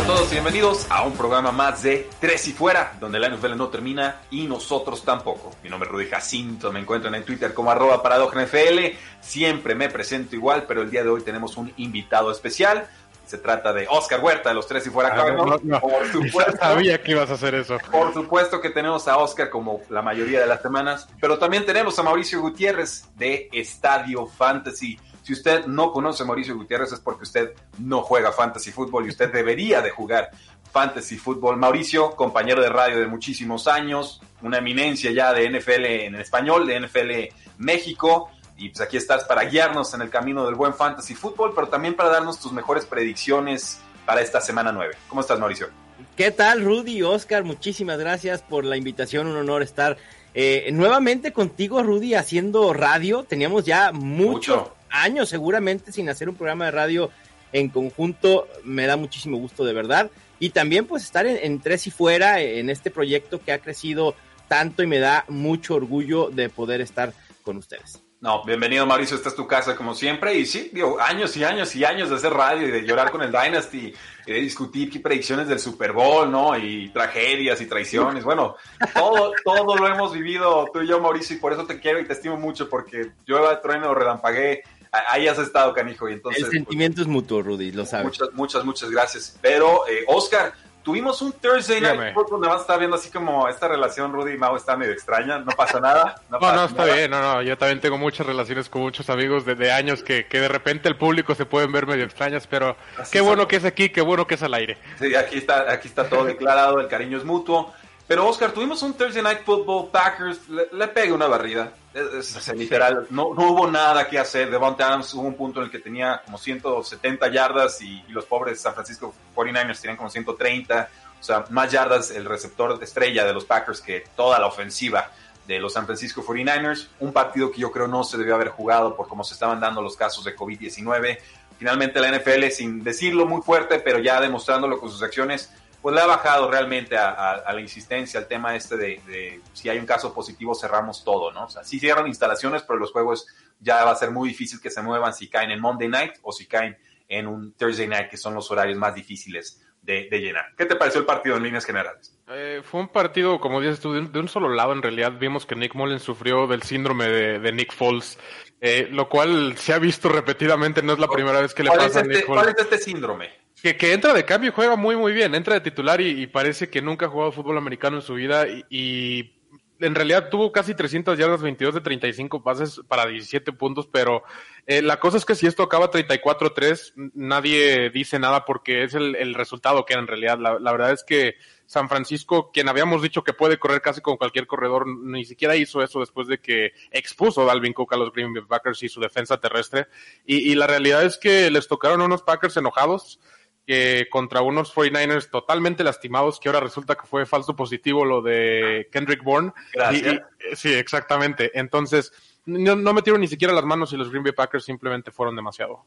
A 0.00 0.06
todos 0.06 0.30
y 0.30 0.36
bienvenidos 0.36 0.86
a 0.88 1.02
un 1.02 1.12
programa 1.12 1.52
más 1.52 1.82
de 1.82 2.08
Tres 2.18 2.48
y 2.48 2.52
Fuera, 2.52 2.94
donde 2.98 3.18
la 3.18 3.28
NFL 3.28 3.54
no 3.54 3.68
termina 3.68 4.22
y 4.30 4.46
nosotros 4.46 5.04
tampoco. 5.04 5.50
Mi 5.62 5.68
nombre 5.68 5.88
es 5.88 5.92
Rudy 5.92 6.06
Jacinto, 6.06 6.72
me 6.72 6.80
encuentran 6.80 7.14
en 7.14 7.22
Twitter 7.22 7.52
como 7.52 7.70
arroba 7.70 8.00
NFL. 8.02 8.96
Siempre 9.20 9.74
me 9.74 9.90
presento 9.90 10.34
igual, 10.36 10.64
pero 10.66 10.80
el 10.80 10.90
día 10.90 11.02
de 11.02 11.10
hoy 11.10 11.20
tenemos 11.20 11.58
un 11.58 11.70
invitado 11.76 12.30
especial. 12.30 12.88
Se 13.26 13.36
trata 13.36 13.74
de 13.74 13.86
Oscar 13.90 14.20
Huerta 14.20 14.48
de 14.48 14.54
los 14.54 14.66
Tres 14.66 14.86
y 14.86 14.90
Fuera 14.90 15.10
Ah, 15.14 15.32
no, 15.32 15.58
no. 15.62 15.80
Por 15.80 16.06
supuesto. 16.10 16.56
Sabía 16.58 17.02
que 17.02 17.12
ibas 17.12 17.28
a 17.28 17.34
hacer 17.34 17.54
eso. 17.54 17.76
Por 17.92 18.14
supuesto 18.14 18.58
que 18.62 18.70
tenemos 18.70 19.06
a 19.06 19.18
Oscar 19.18 19.50
como 19.50 19.82
la 19.90 20.00
mayoría 20.00 20.40
de 20.40 20.46
las 20.46 20.62
semanas, 20.62 21.08
pero 21.20 21.38
también 21.38 21.66
tenemos 21.66 21.98
a 21.98 22.02
Mauricio 22.02 22.40
Gutiérrez 22.40 23.04
de 23.16 23.50
Estadio 23.52 24.26
Fantasy. 24.26 24.98
Si 25.30 25.34
usted 25.34 25.66
no 25.66 25.92
conoce 25.92 26.24
a 26.24 26.26
Mauricio 26.26 26.56
Gutiérrez 26.56 26.90
es 26.90 26.98
porque 26.98 27.22
usted 27.22 27.52
no 27.78 28.02
juega 28.02 28.32
fantasy 28.32 28.72
fútbol 28.72 29.06
y 29.06 29.10
usted 29.10 29.32
debería 29.32 29.80
de 29.80 29.90
jugar 29.90 30.32
fantasy 30.72 31.18
fútbol. 31.18 31.56
Mauricio, 31.56 32.16
compañero 32.16 32.60
de 32.60 32.68
radio 32.68 32.98
de 32.98 33.06
muchísimos 33.06 33.68
años, 33.68 34.20
una 34.42 34.58
eminencia 34.58 35.12
ya 35.12 35.32
de 35.32 35.48
NFL 35.48 35.84
en 35.84 36.16
español, 36.16 36.66
de 36.66 36.80
NFL 36.80 37.36
México. 37.58 38.28
Y 38.56 38.70
pues 38.70 38.80
aquí 38.80 38.96
estás 38.96 39.22
para 39.22 39.44
guiarnos 39.44 39.94
en 39.94 40.02
el 40.02 40.10
camino 40.10 40.44
del 40.44 40.56
buen 40.56 40.74
fantasy 40.74 41.14
fútbol, 41.14 41.52
pero 41.54 41.68
también 41.68 41.94
para 41.94 42.08
darnos 42.08 42.40
tus 42.40 42.50
mejores 42.50 42.84
predicciones 42.84 43.80
para 44.04 44.22
esta 44.22 44.40
semana 44.40 44.72
9. 44.72 44.96
¿Cómo 45.06 45.20
estás, 45.20 45.38
Mauricio? 45.38 45.68
¿Qué 46.16 46.32
tal, 46.32 46.64
Rudy? 46.64 47.04
Oscar, 47.04 47.44
muchísimas 47.44 48.00
gracias 48.00 48.42
por 48.42 48.64
la 48.64 48.76
invitación. 48.76 49.28
Un 49.28 49.36
honor 49.36 49.62
estar 49.62 49.96
eh, 50.34 50.70
nuevamente 50.72 51.32
contigo, 51.32 51.84
Rudy, 51.84 52.14
haciendo 52.14 52.72
radio. 52.72 53.22
Teníamos 53.22 53.64
ya 53.64 53.92
Mucho. 53.92 54.74
Años 54.90 55.28
seguramente 55.28 55.92
sin 55.92 56.08
hacer 56.08 56.28
un 56.28 56.36
programa 56.36 56.66
de 56.66 56.70
radio 56.72 57.10
en 57.52 57.68
conjunto. 57.68 58.48
Me 58.64 58.86
da 58.86 58.96
muchísimo 58.96 59.38
gusto, 59.38 59.64
de 59.64 59.72
verdad. 59.72 60.10
Y 60.38 60.50
también 60.50 60.86
pues 60.86 61.04
estar 61.04 61.26
en, 61.26 61.38
en 61.42 61.60
Tres 61.60 61.86
y 61.86 61.90
Fuera, 61.90 62.40
en 62.40 62.70
este 62.70 62.90
proyecto 62.90 63.40
que 63.42 63.52
ha 63.52 63.58
crecido 63.58 64.14
tanto 64.48 64.82
y 64.82 64.86
me 64.86 64.98
da 64.98 65.24
mucho 65.28 65.74
orgullo 65.74 66.30
de 66.30 66.48
poder 66.48 66.80
estar 66.80 67.12
con 67.42 67.56
ustedes. 67.56 68.02
No, 68.22 68.44
bienvenido 68.44 68.84
Mauricio, 68.84 69.16
esta 69.16 69.30
es 69.30 69.34
tu 69.34 69.46
casa 69.46 69.74
como 69.74 69.94
siempre. 69.94 70.34
Y 70.34 70.44
sí, 70.44 70.70
digo, 70.74 71.00
años 71.00 71.34
y 71.38 71.44
años 71.44 71.74
y 71.74 71.86
años 71.86 72.10
de 72.10 72.16
hacer 72.16 72.34
radio 72.34 72.68
y 72.68 72.70
de 72.70 72.82
llorar 72.82 73.10
con 73.10 73.22
el 73.22 73.32
Dynasty 73.32 73.94
y 74.26 74.30
de 74.30 74.40
discutir 74.40 74.90
qué 74.90 75.00
predicciones 75.00 75.48
del 75.48 75.58
Super 75.58 75.92
Bowl, 75.92 76.30
¿no? 76.30 76.54
Y 76.58 76.90
tragedias 76.90 77.62
y 77.62 77.66
traiciones. 77.66 78.22
Bueno, 78.22 78.56
todo, 78.92 79.32
todo 79.42 79.74
lo 79.74 79.86
hemos 79.86 80.12
vivido 80.12 80.68
tú 80.70 80.82
y 80.82 80.88
yo, 80.88 81.00
Mauricio, 81.00 81.34
y 81.34 81.38
por 81.38 81.54
eso 81.54 81.64
te 81.64 81.80
quiero 81.80 81.98
y 81.98 82.04
te 82.04 82.12
estimo 82.12 82.36
mucho 82.36 82.68
porque 82.68 83.12
yo 83.26 83.58
trueno, 83.60 83.94
relampagué, 83.94 84.64
ahí 84.92 85.28
has 85.28 85.38
estado, 85.38 85.72
canijo. 85.74 86.08
Y 86.08 86.14
entonces, 86.14 86.44
El 86.44 86.50
sentimiento 86.50 87.00
es 87.02 87.06
mutuo, 87.06 87.42
Rudy, 87.42 87.72
lo 87.72 87.82
pues, 87.82 87.90
sabes. 87.90 88.06
muchas, 88.06 88.28
muchas, 88.32 88.64
muchas 88.64 88.90
gracias. 88.90 89.38
Pero, 89.40 89.86
eh, 89.88 90.04
Oscar, 90.08 90.52
tuvimos 90.82 91.20
un 91.22 91.32
Thursday 91.32 91.80
Night 91.80 91.92
Dígame. 92.00 92.14
Donde 92.30 92.48
vas 92.48 92.58
a 92.58 92.60
estar 92.62 92.78
viendo 92.78 92.96
así 92.96 93.10
como 93.10 93.46
esta 93.48 93.68
relación 93.68 94.12
Rudy 94.12 94.32
y 94.32 94.38
Mau 94.38 94.56
está 94.56 94.76
medio 94.76 94.92
extraña. 94.92 95.38
No 95.38 95.52
pasa 95.52 95.78
nada. 95.80 96.16
No, 96.30 96.36
No, 96.36 96.40
pasa 96.40 96.56
no, 96.56 96.64
está 96.64 96.82
nada. 96.86 96.96
bien, 96.96 97.10
no, 97.10 97.20
no, 97.20 97.42
yo 97.42 97.58
también 97.58 97.80
tengo 97.80 97.98
muchas 97.98 98.26
relaciones 98.26 98.68
con 98.68 98.82
muchos 98.82 99.10
amigos 99.10 99.44
de, 99.44 99.54
de 99.54 99.70
años 99.72 100.02
que, 100.02 100.26
que 100.26 100.40
de 100.40 100.48
repente 100.48 100.88
el 100.88 100.96
público 100.96 101.34
se 101.34 101.44
pueden 101.46 101.70
ver 101.72 101.86
medio 101.86 102.04
extrañas, 102.04 102.46
pero 102.46 102.76
Así 102.98 103.12
qué 103.12 103.20
bueno 103.20 103.42
somos. 103.42 103.48
que 103.48 103.56
es 103.56 103.64
aquí, 103.64 103.90
qué 103.90 104.00
bueno 104.00 104.26
que 104.26 104.34
es 104.36 104.42
al 104.42 104.54
aire. 104.54 104.78
Sí, 104.98 105.14
aquí 105.14 105.36
está, 105.38 105.70
aquí 105.70 105.86
está 105.88 106.08
todo 106.08 106.24
declarado, 106.24 106.80
el 106.80 106.88
cariño 106.88 107.18
es 107.18 107.24
mutuo. 107.24 107.72
Pero 108.10 108.26
Oscar, 108.26 108.50
tuvimos 108.50 108.82
un 108.82 108.94
Thursday 108.94 109.22
Night 109.22 109.44
Football, 109.44 109.88
Packers, 109.92 110.48
le, 110.48 110.66
le 110.72 110.88
pega 110.88 111.14
una 111.14 111.28
barrida. 111.28 111.72
Es, 111.94 112.34
es- 112.34 112.48
literal, 112.56 113.06
no, 113.10 113.32
no 113.34 113.52
hubo 113.52 113.70
nada 113.70 114.08
que 114.08 114.18
hacer. 114.18 114.50
Devonta 114.50 114.88
Adams 114.88 115.14
hubo 115.14 115.28
un 115.28 115.36
punto 115.36 115.60
en 115.60 115.66
el 115.66 115.70
que 115.70 115.78
tenía 115.78 116.20
como 116.24 116.36
170 116.36 117.28
yardas 117.30 117.80
y, 117.82 118.04
y 118.08 118.10
los 118.10 118.24
pobres 118.24 118.60
San 118.60 118.74
Francisco 118.74 119.14
49ers 119.36 119.80
tenían 119.80 119.96
como 119.96 120.10
130. 120.10 120.88
O 121.20 121.22
sea, 121.22 121.44
más 121.50 121.70
yardas 121.70 122.10
el 122.10 122.24
receptor 122.24 122.76
estrella 122.82 123.24
de 123.24 123.32
los 123.32 123.44
Packers 123.44 123.80
que 123.80 124.04
toda 124.16 124.40
la 124.40 124.48
ofensiva 124.48 125.12
de 125.46 125.60
los 125.60 125.72
San 125.74 125.86
Francisco 125.86 126.24
49ers. 126.24 126.88
Un 126.98 127.12
partido 127.12 127.52
que 127.52 127.60
yo 127.60 127.70
creo 127.70 127.86
no 127.86 128.02
se 128.02 128.18
debió 128.18 128.34
haber 128.34 128.48
jugado 128.48 128.96
por 128.96 129.06
cómo 129.06 129.22
se 129.22 129.34
estaban 129.34 129.60
dando 129.60 129.82
los 129.82 129.94
casos 129.94 130.24
de 130.24 130.34
COVID-19. 130.34 131.16
Finalmente 131.60 132.00
la 132.00 132.10
NFL, 132.10 132.48
sin 132.50 132.82
decirlo 132.82 133.24
muy 133.24 133.40
fuerte, 133.42 133.78
pero 133.78 134.00
ya 134.00 134.20
demostrándolo 134.20 134.80
con 134.80 134.90
sus 134.90 135.00
acciones, 135.00 135.52
pues 135.82 135.94
le 135.94 136.00
ha 136.00 136.06
bajado 136.06 136.50
realmente 136.50 136.96
a, 136.96 137.08
a- 137.10 137.32
a 137.36 137.52
la 137.52 137.60
insistencia, 137.60 138.20
al 138.20 138.26
tema 138.28 138.54
este 138.54 138.76
de, 138.76 139.00
de 139.06 139.40
si 139.52 139.68
hay 139.68 139.78
un 139.78 139.86
caso 139.86 140.12
positivo 140.14 140.54
cerramos 140.54 141.04
todo, 141.04 141.32
¿no? 141.32 141.44
O 141.44 141.48
sea, 141.50 141.64
sí 141.64 141.78
cierran 141.80 142.06
instalaciones, 142.06 142.62
pero 142.62 142.78
los 142.78 142.92
juegos 142.92 143.26
ya 143.58 143.84
va 143.84 143.92
a 143.92 143.96
ser 143.96 144.10
muy 144.10 144.28
difícil 144.28 144.60
que 144.60 144.70
se 144.70 144.82
muevan 144.82 145.12
si 145.14 145.28
caen 145.28 145.50
en 145.50 145.60
Monday 145.60 145.88
Night 145.88 146.12
o 146.22 146.32
si 146.32 146.46
caen 146.46 146.76
en 147.08 147.26
un 147.26 147.52
Thursday 147.54 147.88
Night, 147.88 148.08
que 148.08 148.16
son 148.16 148.34
los 148.34 148.50
horarios 148.50 148.78
más 148.78 148.94
difíciles 148.94 149.60
de, 149.82 150.08
de 150.10 150.18
llenar. 150.20 150.44
¿Qué 150.56 150.66
te 150.66 150.76
pareció 150.76 151.00
el 151.00 151.06
partido 151.06 151.36
en 151.36 151.42
líneas 151.42 151.64
generales? 151.64 152.14
Eh, 152.28 152.60
fue 152.62 152.80
un 152.80 152.88
partido, 152.88 153.40
como 153.40 153.60
dices 153.60 153.80
tú, 153.80 153.92
de 153.92 154.00
un, 154.00 154.12
de 154.12 154.20
un 154.20 154.28
solo 154.28 154.48
lado 154.50 154.72
en 154.72 154.82
realidad. 154.82 155.12
Vimos 155.18 155.46
que 155.46 155.56
Nick 155.56 155.74
Mullen 155.74 155.98
sufrió 155.98 156.46
del 156.46 156.62
síndrome 156.62 157.08
de, 157.08 157.38
de 157.40 157.52
Nick 157.52 157.72
Foles, 157.72 158.18
eh, 158.60 158.86
lo 158.92 159.08
cual 159.08 159.56
se 159.56 159.72
ha 159.72 159.78
visto 159.78 160.08
repetidamente, 160.10 160.82
no 160.82 160.92
es 160.92 160.98
la 160.98 161.08
primera 161.08 161.40
vez 161.40 161.54
que 161.54 161.62
le 161.64 161.70
¿Cuál 161.70 161.80
pasa 161.80 161.98
a 162.00 162.02
este, 162.02 162.14
Nick 162.14 162.26
cuál 162.26 162.40
Foles. 162.40 162.54
es 162.56 162.62
este 162.64 162.78
síndrome? 162.78 163.39
Que, 163.62 163.76
que 163.76 163.92
entra 163.92 164.14
de 164.14 164.24
cambio 164.24 164.50
y 164.50 164.54
juega 164.54 164.76
muy 164.76 164.96
muy 164.96 165.12
bien, 165.12 165.34
entra 165.34 165.54
de 165.54 165.60
titular 165.60 166.00
y, 166.00 166.22
y 166.22 166.26
parece 166.26 166.70
que 166.70 166.80
nunca 166.80 167.06
ha 167.06 167.08
jugado 167.10 167.30
fútbol 167.32 167.58
americano 167.58 167.96
en 167.96 168.02
su 168.02 168.14
vida 168.14 168.46
y, 168.48 168.64
y 168.70 169.32
en 169.80 169.94
realidad 169.94 170.28
tuvo 170.30 170.50
casi 170.52 170.74
300 170.74 171.18
yardas, 171.18 171.42
22 171.42 171.74
de 171.74 171.80
35 171.82 172.42
pases 172.42 172.80
para 172.88 173.06
17 173.06 173.52
puntos, 173.52 173.86
pero 173.90 174.22
eh, 174.66 174.80
la 174.82 174.98
cosa 175.00 175.16
es 175.18 175.24
que 175.26 175.34
si 175.34 175.46
esto 175.46 175.62
acaba 175.62 175.90
34-3, 175.90 176.92
n- 176.96 177.10
nadie 177.14 177.90
dice 177.90 178.18
nada 178.18 178.44
porque 178.44 178.84
es 178.84 178.94
el, 178.94 179.14
el 179.16 179.34
resultado 179.34 179.84
que 179.84 179.94
era 179.94 180.02
en 180.02 180.08
realidad. 180.08 180.38
La, 180.38 180.58
la 180.58 180.72
verdad 180.72 180.92
es 180.92 181.02
que 181.02 181.34
San 181.66 181.88
Francisco, 181.88 182.50
quien 182.52 182.68
habíamos 182.68 183.02
dicho 183.02 183.24
que 183.24 183.32
puede 183.32 183.58
correr 183.58 183.80
casi 183.80 184.00
con 184.02 184.16
cualquier 184.18 184.46
corredor, 184.46 184.86
ni 184.86 185.24
siquiera 185.24 185.56
hizo 185.56 185.82
eso 185.82 186.00
después 186.00 186.28
de 186.28 186.40
que 186.40 186.72
expuso 186.90 187.44
Dalvin 187.46 187.72
Cook 187.72 187.94
a 187.94 187.96
los 187.96 188.12
Green 188.12 188.34
Bay 188.34 188.42
Packers 188.46 188.82
y 188.82 188.88
su 188.90 189.00
defensa 189.00 189.38
terrestre. 189.40 189.86
Y, 190.26 190.50
y 190.50 190.54
la 190.56 190.66
realidad 190.66 191.04
es 191.04 191.16
que 191.16 191.50
les 191.50 191.68
tocaron 191.68 192.00
unos 192.02 192.22
Packers 192.22 192.56
enojados 192.58 193.18
que 193.66 194.06
contra 194.10 194.42
unos 194.42 194.74
49ers 194.74 195.30
totalmente 195.30 195.84
lastimados, 195.84 196.40
que 196.40 196.48
ahora 196.48 196.60
resulta 196.60 196.94
que 196.96 197.06
fue 197.06 197.26
falso 197.26 197.54
positivo 197.54 198.04
lo 198.04 198.20
de 198.22 198.88
Kendrick 198.90 199.22
Bourne. 199.22 199.52
Gracias. 199.72 200.14
Y- 200.14 200.16
y- 200.52 200.56
sí, 200.56 200.72
exactamente. 200.74 201.50
Entonces, 201.58 202.12
no, 202.46 202.74
no 202.74 202.92
metieron 202.92 203.20
ni 203.20 203.28
siquiera 203.28 203.52
las 203.54 203.64
manos 203.64 203.92
y 203.92 203.96
los 203.96 204.10
Green 204.10 204.24
Bay 204.24 204.32
Packers 204.32 204.64
simplemente 204.64 205.10
fueron 205.10 205.36
demasiado. 205.36 205.84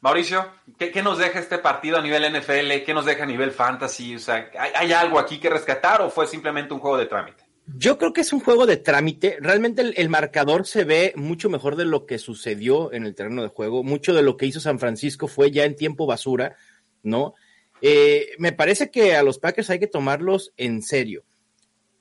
Mauricio, 0.00 0.50
¿qué, 0.78 0.90
qué 0.90 1.02
nos 1.02 1.18
deja 1.18 1.38
este 1.40 1.58
partido 1.58 1.98
a 1.98 2.02
nivel 2.02 2.24
NFL? 2.34 2.84
¿Qué 2.86 2.94
nos 2.94 3.04
deja 3.04 3.24
a 3.24 3.26
nivel 3.26 3.50
fantasy? 3.50 4.14
O 4.16 4.18
sea, 4.18 4.50
¿hay, 4.58 4.70
hay 4.74 4.92
algo 4.94 5.18
aquí 5.18 5.38
que 5.38 5.50
rescatar 5.50 6.00
o 6.00 6.08
fue 6.08 6.26
simplemente 6.26 6.72
un 6.72 6.80
juego 6.80 6.96
de 6.96 7.04
trámite? 7.06 7.44
Yo 7.76 7.98
creo 7.98 8.12
que 8.14 8.22
es 8.22 8.32
un 8.32 8.40
juego 8.40 8.64
de 8.66 8.78
trámite. 8.78 9.36
Realmente 9.40 9.82
el, 9.82 9.94
el 9.96 10.08
marcador 10.08 10.66
se 10.66 10.84
ve 10.84 11.12
mucho 11.16 11.50
mejor 11.50 11.76
de 11.76 11.84
lo 11.84 12.06
que 12.06 12.18
sucedió 12.18 12.92
en 12.92 13.04
el 13.04 13.14
terreno 13.14 13.42
de 13.42 13.48
juego. 13.48 13.84
Mucho 13.84 14.14
de 14.14 14.22
lo 14.22 14.36
que 14.38 14.46
hizo 14.46 14.58
San 14.58 14.78
Francisco 14.78 15.28
fue 15.28 15.50
ya 15.50 15.66
en 15.66 15.76
tiempo 15.76 16.06
basura, 16.06 16.56
¿no? 17.02 17.34
Eh, 17.82 18.30
me 18.38 18.52
parece 18.52 18.90
que 18.90 19.14
a 19.14 19.22
los 19.22 19.38
Packers 19.38 19.70
hay 19.70 19.78
que 19.78 19.86
tomarlos 19.86 20.52
en 20.56 20.82
serio. 20.82 21.24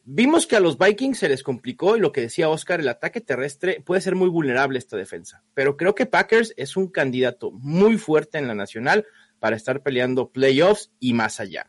Vimos 0.04 0.48
que 0.48 0.56
a 0.56 0.60
los 0.60 0.78
Vikings 0.78 1.20
se 1.20 1.30
les 1.30 1.44
complicó 1.44 1.96
y 1.96 2.00
lo 2.00 2.12
que 2.12 2.22
decía 2.22 2.50
Oscar, 2.50 2.80
el 2.80 2.88
ataque 2.88 3.22
terrestre 3.22 3.82
puede 3.86 4.02
ser 4.02 4.16
muy 4.16 4.28
vulnerable 4.28 4.80
esta 4.80 4.98
defensa, 4.98 5.44
pero 5.54 5.78
creo 5.78 5.94
que 5.94 6.08
Packers 6.08 6.54
es 6.58 6.76
un 6.76 6.88
candidato 6.88 7.52
muy 7.52 7.98
fuerte 7.98 8.40
en 8.40 8.48
la 8.48 8.56
nacional 8.56 9.06
para 9.40 9.56
estar 9.56 9.84
peleando 9.84 10.30
playoffs 10.30 10.92
y 11.00 11.14
más 11.14 11.40
allá. 11.40 11.68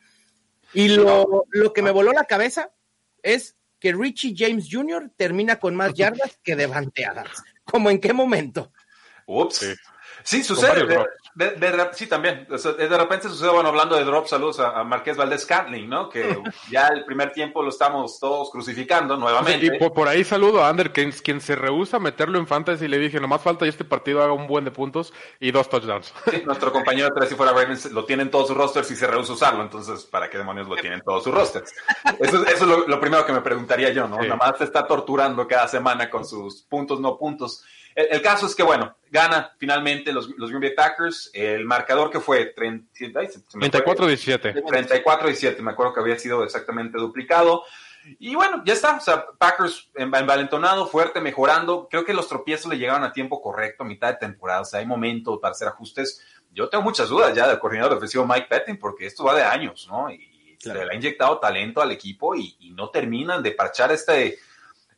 Y 0.73 0.89
lo, 0.89 1.45
lo 1.51 1.73
que 1.73 1.83
me 1.83 1.91
voló 1.91 2.13
la 2.13 2.25
cabeza 2.25 2.73
es 3.23 3.57
que 3.79 3.93
Richie 3.93 4.35
James 4.37 4.69
Jr. 4.71 5.11
termina 5.17 5.57
con 5.59 5.75
más 5.75 5.95
yardas 5.95 6.39
que 6.43 6.57
Devante 6.57 7.05
Adams. 7.05 7.43
¿Cómo 7.65 7.91
en 7.91 8.01
qué 8.01 8.13
momento? 8.13 8.73
Ups. 9.27 9.67
Sí, 10.23 10.43
sucede. 10.43 10.87
Sí, 11.93 12.07
también. 12.07 12.47
de 12.49 12.99
repente 12.99 13.29
sucede, 13.29 13.51
bueno, 13.51 13.69
hablando 13.69 13.97
de 13.97 14.05
drop, 14.05 14.27
saludos 14.27 14.61
a, 14.61 14.83
Marqués 14.85 15.17
Valdés 15.17 15.47
Catling, 15.47 15.89
¿no? 15.89 16.09
Que 16.09 16.39
ya 16.71 16.89
el 16.89 17.05
primer 17.05 17.33
tiempo 17.33 17.63
lo 17.63 17.69
estamos 17.69 18.19
todos 18.19 18.51
crucificando 18.51 19.17
nuevamente. 19.17 19.67
y 19.67 19.91
por, 19.91 20.09
ahí 20.09 20.25
saludo 20.25 20.65
a 20.65 20.69
Ander, 20.69 20.93
quien, 20.93 21.13
quien 21.13 21.41
se 21.41 21.57
rehúsa 21.57 21.99
a 21.99 22.01
meterlo 22.01 22.39
en 22.39 22.47
fantasy, 22.47 22.87
y 22.87 22.89
le 22.89 22.99
dije, 22.99 23.21
nomás 23.21 23.43
falta 23.43 23.65
que 23.65 23.71
este 23.71 23.85
partido 23.85 24.23
haga 24.23 24.33
un 24.33 24.47
buen 24.47 24.65
de 24.65 24.71
puntos 24.71 25.13
y 25.39 25.51
dos 25.51 25.69
touchdowns. 25.69 26.13
Sí, 26.31 26.43
nuestro 26.47 26.73
compañero 26.73 27.09
de 27.09 27.15
Tres 27.15 27.33
y 27.33 27.35
Fuera 27.35 27.53
Ravens 27.53 27.91
lo 27.93 28.05
tiene 28.05 28.23
en 28.23 28.31
todos 28.31 28.49
sus 28.49 28.57
rosters 28.57 28.91
y 28.91 28.97
se 28.97 29.07
rehúsa 29.07 29.33
a 29.33 29.35
usarlo, 29.35 29.63
entonces, 29.63 30.05
¿para 30.05 30.29
qué 30.29 30.39
demonios 30.39 30.69
lo 30.69 30.77
tiene 30.77 30.97
en 30.97 31.03
todos 31.03 31.25
sus 31.25 31.35
rosters? 31.35 31.73
Eso, 32.19 32.45
es 32.45 32.61
lo, 32.63 33.01
primero 33.01 33.25
que 33.25 33.33
me 33.33 33.41
preguntaría 33.41 33.91
yo, 33.91 34.07
¿no? 34.09 34.17
Nada 34.17 34.37
más 34.37 34.59
se 34.59 34.65
está 34.65 34.87
torturando 34.87 35.47
cada 35.47 35.69
semana 35.69 36.11
con 36.11 36.25
sus 36.25 36.63
puntos, 36.63 37.01
no 37.01 37.17
puntos. 37.17 37.65
El, 37.95 38.23
caso 38.23 38.47
es 38.47 38.55
que, 38.55 38.63
bueno, 38.63 38.95
gana 39.11 39.53
finalmente 39.59 40.13
los, 40.13 40.31
los 40.37 40.51
Green 40.51 40.63
Bay 40.63 40.75
Packers. 40.75 41.31
El 41.35 41.65
marcador 41.65 42.11
que 42.11 42.21
fue 42.21 42.55
34-17. 42.55 44.63
34-17, 44.63 45.59
me 45.61 45.73
acuerdo 45.73 45.93
que 45.93 46.01
había 46.01 46.19
sido 46.19 46.45
exactamente 46.45 46.99
duplicado. 46.99 47.65
Y 48.19 48.35
bueno, 48.35 48.63
ya 48.65 48.73
está. 48.73 48.97
O 48.97 49.01
sea, 49.01 49.27
Packers 49.37 49.91
envalentonado, 49.95 50.87
fuerte, 50.87 51.21
mejorando. 51.21 51.89
Creo 51.91 52.05
que 52.05 52.15
los 52.15 52.29
tropiezos 52.29 52.71
le 52.71 52.79
llegaban 52.79 53.05
a 53.05 53.13
tiempo 53.13 53.43
correcto, 53.43 53.83
a 53.83 53.87
mitad 53.87 54.09
de 54.09 54.17
temporada. 54.17 54.63
O 54.63 54.65
sea, 54.65 54.81
hay 54.81 54.87
momentos 54.87 55.39
para 55.41 55.53
hacer 55.53 55.69
ajustes. 55.69 56.25
Yo 56.53 56.69
tengo 56.69 56.83
muchas 56.83 57.09
dudas 57.09 57.35
ya 57.35 57.47
del 57.47 57.59
coordinador 57.59 57.97
ofensivo 57.97 58.27
Mike 58.27 58.47
Pettin, 58.49 58.79
porque 58.79 59.07
esto 59.07 59.25
va 59.25 59.35
de 59.35 59.43
años, 59.43 59.87
¿no? 59.91 60.11
Y 60.11 60.57
se 60.59 60.75
le 60.75 60.83
ha 60.83 60.95
inyectado 60.95 61.39
talento 61.39 61.81
al 61.81 61.93
equipo 61.93 62.35
y, 62.35 62.57
y 62.59 62.73
no 62.73 62.91
terminan 62.91 63.43
de 63.43 63.53
parchar 63.53 63.93
este 63.93 64.39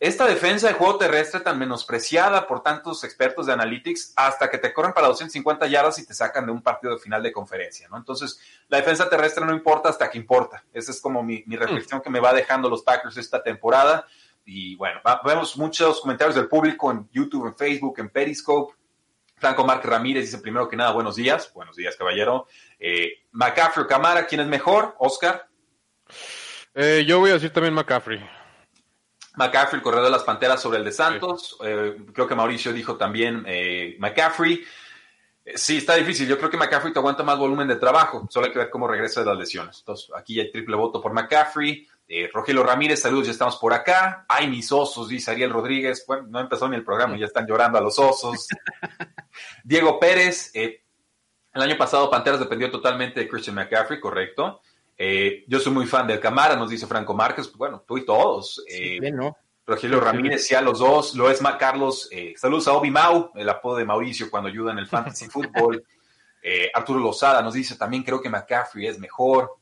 esta 0.03 0.27
defensa 0.27 0.67
de 0.67 0.75
juego 0.75 0.99
terrestre 0.99 1.39
tan 1.39 1.61
menospreciada 1.61 2.49
por 2.49 2.61
tantos 2.61 3.05
expertos 3.05 3.47
de 3.47 3.53
analytics 3.53 4.15
hasta 4.17 4.51
que 4.51 4.59
te 4.59 4.73
corren 4.73 4.93
para 4.93 5.07
250 5.07 5.65
yardas 5.69 5.97
y 6.01 6.05
te 6.05 6.13
sacan 6.13 6.45
de 6.45 6.51
un 6.51 6.61
partido 6.61 6.93
de 6.93 6.99
final 7.01 7.23
de 7.23 7.31
conferencia, 7.31 7.87
¿no? 7.89 7.99
Entonces, 7.99 8.41
la 8.67 8.79
defensa 8.79 9.09
terrestre 9.09 9.47
no 9.47 9.53
importa 9.53 9.91
hasta 9.91 10.11
que 10.11 10.19
importa. 10.19 10.65
Esa 10.73 10.91
es 10.91 11.01
como 11.01 11.23
mi, 11.23 11.45
reflexión 11.47 12.01
que 12.01 12.11
me 12.11 12.19
va 12.19 12.33
dejando 12.33 12.69
los 12.69 12.83
Packers 12.83 13.17
esta 13.17 13.45
temporada. 13.45 14.05
Y 14.45 14.75
bueno, 14.75 15.01
vemos 15.25 15.57
muchos 15.57 16.01
comentarios 16.01 16.35
del 16.35 16.49
público 16.49 16.91
en 16.91 17.09
YouTube, 17.13 17.47
en 17.47 17.55
Facebook, 17.55 17.95
en 18.01 18.09
Periscope. 18.09 18.75
Franco 19.37 19.65
Marc 19.65 19.85
Ramírez 19.85 20.25
dice 20.25 20.39
primero 20.39 20.69
que 20.69 20.75
nada, 20.75 20.91
buenos 20.91 21.15
días. 21.15 21.53
Buenos 21.55 21.77
días, 21.77 21.95
caballero. 21.95 22.49
Eh, 22.81 23.23
McCaffrey 23.31 23.85
o 23.85 23.87
Camara, 23.87 24.27
¿quién 24.27 24.41
es 24.41 24.49
mejor? 24.49 24.97
Oscar. 24.99 25.47
Eh, 26.75 27.05
yo 27.07 27.21
voy 27.21 27.31
a 27.31 27.35
decir 27.35 27.53
también 27.53 27.73
McCaffrey. 27.73 28.42
McCaffrey, 29.35 29.79
el 29.79 29.83
corredor 29.83 30.07
de 30.07 30.11
las 30.11 30.25
Panteras 30.25 30.61
sobre 30.61 30.79
el 30.79 30.85
de 30.85 30.93
Santos. 30.93 31.57
Eh, 31.65 31.97
creo 32.13 32.27
que 32.27 32.35
Mauricio 32.35 32.73
dijo 32.73 32.97
también 32.97 33.45
eh, 33.47 33.97
McCaffrey. 33.99 34.63
Eh, 35.45 35.57
sí, 35.57 35.79
está 35.79 35.95
difícil. 35.95 36.29
Yo 36.29 36.37
creo 36.39 36.51
que 36.51 36.57
McCaffrey 36.57 36.93
te 36.93 36.99
aguanta 36.99 37.23
más 37.23 37.39
volumen 37.39 37.69
de 37.69 37.77
trabajo. 37.77 38.27
Solo 38.31 38.47
hay 38.47 38.53
que 38.53 38.59
ver 38.59 38.71
cómo 38.71 38.87
regresa 38.87 39.21
de 39.21 39.27
las 39.27 39.39
lesiones. 39.39 39.79
Entonces, 39.79 40.11
aquí 40.15 40.39
hay 40.39 40.51
triple 40.51 40.77
voto 40.77 41.01
por 41.01 41.13
McCaffrey. 41.13 41.89
Rogelio 42.35 42.63
Ramírez, 42.63 43.01
saludos, 43.01 43.25
ya 43.25 43.33
estamos 43.33 43.57
por 43.57 43.73
acá. 43.73 44.27
Ay, 44.29 44.47
mis 44.47 44.71
osos, 44.71 45.09
dice 45.09 45.31
Ariel 45.31 45.51
Rodríguez. 45.51 46.05
Bueno, 46.07 46.27
no 46.29 46.41
empezó 46.41 46.69
ni 46.69 46.77
el 46.77 46.85
programa, 46.85 47.17
ya 47.17 47.25
están 47.25 47.47
llorando 47.47 47.79
a 47.79 47.81
los 47.81 47.99
osos. 47.99 48.49
Diego 49.65 49.99
Pérez, 49.99 50.51
el 50.55 50.83
año 51.55 51.79
pasado 51.79 52.11
Panteras 52.11 52.39
dependió 52.39 52.71
totalmente 52.71 53.21
de 53.21 53.29
Christian 53.29 53.57
McCaffrey, 53.57 53.99
correcto. 53.99 54.61
Eh, 54.97 55.45
yo 55.49 55.59
soy 55.59 55.73
muy 55.73 55.87
fan 55.87 56.07
del 56.07 56.21
Camara, 56.21 56.57
nos 56.57 56.71
dice 56.71 56.87
Franco 56.87 57.15
Márquez. 57.15 57.53
Bueno, 57.53 57.85
tú 57.87 57.99
y 57.99 58.05
todos. 58.05 58.65
Eh, 58.69 59.01
Rogelio 59.65 60.01
Ramírez, 60.01 60.47
sí, 60.47 60.55
a 60.55 60.61
los 60.61 60.79
dos. 60.79 61.15
Lo 61.15 61.31
es 61.31 61.41
Carlos. 61.59 62.09
Eh, 62.11 62.35
saludos 62.37 62.69
a 62.69 62.73
Obi 62.73 62.91
Mau, 62.91 63.31
el 63.35 63.49
apodo 63.49 63.77
de 63.77 63.85
Mauricio 63.85 64.31
cuando 64.31 64.49
ayuda 64.49 64.73
en 64.73 64.79
el 64.79 64.87
fantasy 64.87 65.27
fútbol. 65.31 65.85
Arturo 66.75 66.99
Lozada 66.99 67.41
nos 67.41 67.55
dice 67.55 67.77
también 67.77 68.03
creo 68.03 68.21
que 68.21 68.29
McCaffrey 68.29 68.89
es 68.89 68.99
mejor. 68.99 69.59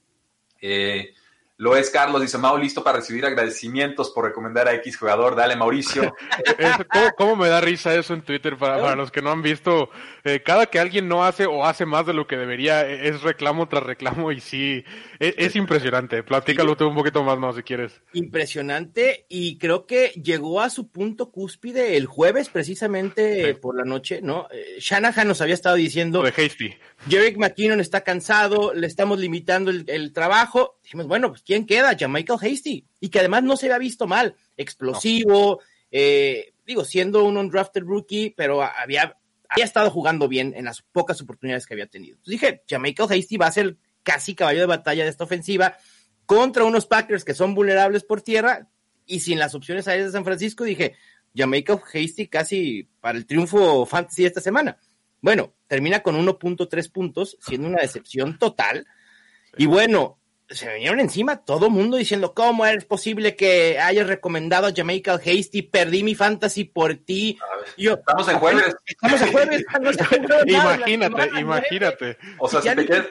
Lo 1.60 1.76
es 1.76 1.90
Carlos, 1.90 2.22
dice 2.22 2.38
Mau, 2.38 2.56
listo 2.56 2.82
para 2.82 3.00
recibir 3.00 3.26
agradecimientos 3.26 4.08
por 4.12 4.24
recomendar 4.24 4.66
a 4.66 4.72
X 4.76 4.96
jugador. 4.96 5.36
Dale, 5.36 5.56
Mauricio. 5.56 6.16
¿cómo, 7.18 7.36
me 7.36 7.50
da 7.50 7.60
risa 7.60 7.94
eso 7.94 8.14
en 8.14 8.22
Twitter 8.22 8.56
para, 8.56 8.96
los 8.96 9.10
que 9.10 9.20
no 9.20 9.30
han 9.30 9.42
visto? 9.42 9.90
Eh, 10.24 10.42
cada 10.44 10.66
que 10.66 10.78
alguien 10.78 11.08
no 11.08 11.24
hace 11.24 11.46
o 11.46 11.64
hace 11.64 11.86
más 11.86 12.06
de 12.06 12.12
lo 12.12 12.26
que 12.26 12.36
debería, 12.36 12.88
e, 12.88 13.08
es 13.08 13.22
reclamo 13.22 13.68
tras 13.68 13.82
reclamo 13.82 14.32
y 14.32 14.40
sí, 14.40 14.84
e, 15.18 15.34
es, 15.38 15.56
impresionante. 15.56 16.22
Platícalo 16.22 16.76
tú 16.76 16.88
un 16.88 16.94
poquito 16.94 17.22
más, 17.22 17.38
no, 17.38 17.52
si 17.52 17.62
quieres. 17.62 18.00
Impresionante 18.12 19.26
y 19.28 19.58
creo 19.58 19.86
que 19.86 20.08
llegó 20.22 20.60
a 20.60 20.70
su 20.70 20.90
punto 20.90 21.30
cúspide 21.30 21.96
el 21.96 22.06
jueves, 22.06 22.48
precisamente 22.48 23.54
por 23.54 23.76
la 23.76 23.84
noche, 23.84 24.20
¿no? 24.22 24.48
Eh, 24.50 24.76
Shanahan 24.80 25.28
nos 25.28 25.40
había 25.40 25.54
estado 25.54 25.76
diciendo. 25.76 26.22
De 26.22 26.30
Hasty. 26.30 26.74
Jerick 27.08 27.38
McKinnon 27.38 27.80
está 27.80 28.02
cansado, 28.02 28.74
le 28.74 28.86
estamos 28.86 29.18
limitando 29.18 29.70
el, 29.70 29.84
el 29.88 30.12
trabajo. 30.12 30.78
Dijimos, 30.82 31.06
bueno, 31.06 31.30
pues 31.30 31.42
¿quién 31.42 31.66
queda? 31.66 31.96
Michael 32.08 32.38
Hasty. 32.42 32.84
Y 33.00 33.08
que 33.08 33.18
además 33.20 33.42
no 33.42 33.56
se 33.56 33.66
había 33.66 33.78
visto 33.78 34.06
mal, 34.06 34.34
explosivo, 34.56 35.60
eh, 35.90 36.52
digo, 36.66 36.84
siendo 36.84 37.24
un 37.24 37.36
undrafted 37.36 37.82
rookie, 37.82 38.34
pero 38.36 38.62
había, 38.62 39.16
había 39.50 39.64
estado 39.64 39.90
jugando 39.90 40.28
bien 40.28 40.54
en 40.56 40.64
las 40.64 40.80
pocas 40.80 41.20
oportunidades 41.20 41.66
que 41.66 41.74
había 41.74 41.88
tenido. 41.88 42.16
Entonces 42.16 42.40
dije, 42.40 42.78
Michael 42.78 43.08
Hasty 43.12 43.36
va 43.36 43.48
a 43.48 43.52
ser 43.52 43.76
casi 44.02 44.34
caballo 44.34 44.60
de 44.60 44.66
batalla 44.66 45.04
de 45.04 45.10
esta 45.10 45.24
ofensiva 45.24 45.76
contra 46.24 46.64
unos 46.64 46.86
Packers 46.86 47.24
que 47.24 47.34
son 47.34 47.54
vulnerables 47.54 48.04
por 48.04 48.22
tierra 48.22 48.68
y 49.04 49.20
sin 49.20 49.40
las 49.40 49.56
opciones 49.56 49.88
aéreas 49.88 50.08
de 50.08 50.12
San 50.12 50.24
Francisco, 50.24 50.62
dije, 50.62 50.94
Jamaica 51.34 51.74
Hasty 51.74 52.28
casi 52.28 52.88
para 53.00 53.18
el 53.18 53.26
triunfo 53.26 53.84
fantasy 53.84 54.24
esta 54.24 54.40
semana. 54.40 54.78
Bueno, 55.20 55.54
termina 55.66 56.00
con 56.00 56.14
1.3 56.16 56.92
puntos, 56.92 57.36
siendo 57.40 57.66
una 57.66 57.82
decepción 57.82 58.38
total. 58.38 58.86
Y 59.58 59.66
bueno, 59.66 60.19
se 60.50 60.72
vinieron 60.74 60.98
encima 60.98 61.44
todo 61.44 61.70
mundo 61.70 61.96
diciendo, 61.96 62.34
¿cómo 62.34 62.66
es 62.66 62.84
posible 62.84 63.36
que 63.36 63.78
hayas 63.78 64.08
recomendado 64.08 64.66
a 64.66 64.72
Jamaica 64.74 65.14
Hasty? 65.14 65.62
Perdí 65.62 66.02
mi 66.02 66.14
fantasy 66.14 66.64
por 66.64 66.94
ti. 66.96 67.38
Yo, 67.76 67.94
estamos 67.94 68.28
en 68.28 68.38
jueves. 68.38 68.76
Estamos 68.84 69.22
en 69.22 69.32
jueves. 69.32 69.64
imagínate, 70.46 71.40
imagínate. 71.40 72.18
O 72.38 72.48
sea, 72.48 72.60
si 72.62 72.68
te 72.68 72.86
quieres, 72.86 73.08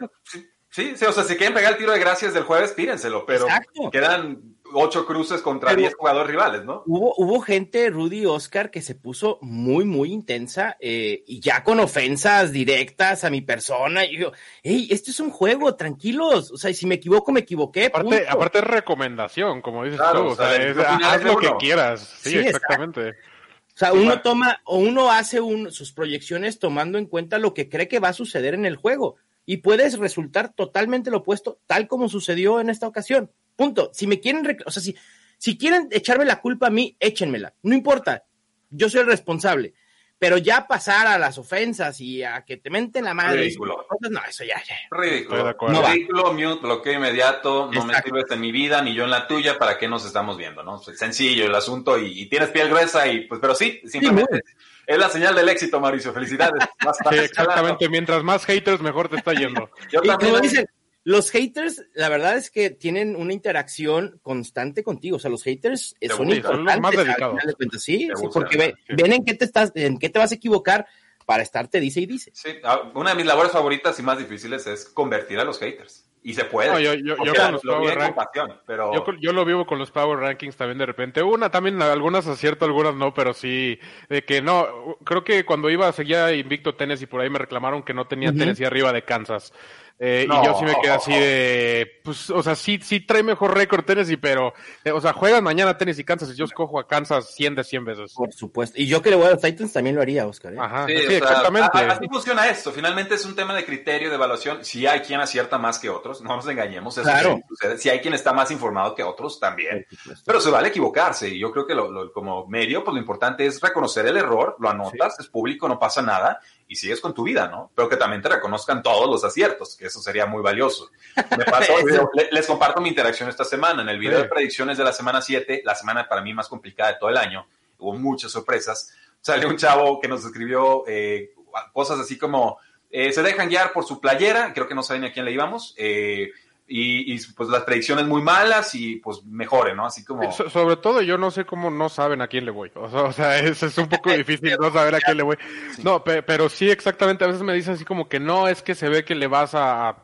sí, 0.69 0.93
sí, 0.95 1.05
o 1.05 1.11
sea, 1.13 1.23
si 1.23 1.37
quieren 1.37 1.53
pegar 1.53 1.73
el 1.73 1.77
tiro 1.77 1.93
de 1.93 1.99
gracias 1.99 2.33
del 2.33 2.43
jueves, 2.43 2.73
pírenselo, 2.73 3.25
pero 3.25 3.47
quedan 3.91 4.58
ocho 4.73 5.05
cruces 5.05 5.41
contra 5.41 5.75
diez 5.75 5.95
jugadores 5.95 6.29
rivales, 6.29 6.65
¿no? 6.65 6.83
Hubo, 6.85 7.13
hubo 7.17 7.41
gente, 7.41 7.89
Rudy 7.89 8.25
Oscar, 8.25 8.71
que 8.71 8.81
se 8.81 8.95
puso 8.95 9.37
muy, 9.41 9.85
muy 9.85 10.11
intensa 10.11 10.77
eh, 10.79 11.23
y 11.27 11.39
ya 11.39 11.63
con 11.63 11.79
ofensas 11.79 12.51
directas 12.51 13.23
a 13.23 13.29
mi 13.29 13.41
persona. 13.41 14.05
Y 14.05 14.17
yo, 14.17 14.31
hey, 14.63 14.87
esto 14.91 15.11
es 15.11 15.19
un 15.19 15.29
juego, 15.29 15.75
tranquilos. 15.75 16.51
O 16.51 16.57
sea, 16.57 16.73
si 16.73 16.85
me 16.85 16.95
equivoco, 16.95 17.31
me 17.31 17.41
equivoqué. 17.41 17.85
Aparte, 17.87 18.25
aparte 18.27 18.59
es 18.59 18.63
recomendación, 18.63 19.61
como 19.61 19.83
dices 19.83 19.99
tú. 20.13 20.27
O 20.27 20.35
sea, 20.35 20.97
haz 21.03 21.23
lo 21.23 21.37
que 21.37 21.51
quieras. 21.59 22.01
Sí, 22.21 22.37
exactamente. 22.37 23.09
O 23.09 23.79
sea, 23.79 23.93
uno 23.93 24.21
toma 24.21 24.59
o 24.65 24.77
uno 24.77 25.09
hace 25.09 25.39
un, 25.39 25.71
sus 25.71 25.93
proyecciones 25.93 26.59
tomando 26.59 26.97
en 26.97 27.05
cuenta 27.05 27.39
lo 27.39 27.53
que 27.53 27.69
cree 27.69 27.87
que 27.87 27.99
va 27.99 28.09
a 28.09 28.13
suceder 28.13 28.53
en 28.53 28.65
el 28.65 28.75
juego 28.75 29.15
y 29.49 29.57
puedes 29.57 29.97
resultar 29.97 30.53
totalmente 30.53 31.09
lo 31.09 31.17
opuesto, 31.17 31.59
tal 31.65 31.87
como 31.87 32.07
sucedió 32.07 32.59
en 32.59 32.69
esta 32.69 32.85
ocasión. 32.87 33.31
Punto. 33.55 33.89
Si 33.95 34.05
me 34.05 34.19
quieren, 34.19 34.45
o 34.63 34.69
sea, 34.69 34.79
si, 34.79 34.95
si 35.39 35.57
quieren 35.57 35.87
echarme 35.89 36.23
la 36.23 36.39
culpa 36.39 36.67
a 36.67 36.69
mí, 36.69 36.95
échenmela. 36.99 37.55
No 37.63 37.73
importa. 37.73 38.25
Yo 38.69 38.91
soy 38.91 39.01
el 39.01 39.07
responsable. 39.07 39.73
Pero 40.19 40.37
ya 40.37 40.67
pasar 40.67 41.07
a 41.07 41.17
las 41.17 41.39
ofensas 41.39 41.99
y 41.99 42.21
a 42.21 42.45
que 42.45 42.57
te 42.57 42.69
menten 42.69 43.05
la 43.05 43.15
madre. 43.15 43.41
Ridículo. 43.41 43.87
no, 44.11 44.19
eso 44.29 44.43
ya, 44.43 44.61
ya. 44.63 44.75
Ridículo. 44.91 45.55
No 45.69 45.81
Ridículo, 45.81 46.31
mute, 46.31 46.61
bloqueo 46.61 46.93
inmediato. 46.93 47.71
No 47.73 47.85
me 47.85 47.95
sirves 48.03 48.25
en 48.29 48.41
mi 48.41 48.51
vida 48.51 48.83
ni 48.83 48.93
yo 48.93 49.05
en 49.05 49.09
la 49.09 49.27
tuya. 49.27 49.57
¿Para 49.57 49.79
qué 49.79 49.87
nos 49.87 50.05
estamos 50.05 50.37
viendo? 50.37 50.61
¿no? 50.61 50.77
Sencillo 50.77 51.47
el 51.47 51.55
asunto 51.55 51.97
y, 51.97 52.27
tienes 52.27 52.49
piel 52.49 52.69
gruesa 52.69 53.07
y 53.07 53.21
pues, 53.21 53.41
pero 53.41 53.55
sí, 53.55 53.81
simplemente. 53.87 54.43
Es 54.89 54.97
la 54.97 55.07
señal 55.07 55.35
del 55.35 55.47
éxito, 55.47 55.79
Mauricio. 55.79 56.11
Felicidades. 56.11 56.63
sí, 57.11 57.17
exactamente. 57.17 57.87
Mientras 57.89 58.23
más 58.23 58.43
haters, 58.43 58.81
mejor 58.81 59.07
te 59.07 59.17
está 59.17 59.33
yendo. 59.33 59.69
Yo 59.91 60.01
también. 60.01 60.41
dicen, 60.41 60.65
los 61.03 61.29
haters, 61.29 61.83
la 61.93 62.09
verdad 62.09 62.35
es 62.37 62.49
que 62.49 62.71
tienen 62.71 63.15
una 63.15 63.31
interacción 63.31 64.19
constante 64.23 64.83
contigo. 64.83 65.17
O 65.17 65.19
sea, 65.19 65.29
los 65.29 65.43
haters 65.43 65.95
son 66.09 66.31
importantes. 66.31 66.79
más 66.81 66.95
dedicados. 66.95 67.39
sí, 67.77 68.09
sí, 68.15 68.27
porque 68.33 68.73
ven 68.87 69.13
en 69.13 69.23
qué 69.23 69.35
te 69.35 69.45
estás, 69.45 69.71
en 69.75 69.99
qué 69.99 70.09
te 70.09 70.17
vas 70.17 70.31
a 70.31 70.35
equivocar 70.35 70.87
para 71.27 71.43
estarte 71.43 71.79
dice 71.79 71.99
y 71.99 72.07
dice. 72.07 72.31
Sí, 72.33 72.49
ah, 72.63 72.91
una 72.95 73.11
de 73.11 73.17
mis 73.17 73.27
labores 73.27 73.51
favoritas 73.51 73.99
y 73.99 74.01
más 74.01 74.17
difíciles 74.17 74.65
es 74.65 74.85
convertir 74.85 75.37
a 75.37 75.43
los 75.43 75.59
haters. 75.59 76.08
Y 76.21 76.33
se 76.33 76.43
puede. 76.45 76.83
yo, 76.83 76.93
yo, 76.95 77.15
yo, 77.23 77.33
con 77.33 77.53
los 77.53 77.61
Power 77.61 77.97
Rankings, 77.97 78.55
pero... 78.65 78.91
yo, 79.19 79.31
lo 79.31 79.45
vivo 79.45 79.65
con 79.65 79.79
los 79.79 79.89
Power 79.89 80.19
Rankings 80.19 80.57
también 80.57 80.77
de 80.77 80.85
repente. 80.85 81.23
Una 81.23 81.49
también, 81.49 81.81
algunas 81.81 82.27
acierto, 82.27 82.65
algunas 82.65 82.93
no, 82.93 83.13
pero 83.13 83.33
sí, 83.33 83.79
de 84.09 84.25
que 84.25 84.41
no, 84.41 84.97
creo 85.05 85.23
que 85.23 85.45
cuando 85.45 85.69
iba, 85.69 85.91
seguía 85.93 86.33
invicto 86.33 86.75
Tennessee 86.75 87.05
y 87.05 87.07
por 87.07 87.21
ahí 87.21 87.29
me 87.29 87.39
reclamaron 87.39 87.83
que 87.83 87.93
no 87.93 88.05
tenía 88.07 88.33
Tennessee 88.33 88.65
arriba 88.65 88.91
de 88.91 89.03
Kansas. 89.03 89.53
Eh, 90.01 90.25
No. 90.29 90.41
Y 90.41 90.45
yo 90.45 90.55
sí 90.57 90.63
me 90.63 90.75
quedé 90.81 90.91
así 90.91 91.11
de, 91.11 91.99
pues, 92.05 92.29
o 92.29 92.41
sea, 92.41 92.55
sí, 92.55 92.79
sí 92.81 93.01
trae 93.01 93.21
mejor 93.21 93.53
récord 93.53 93.83
Tennessee, 93.83 94.15
pero, 94.15 94.53
eh, 94.85 94.91
o 94.91 95.01
sea, 95.01 95.11
juegan 95.11 95.43
mañana 95.43 95.77
Tennessee 95.77 96.01
y 96.03 96.05
Kansas 96.05 96.29
y 96.29 96.35
yo 96.35 96.45
escojo 96.45 96.79
a 96.79 96.87
Kansas 96.87 97.33
100 97.35 97.55
de 97.55 97.63
100 97.65 97.83
veces. 97.83 98.13
Por 98.13 98.31
supuesto. 98.31 98.79
Y 98.81 98.87
yo 98.87 99.01
que 99.01 99.09
le 99.09 99.17
voy 99.17 99.27
a 99.27 99.31
los 99.31 99.41
Titans 99.41 99.73
también 99.73 99.97
lo 99.97 100.01
haría, 100.01 100.25
Oscar. 100.25 100.53
¿eh? 100.53 100.57
Ajá, 100.57 100.85
Sí, 100.87 100.93
sí, 100.97 101.05
o 101.05 101.09
sea, 101.09 101.17
exactamente. 101.17 101.69
a- 101.77 101.91
Así 101.91 102.07
funciona 102.07 102.47
esto. 102.47 102.71
Finalmente 102.71 103.15
es 103.15 103.25
un 103.25 103.35
tema 103.35 103.53
de 103.53 103.65
criterio 103.65 104.07
de 104.09 104.15
evaluación. 104.15 104.63
Si 104.63 104.87
hay 104.87 105.01
quien 105.01 105.19
acierta 105.19 105.57
más 105.57 105.79
que 105.79 105.89
otros, 105.89 106.21
no 106.21 106.33
nos 106.35 106.47
engañemos. 106.47 106.97
Eso 106.97 107.03
Claro. 107.03 107.35
sí 107.35 107.43
sucede. 107.49 107.77
Si 107.77 107.89
hay 107.89 107.99
quien 107.99 108.13
está 108.13 108.31
más 108.31 108.51
informado 108.51 108.95
que 108.95 109.03
otros, 109.03 109.37
también. 109.39 109.85
Pero 110.25 110.39
se 110.39 110.49
vale 110.49 110.69
equivocarse. 110.69 111.27
Y 111.27 111.39
yo 111.39 111.51
creo 111.51 111.67
que 111.67 111.75
lo- 111.75 111.91
lo- 111.91 112.13
como 112.13 112.47
medio, 112.47 112.85
pues 112.85 112.93
lo 112.93 113.01
importante 113.01 113.45
es 113.45 113.59
reconocer 113.59 114.05
el 114.07 114.15
error, 114.15 114.55
lo 114.59 114.69
anotas, 114.69 115.19
es 115.19 115.27
público, 115.27 115.67
no 115.67 115.77
pasa 115.77 116.01
nada 116.01 116.39
y 116.71 116.75
sigues 116.75 117.01
con 117.01 117.15
tu 117.15 117.23
vida, 117.23 117.47
¿no? 117.47 117.71
Pero 117.75 117.89
que 117.89 117.97
también 117.97 118.21
te 118.21 118.29
reconozcan 118.29 118.83
todos 118.83 119.09
los 119.09 119.23
aciertos, 119.23 119.75
que 119.75 119.87
eso 119.87 119.99
sería 120.01 120.27
muy 120.27 120.41
valioso. 120.43 120.91
Me 121.35 121.43
pasó, 121.43 121.73
les 122.31 122.45
comparto 122.45 122.79
mi 122.79 122.89
interacción 122.89 123.27
esta 123.27 123.43
semana. 123.43 123.81
En 123.81 123.89
el 123.89 123.97
video 123.97 124.17
Sí. 124.19 124.23
de 124.23 124.29
predicciones 124.29 124.77
de 124.77 124.83
la 124.83 124.93
semana 124.93 125.19
7, 125.21 125.63
la 125.65 125.73
semana 125.73 126.07
para 126.07 126.21
mí 126.21 126.31
más 126.31 126.47
complicada 126.47 126.93
de 126.93 126.99
todo 126.99 127.09
el 127.09 127.17
año, 127.17 127.47
hubo 127.79 127.93
muchas 127.95 128.31
sorpresas. 128.31 128.93
Salió 129.19 129.49
un 129.49 129.57
chavo 129.57 129.99
que 129.99 130.07
nos 130.07 130.23
escribió 130.23 130.83
eh, 130.87 131.33
cosas 131.73 131.99
así 131.99 132.19
como, 132.19 132.59
eh, 132.91 133.11
se 133.13 133.23
dejan 133.23 133.49
guiar 133.49 133.73
por 133.73 133.83
su 133.83 133.99
playera, 133.99 134.53
creo 134.53 134.67
que 134.67 134.75
no 134.75 134.83
saben 134.83 135.05
a 135.05 135.11
quién 135.11 135.25
le 135.25 135.31
íbamos, 135.31 135.73
eh, 135.75 136.29
y, 136.69 137.13
y, 137.15 137.19
pues 137.35 137.49
las 137.49 137.63
predicciones 137.63 138.05
muy 138.05 138.21
malas 138.21 138.75
y 138.75 138.97
pues 138.97 139.23
mejore, 139.25 139.75
¿no? 139.75 139.85
Así 139.87 140.05
como... 140.05 140.31
So- 140.31 140.49
sobre 140.49 140.77
todo 140.77 141.01
yo 141.01 141.17
no 141.17 141.31
sé 141.31 141.43
cómo 141.45 141.69
no 141.71 141.89
saben 141.89 142.21
a 142.21 142.27
quién 142.27 142.45
le 142.45 142.51
voy. 142.51 142.71
O 142.75 142.87
sea, 142.89 143.01
o 143.03 143.11
sea, 143.11 143.39
es, 143.39 143.61
es 143.63 143.77
un 143.77 143.89
poco 143.89 144.11
difícil 144.15 144.55
no 144.59 144.71
saber 144.71 144.95
a 144.95 144.99
quién 144.99 145.17
le 145.17 145.23
voy. 145.23 145.37
No, 145.83 146.03
pe- 146.03 146.21
pero 146.23 146.47
sí 146.47 146.69
exactamente, 146.69 147.23
a 147.23 147.27
veces 147.27 147.41
me 147.43 147.53
dicen 147.53 147.73
así 147.73 147.83
como 147.85 148.07
que 148.07 148.19
no, 148.19 148.47
es 148.47 148.61
que 148.61 148.75
se 148.75 148.87
ve 148.87 149.03
que 149.03 149.15
le 149.15 149.27
vas 149.27 149.51
a 149.55 149.97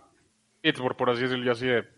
Pittsburgh, 0.62 0.96
por 0.98 1.12
así 1.12 1.22
decirlo, 1.22 1.46
yo 1.46 1.52
así 1.52 1.68
de... 1.68 1.95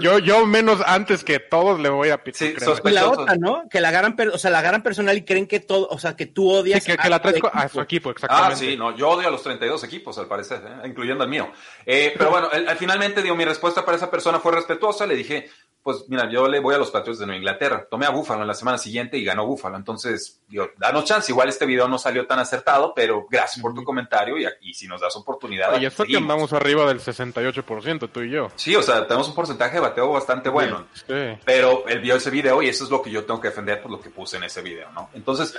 Yo, 0.00 0.18
yo 0.18 0.46
menos 0.46 0.80
antes 0.86 1.24
que 1.24 1.38
todos 1.38 1.78
le 1.80 1.88
voy 1.88 2.10
a 2.10 2.22
Pittsburgh. 2.22 2.58
Sí, 2.58 2.80
Y 2.84 2.90
la 2.90 3.08
otra, 3.10 3.36
¿no? 3.36 3.68
Que 3.68 3.80
la 3.80 3.88
agarran, 3.88 4.16
per- 4.16 4.28
o 4.28 4.38
sea, 4.38 4.50
la 4.50 4.58
agarran 4.58 4.82
personal 4.82 5.16
y 5.16 5.24
creen 5.24 5.46
que 5.46 5.60
todo, 5.60 5.88
o 5.88 5.98
sea, 5.98 6.16
que 6.16 6.26
tú 6.26 6.50
Sí, 6.50 6.56
odias 6.56 6.84
que, 6.84 6.96
que 6.96 7.08
la 7.08 7.20
tu 7.20 7.28
traes 7.28 7.40
co- 7.40 7.50
a 7.52 7.68
su 7.68 7.80
equipo, 7.80 8.10
exactamente. 8.10 8.54
Ah, 8.54 8.56
sí, 8.56 8.76
no, 8.76 8.96
yo 8.96 9.08
odio 9.10 9.28
a 9.28 9.30
los 9.30 9.42
32 9.42 9.84
equipos, 9.84 10.18
al 10.18 10.26
parecer, 10.26 10.62
¿eh? 10.66 10.86
incluyendo 10.88 11.24
el 11.24 11.30
mío. 11.30 11.50
Eh, 11.86 12.14
pero 12.16 12.30
bueno, 12.30 12.50
el- 12.50 12.68
al 12.68 12.76
finalmente, 12.76 13.22
digo, 13.22 13.34
mi 13.36 13.44
respuesta 13.44 13.84
para 13.84 13.96
esa 13.96 14.10
persona 14.10 14.38
fue 14.40 14.52
respetuosa. 14.52 15.06
Le 15.06 15.16
dije, 15.16 15.48
pues 15.82 16.04
mira, 16.08 16.30
yo 16.30 16.46
le 16.46 16.60
voy 16.60 16.74
a 16.74 16.78
los 16.78 16.90
Patriots 16.90 17.18
de 17.18 17.26
Nueva 17.26 17.38
Inglaterra. 17.38 17.86
Tomé 17.90 18.06
a 18.06 18.10
Búfalo 18.10 18.42
en 18.42 18.46
la 18.46 18.54
semana 18.54 18.78
siguiente 18.78 19.18
y 19.18 19.24
ganó 19.24 19.46
Búfalo. 19.46 19.76
Entonces, 19.76 20.40
digo, 20.46 20.68
danos 20.78 21.04
chance. 21.04 21.32
Igual 21.32 21.48
este 21.48 21.66
video 21.66 21.88
no 21.88 21.98
salió 21.98 22.26
tan 22.26 22.38
acertado, 22.38 22.92
pero 22.94 23.26
gracias 23.28 23.60
por 23.60 23.74
tu 23.74 23.82
comentario 23.82 24.38
y, 24.38 24.46
y 24.60 24.74
si 24.74 24.86
nos 24.86 25.00
das 25.00 25.16
oportunidad. 25.16 25.80
Y 25.80 25.86
esto 25.86 26.04
que 26.04 26.16
andamos 26.16 26.52
arriba 26.52 26.86
del 26.86 27.00
68%, 27.00 28.10
tú 28.12 28.20
y 28.20 28.30
yo. 28.30 28.48
Sí, 28.54 28.76
o 28.76 28.82
sea, 28.82 29.06
tenemos 29.06 29.28
un 29.28 29.34
porcentaje 29.34 29.74
de 29.74 29.80
bateo 29.80 30.10
bastante 30.12 30.48
bueno. 30.48 30.86
Sí. 30.92 31.38
Pero 31.44 31.84
él 31.88 32.00
vio 32.00 32.14
ese 32.14 32.30
video 32.30 32.62
y 32.62 32.68
eso 32.68 32.84
es 32.84 32.90
lo 32.90 33.02
que 33.02 33.10
yo 33.10 33.24
tengo 33.24 33.40
que 33.40 33.48
defender 33.48 33.82
por 33.82 33.90
lo 33.90 34.00
que 34.00 34.10
puse 34.10 34.36
en 34.36 34.44
ese 34.44 34.62
video, 34.62 34.88
¿no? 34.92 35.10
Entonces, 35.14 35.52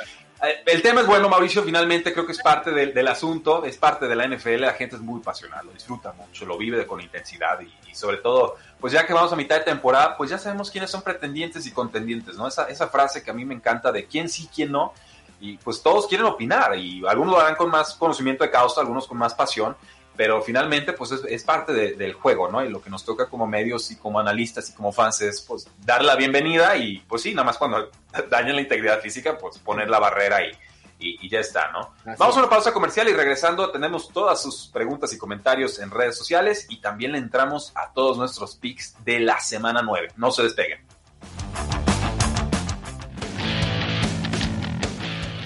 eh, 0.44 0.64
el 0.66 0.82
tema 0.82 1.02
es 1.02 1.08
bueno, 1.08 1.30
Mauricio, 1.30 1.64
finalmente 1.64 2.14
creo 2.14 2.26
que 2.26 2.34
es 2.34 2.42
parte 2.42 2.72
del, 2.72 2.94
del 2.94 3.08
asunto, 3.08 3.64
es 3.66 3.78
parte 3.78 4.08
de 4.08 4.16
la 4.16 4.28
NFL, 4.28 4.62
la 4.62 4.74
gente 4.74 4.96
es 4.96 5.02
muy 5.02 5.22
pasional, 5.22 5.66
lo 5.66 5.72
disfruta 5.72 6.12
mucho, 6.14 6.46
lo 6.46 6.58
vive 6.58 6.86
con 6.86 7.00
intensidad 7.02 7.60
y, 7.62 7.90
y 7.90 7.96
sobre 7.96 8.18
todo, 8.18 8.58
pues 8.84 8.92
ya 8.92 9.08
que 9.08 9.14
vamos 9.14 9.32
a 9.32 9.38
mitad 9.38 9.56
de 9.60 9.64
temporada, 9.64 10.18
pues 10.18 10.30
ya 10.30 10.38
sabemos 10.38 10.70
quiénes 10.70 10.92
son 10.92 11.04
pretendientes 11.04 11.66
y 11.66 11.72
contendientes, 11.72 12.36
¿no? 12.36 12.46
Esa, 12.50 12.66
esa 12.68 12.90
frase 12.90 13.24
que 13.24 13.32
a 13.32 13.34
mí 13.34 13.46
me 13.46 13.54
encanta 13.56 13.94
de 13.94 14.08
quién 14.08 14.28
sí, 14.28 14.50
quién 14.54 14.74
no, 14.74 14.94
y 15.40 15.56
pues 15.56 15.82
todos 15.82 16.06
quieren 16.06 16.26
opinar 16.28 16.76
y 16.78 17.02
algunos 17.08 17.34
lo 17.36 17.40
harán 17.40 17.56
con 17.56 17.72
más 17.72 17.94
conocimiento 17.94 18.44
de 18.44 18.52
causa, 18.52 18.82
algunos 18.82 19.08
con 19.08 19.18
más 19.18 19.34
pasión, 19.36 19.78
pero 20.18 20.42
finalmente 20.42 20.92
pues 20.92 21.14
es, 21.14 21.44
parte 21.46 21.72
de- 21.72 21.94
del 21.94 22.12
juego, 22.12 22.52
¿no? 22.52 22.62
Y 22.62 22.68
lo 22.68 22.82
que 22.82 22.90
nos 22.90 23.06
toca 23.06 23.30
como 23.30 23.48
medios 23.48 23.90
y 23.90 23.96
como 23.96 24.20
analistas 24.20 24.70
y 24.70 24.74
como 24.74 24.92
fans 24.92 25.22
es 25.22 25.40
pues 25.40 25.66
dar 25.86 26.04
la 26.04 26.18
bienvenida 26.18 26.76
y 26.76 26.98
pues 27.08 27.22
sí, 27.22 27.34
nada 27.34 27.46
más 27.46 27.58
cuando 27.58 27.90
dañan 28.30 28.58
la 28.58 28.64
integridad 28.64 29.00
física, 29.00 29.38
pues 29.38 29.60
poner 29.60 29.90
la 29.90 30.00
barrera 30.00 30.46
y, 30.46 30.52
y, 31.00 31.26
y 31.26 31.30
ya 31.30 31.40
está, 31.40 31.72
¿no? 31.72 31.94
Así 32.06 32.18
Vamos 32.20 32.36
a 32.38 32.40
una 32.40 32.50
pausa 32.50 32.72
comercial 32.74 33.10
y 33.10 33.14
regresando 33.14 33.72
tenemos 33.72 34.10
todas 34.10 34.42
sus 34.42 34.68
preguntas 34.68 35.14
y 35.14 35.18
comentarios 35.18 35.80
en 35.80 35.92
redes 35.92 36.18
sociales 36.18 36.66
y 36.70 36.82
también 36.82 37.12
le 37.14 37.18
entramos 37.18 37.72
a 37.76 37.92
todos 37.94 38.18
nuestros 38.18 38.56
picks 38.56 38.96
de 39.04 39.20
la 39.20 39.40
semana 39.40 39.82
9. 39.82 40.14
No 40.18 40.32
se 40.32 40.44
despeguen. 40.44 40.80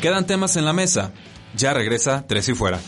Quedan 0.02 0.28
temas 0.28 0.56
en 0.58 0.66
la 0.66 0.74
mesa. 0.74 1.12
Ya 1.56 1.74
regresa 1.74 2.26
Tres 2.28 2.48
y 2.50 2.54
Fuera. 2.54 2.80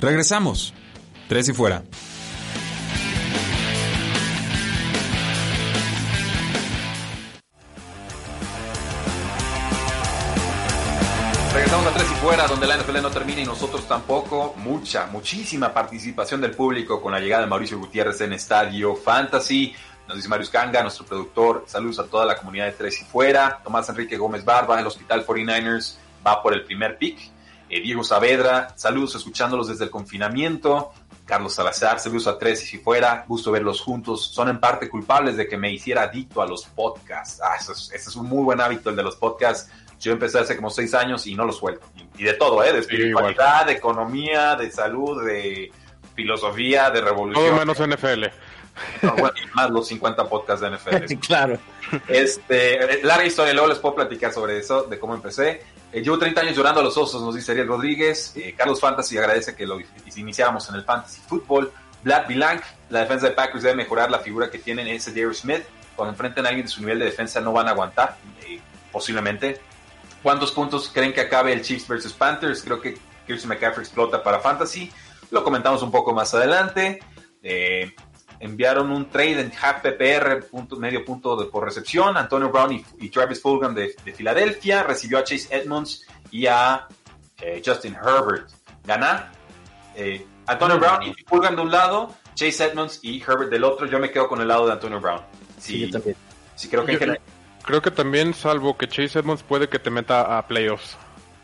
Regresamos. 0.00 0.74
Tres 1.28 1.48
y 1.48 1.52
Fuera. 1.52 1.82
Donde 12.58 12.74
la 12.74 12.82
NFL 12.82 13.02
no 13.02 13.10
termina 13.10 13.40
y 13.40 13.44
nosotros 13.44 13.86
tampoco. 13.86 14.54
Mucha, 14.56 15.06
muchísima 15.06 15.72
participación 15.72 16.40
del 16.40 16.50
público 16.50 17.00
con 17.00 17.12
la 17.12 17.20
llegada 17.20 17.44
de 17.44 17.48
Mauricio 17.48 17.78
Gutiérrez 17.78 18.20
en 18.20 18.32
Estadio 18.32 18.96
Fantasy. 18.96 19.72
Nos 20.08 20.16
dice 20.16 20.28
Marius 20.28 20.50
Kanga, 20.50 20.82
nuestro 20.82 21.06
productor. 21.06 21.62
Saludos 21.68 22.00
a 22.00 22.06
toda 22.06 22.26
la 22.26 22.36
comunidad 22.36 22.64
de 22.64 22.72
Tres 22.72 23.00
y 23.00 23.04
Fuera. 23.04 23.60
Tomás 23.62 23.88
Enrique 23.90 24.16
Gómez 24.16 24.44
Barba, 24.44 24.80
el 24.80 24.86
Hospital 24.88 25.24
49ers, 25.24 25.98
va 26.26 26.42
por 26.42 26.52
el 26.52 26.64
primer 26.64 26.98
pick. 26.98 27.30
Eh, 27.70 27.80
Diego 27.80 28.02
Saavedra, 28.02 28.72
saludos 28.74 29.14
escuchándolos 29.14 29.68
desde 29.68 29.84
el 29.84 29.90
confinamiento. 29.90 30.90
Carlos 31.26 31.54
Salazar, 31.54 32.00
saludos 32.00 32.26
a 32.26 32.38
Tres 32.40 32.74
y 32.74 32.78
Fuera. 32.78 33.24
Gusto 33.28 33.52
verlos 33.52 33.80
juntos. 33.80 34.32
Son 34.32 34.48
en 34.48 34.58
parte 34.58 34.88
culpables 34.88 35.36
de 35.36 35.46
que 35.46 35.56
me 35.56 35.72
hiciera 35.72 36.02
adicto 36.02 36.42
a 36.42 36.46
los 36.48 36.64
podcasts. 36.64 37.40
Ah, 37.40 37.54
eso 37.56 37.72
es 37.72 38.16
un 38.16 38.26
muy 38.26 38.42
buen 38.42 38.60
hábito, 38.60 38.90
el 38.90 38.96
de 38.96 39.04
los 39.04 39.14
podcasts. 39.14 39.70
Yo 40.00 40.12
empecé 40.12 40.38
hace 40.38 40.56
como 40.56 40.70
seis 40.70 40.94
años 40.94 41.26
y 41.26 41.34
no 41.34 41.44
lo 41.44 41.52
suelto. 41.52 41.86
Y, 42.16 42.24
de 42.24 42.34
todo, 42.34 42.62
¿eh? 42.62 42.72
De 42.72 42.80
espiritualidad, 42.80 43.66
de 43.66 43.72
economía, 43.72 44.54
de 44.54 44.70
salud, 44.70 45.24
de 45.24 45.72
filosofía, 46.14 46.90
de 46.90 47.00
revolución. 47.00 47.44
Todo 47.44 47.56
menos 47.56 47.78
NFL. 47.78 48.24
No, 49.02 49.12
bueno, 49.12 49.34
y 49.42 49.54
más 49.56 49.70
los 49.70 49.88
50 49.88 50.28
podcasts 50.28 50.60
de 50.60 50.70
NFL. 50.70 51.14
claro. 51.26 51.58
Este, 52.06 53.02
larga 53.02 53.24
historia, 53.24 53.52
luego 53.52 53.68
les 53.68 53.78
puedo 53.78 53.96
platicar 53.96 54.32
sobre 54.32 54.58
eso, 54.58 54.82
de 54.84 54.98
cómo 54.98 55.14
empecé. 55.14 55.62
Eh, 55.92 56.02
llevo 56.02 56.18
30 56.18 56.40
años 56.42 56.56
llorando 56.56 56.80
a 56.80 56.84
los 56.84 56.96
osos, 56.96 57.22
nos 57.22 57.34
dice 57.34 57.52
Ariel 57.52 57.66
Rodríguez. 57.66 58.34
Eh, 58.36 58.54
Carlos 58.56 58.80
Fantasy 58.80 59.16
agradece 59.16 59.54
que 59.54 59.66
lo 59.66 59.78
iniciáramos 60.16 60.68
en 60.68 60.76
el 60.76 60.84
Fantasy 60.84 61.20
Football. 61.26 61.72
Vlad 62.02 62.28
Vilank, 62.28 62.62
la 62.90 63.00
defensa 63.00 63.28
de 63.28 63.32
Packers 63.32 63.62
debe 63.62 63.76
mejorar 63.76 64.10
la 64.10 64.18
figura 64.18 64.50
que 64.50 64.58
tienen 64.58 64.86
ese 64.88 65.10
Darius 65.10 65.38
Smith. 65.38 65.62
Cuando 65.96 66.12
enfrenten 66.12 66.44
a 66.46 66.50
alguien 66.50 66.66
de 66.66 66.70
su 66.70 66.80
nivel 66.80 66.98
de 66.98 67.06
defensa 67.06 67.40
no 67.40 67.52
van 67.52 67.66
a 67.68 67.70
aguantar, 67.70 68.16
eh, 68.46 68.60
posiblemente. 68.92 69.60
¿Cuántos 70.22 70.52
puntos 70.52 70.90
creen 70.92 71.12
que 71.12 71.20
acabe 71.22 71.52
el 71.52 71.62
Chiefs 71.62 71.86
versus 71.88 72.12
Panthers? 72.12 72.62
Creo 72.62 72.80
que 72.80 72.98
Christian 73.26 73.48
McCaffrey 73.50 73.84
explota 73.84 74.22
para 74.22 74.40
Fantasy. 74.40 74.90
Lo 75.30 75.44
comentamos 75.44 75.82
un 75.82 75.90
poco 75.90 76.12
más 76.12 76.34
adelante. 76.34 76.98
Eh, 77.42 77.94
enviaron 78.40 78.90
un 78.90 79.08
trade 79.10 79.40
en 79.40 79.52
half 79.60 79.82
PPR, 79.82 80.44
punto, 80.50 80.76
medio 80.76 81.04
punto 81.04 81.36
de, 81.36 81.46
por 81.46 81.64
recepción. 81.64 82.16
Antonio 82.16 82.50
Brown 82.50 82.72
y, 82.72 82.84
y 83.00 83.08
Travis 83.10 83.40
Fulgham 83.40 83.74
de, 83.74 83.94
de, 84.04 84.12
Filadelfia. 84.12 84.82
Recibió 84.82 85.18
a 85.18 85.24
Chase 85.24 85.48
Edmonds 85.54 86.06
y 86.30 86.46
a 86.46 86.86
eh, 87.40 87.62
Justin 87.64 87.94
Herbert. 87.94 88.48
Gana 88.84 89.30
eh, 89.94 90.26
Antonio 90.46 90.78
Brown 90.78 91.02
y 91.02 91.14
Fulgham 91.26 91.56
de 91.56 91.62
un 91.62 91.70
lado, 91.70 92.14
Chase 92.34 92.64
Edmonds 92.64 93.00
y 93.02 93.20
Herbert 93.22 93.50
del 93.50 93.64
otro. 93.64 93.86
Yo 93.86 93.98
me 93.98 94.10
quedo 94.10 94.28
con 94.28 94.40
el 94.40 94.48
lado 94.48 94.66
de 94.66 94.72
Antonio 94.72 94.98
Brown. 95.00 95.20
Sí, 95.58 95.72
Sí, 95.74 95.86
yo 95.86 95.90
también. 95.92 96.16
sí 96.54 96.68
creo 96.68 96.84
que 96.86 96.92
en 96.92 96.94
Yo- 96.94 97.00
general- 97.00 97.20
Creo 97.68 97.82
que 97.82 97.90
también, 97.90 98.32
salvo 98.34 98.76
que 98.76 98.88
Chase 98.88 99.18
Edmonds 99.20 99.42
puede 99.42 99.68
que 99.68 99.78
te 99.78 99.90
meta 99.90 100.38
a 100.38 100.46
playoffs. 100.48 100.96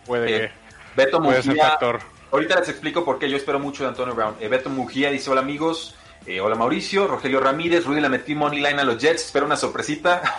Puede 0.07 0.47
Eh, 0.47 0.53
Beto 0.97 1.19
que 1.21 1.25
puede 1.27 1.43
ser 1.43 1.57
factor. 1.57 2.01
Ahorita 2.33 2.59
les 2.59 2.69
explico 2.71 3.05
por 3.05 3.19
qué 3.19 3.29
yo 3.31 3.37
espero 3.37 3.59
mucho 3.61 3.85
de 3.85 3.91
Antonio 3.91 4.15
Brown. 4.15 4.35
Eh, 4.41 4.49
Beto 4.49 4.71
Mujía 4.71 5.11
dice: 5.11 5.31
Hola 5.31 5.43
amigos, 5.43 5.95
eh, 6.27 6.41
hola 6.41 6.55
Mauricio, 6.57 7.07
Rogelio 7.07 7.41
Ramírez, 7.41 7.85
Rudy 7.85 8.01
le 8.01 8.09
metí 8.09 8.35
money 8.35 8.59
line 8.61 8.81
a 8.81 8.85
los 8.85 8.97
Jets, 8.99 9.27
espero 9.27 9.45
una 9.47 9.57
sorpresita. 9.57 10.23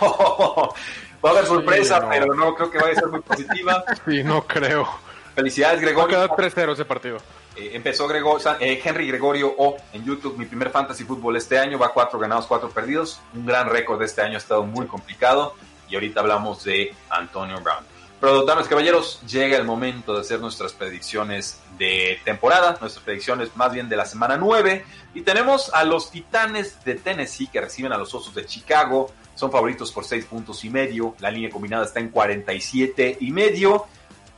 Va 1.24 1.30
a 1.30 1.32
haber 1.32 1.46
sorpresa, 1.46 2.00
no. 2.00 2.08
pero 2.10 2.34
no 2.34 2.54
creo 2.54 2.70
que 2.70 2.78
vaya 2.78 2.92
a 2.92 2.94
ser 2.96 3.06
muy 3.08 3.20
positiva. 3.20 3.84
Sí, 4.06 4.22
no 4.24 4.42
creo. 4.46 4.86
Felicidades, 5.34 5.76
Va 5.78 5.82
a 5.82 5.84
Gregorio. 5.84 6.08
quedar 6.08 6.30
3-0 6.30 6.72
ese 6.72 6.84
partido. 6.84 7.18
Eh, 7.56 7.70
empezó 7.74 8.06
Grego- 8.08 8.38
eh, 8.60 8.80
Henry 8.84 9.06
Gregorio 9.08 9.54
O 9.56 9.76
en 9.92 10.04
YouTube, 10.04 10.36
mi 10.38 10.44
primer 10.46 10.70
fantasy 10.70 11.04
fútbol 11.04 11.36
este 11.36 11.58
año, 11.58 11.78
va 11.78 11.92
cuatro 11.92 12.18
ganados, 12.18 12.46
cuatro 12.46 12.68
perdidos. 12.70 13.20
Un 13.34 13.46
gran 13.46 13.68
récord 13.68 13.98
de 13.98 14.04
este 14.06 14.20
año 14.22 14.34
ha 14.34 14.38
estado 14.38 14.62
muy 14.64 14.86
complicado. 14.86 15.54
Y 15.88 15.94
ahorita 15.94 16.20
hablamos 16.20 16.64
de 16.64 16.94
Antonio 17.10 17.60
Brown. 17.60 17.84
Pero, 18.20 18.44
damas 18.44 18.66
caballeros, 18.66 19.20
llega 19.28 19.58
el 19.58 19.64
momento 19.64 20.14
de 20.14 20.20
hacer 20.20 20.40
nuestras 20.40 20.72
predicciones 20.72 21.60
de 21.78 22.18
temporada, 22.24 22.78
nuestras 22.80 23.04
predicciones 23.04 23.54
más 23.56 23.72
bien 23.72 23.88
de 23.88 23.96
la 23.96 24.06
semana 24.06 24.38
9. 24.38 24.84
Y 25.14 25.20
tenemos 25.20 25.72
a 25.74 25.84
los 25.84 26.10
Titanes 26.10 26.82
de 26.84 26.94
Tennessee 26.94 27.48
que 27.48 27.60
reciben 27.60 27.92
a 27.92 27.98
los 27.98 28.14
Osos 28.14 28.34
de 28.34 28.46
Chicago. 28.46 29.12
Son 29.34 29.52
favoritos 29.52 29.92
por 29.92 30.04
6 30.04 30.24
puntos 30.24 30.64
y 30.64 30.70
medio. 30.70 31.14
La 31.18 31.30
línea 31.30 31.50
combinada 31.50 31.84
está 31.84 32.00
en 32.00 32.08
47 32.08 33.18
y 33.20 33.30
medio. 33.30 33.86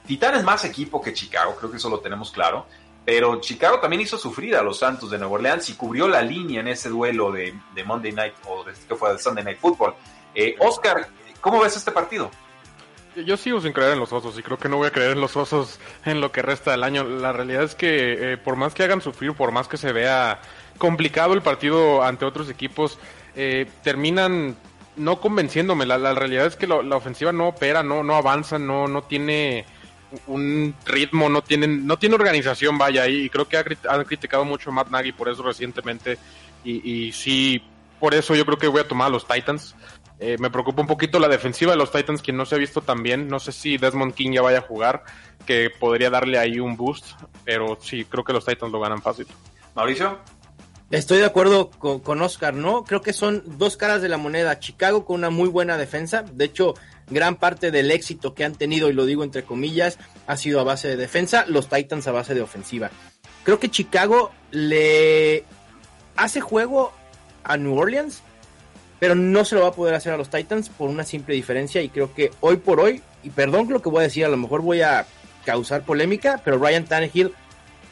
Titanes 0.06 0.42
más 0.42 0.64
equipo 0.64 1.00
que 1.00 1.12
Chicago, 1.12 1.54
creo 1.56 1.70
que 1.70 1.76
eso 1.76 1.88
lo 1.88 2.00
tenemos 2.00 2.32
claro. 2.32 2.66
Pero 3.04 3.40
Chicago 3.40 3.78
también 3.78 4.02
hizo 4.02 4.18
sufrir 4.18 4.56
a 4.56 4.62
los 4.62 4.78
Santos 4.78 5.10
de 5.10 5.18
Nueva 5.18 5.34
Orleans 5.34 5.70
y 5.70 5.74
cubrió 5.74 6.08
la 6.08 6.20
línea 6.20 6.60
en 6.60 6.68
ese 6.68 6.88
duelo 6.88 7.30
de, 7.30 7.54
de 7.74 7.84
Monday 7.84 8.12
Night 8.12 8.34
o 8.46 8.64
de, 8.64 8.72
que 8.72 8.96
fue 8.96 9.12
de 9.12 9.18
Sunday 9.18 9.44
Night 9.44 9.58
Football. 9.58 9.94
Eh, 10.34 10.56
Oscar, 10.58 11.08
¿cómo 11.40 11.60
ves 11.60 11.76
este 11.76 11.92
partido? 11.92 12.30
Yo 13.16 13.36
sigo 13.36 13.60
sin 13.60 13.72
creer 13.72 13.94
en 13.94 13.98
los 13.98 14.12
osos 14.12 14.38
y 14.38 14.42
creo 14.42 14.58
que 14.58 14.68
no 14.68 14.76
voy 14.76 14.86
a 14.86 14.92
creer 14.92 15.12
en 15.12 15.20
los 15.20 15.36
osos 15.36 15.80
en 16.04 16.20
lo 16.20 16.30
que 16.30 16.42
resta 16.42 16.70
del 16.70 16.84
año. 16.84 17.02
La 17.04 17.32
realidad 17.32 17.64
es 17.64 17.74
que 17.74 18.32
eh, 18.32 18.36
por 18.36 18.54
más 18.56 18.74
que 18.74 18.84
hagan 18.84 19.00
sufrir, 19.00 19.32
por 19.32 19.50
más 19.50 19.66
que 19.66 19.76
se 19.76 19.92
vea 19.92 20.40
complicado 20.78 21.34
el 21.34 21.42
partido 21.42 22.04
ante 22.04 22.24
otros 22.24 22.48
equipos, 22.48 22.98
eh, 23.34 23.66
terminan 23.82 24.56
no 24.96 25.20
convenciéndome. 25.20 25.86
La, 25.86 25.98
la 25.98 26.14
realidad 26.14 26.46
es 26.46 26.54
que 26.54 26.68
lo, 26.68 26.82
la 26.82 26.96
ofensiva 26.96 27.32
no 27.32 27.48
opera, 27.48 27.82
no, 27.82 28.04
no 28.04 28.14
avanza, 28.14 28.58
no, 28.58 28.86
no 28.86 29.02
tiene 29.02 29.64
un 30.26 30.74
ritmo, 30.86 31.28
no 31.28 31.42
tienen, 31.42 31.86
no 31.86 31.98
tiene 31.98 32.14
organización, 32.14 32.78
vaya, 32.78 33.06
y 33.08 33.28
creo 33.30 33.48
que 33.48 33.56
ha, 33.56 33.64
han 33.90 34.04
criticado 34.04 34.44
mucho 34.44 34.70
a 34.70 34.72
Matt 34.72 34.90
Nagy 34.90 35.12
por 35.12 35.28
eso 35.28 35.42
recientemente, 35.42 36.18
y, 36.64 36.90
y 36.90 37.12
sí, 37.12 37.62
por 38.00 38.14
eso 38.14 38.34
yo 38.34 38.46
creo 38.46 38.58
que 38.58 38.68
voy 38.68 38.80
a 38.80 38.88
tomar 38.88 39.08
a 39.08 39.10
los 39.10 39.26
Titans. 39.26 39.74
Eh, 40.20 40.36
me 40.38 40.50
preocupa 40.50 40.80
un 40.80 40.88
poquito 40.88 41.18
la 41.18 41.28
defensiva 41.28 41.72
de 41.72 41.78
los 41.78 41.92
Titans, 41.92 42.22
que 42.22 42.32
no 42.32 42.44
se 42.44 42.56
ha 42.56 42.58
visto 42.58 42.80
tan 42.80 43.02
bien. 43.02 43.28
No 43.28 43.38
sé 43.38 43.52
si 43.52 43.78
Desmond 43.78 44.14
King 44.14 44.32
ya 44.32 44.42
vaya 44.42 44.58
a 44.58 44.62
jugar, 44.62 45.04
que 45.46 45.70
podría 45.70 46.10
darle 46.10 46.38
ahí 46.38 46.58
un 46.58 46.76
boost, 46.76 47.06
pero 47.44 47.78
sí, 47.80 48.04
creo 48.04 48.24
que 48.24 48.32
los 48.32 48.44
Titans 48.44 48.72
lo 48.72 48.80
ganan 48.80 49.00
fácil. 49.00 49.26
Mauricio. 49.74 50.18
Estoy 50.90 51.18
de 51.18 51.26
acuerdo 51.26 51.70
con, 51.70 52.00
con, 52.00 52.22
Oscar, 52.22 52.54
¿no? 52.54 52.82
Creo 52.82 53.02
que 53.02 53.12
son 53.12 53.42
dos 53.58 53.76
caras 53.76 54.00
de 54.00 54.08
la 54.08 54.16
moneda. 54.16 54.58
Chicago 54.58 55.04
con 55.04 55.16
una 55.16 55.28
muy 55.28 55.50
buena 55.50 55.76
defensa. 55.76 56.22
De 56.22 56.46
hecho, 56.46 56.74
gran 57.10 57.36
parte 57.36 57.70
del 57.70 57.90
éxito 57.90 58.34
que 58.34 58.44
han 58.44 58.54
tenido, 58.54 58.88
y 58.88 58.94
lo 58.94 59.04
digo 59.04 59.22
entre 59.22 59.44
comillas, 59.44 59.98
ha 60.26 60.36
sido 60.38 60.60
a 60.60 60.64
base 60.64 60.88
de 60.88 60.96
defensa. 60.96 61.44
Los 61.46 61.68
Titans 61.68 62.06
a 62.08 62.12
base 62.12 62.34
de 62.34 62.40
ofensiva. 62.40 62.90
Creo 63.44 63.60
que 63.60 63.70
Chicago 63.70 64.32
le 64.50 65.44
hace 66.16 66.40
juego 66.40 66.92
a 67.44 67.56
New 67.56 67.76
Orleans, 67.76 68.22
pero 68.98 69.14
no 69.14 69.44
se 69.44 69.54
lo 69.54 69.62
va 69.62 69.68
a 69.68 69.72
poder 69.72 69.94
hacer 69.94 70.12
a 70.12 70.16
los 70.16 70.30
Titans 70.30 70.68
por 70.68 70.88
una 70.88 71.04
simple 71.04 71.34
diferencia. 71.34 71.82
Y 71.82 71.88
creo 71.88 72.12
que 72.14 72.30
hoy 72.40 72.56
por 72.56 72.80
hoy, 72.80 73.02
y 73.22 73.30
perdón 73.30 73.68
lo 73.70 73.82
que 73.82 73.88
voy 73.88 74.00
a 74.00 74.02
decir, 74.04 74.24
a 74.24 74.28
lo 74.28 74.36
mejor 74.36 74.62
voy 74.62 74.82
a 74.82 75.06
causar 75.44 75.82
polémica, 75.82 76.40
pero 76.44 76.58
Ryan 76.58 76.84
Tannehill 76.84 77.32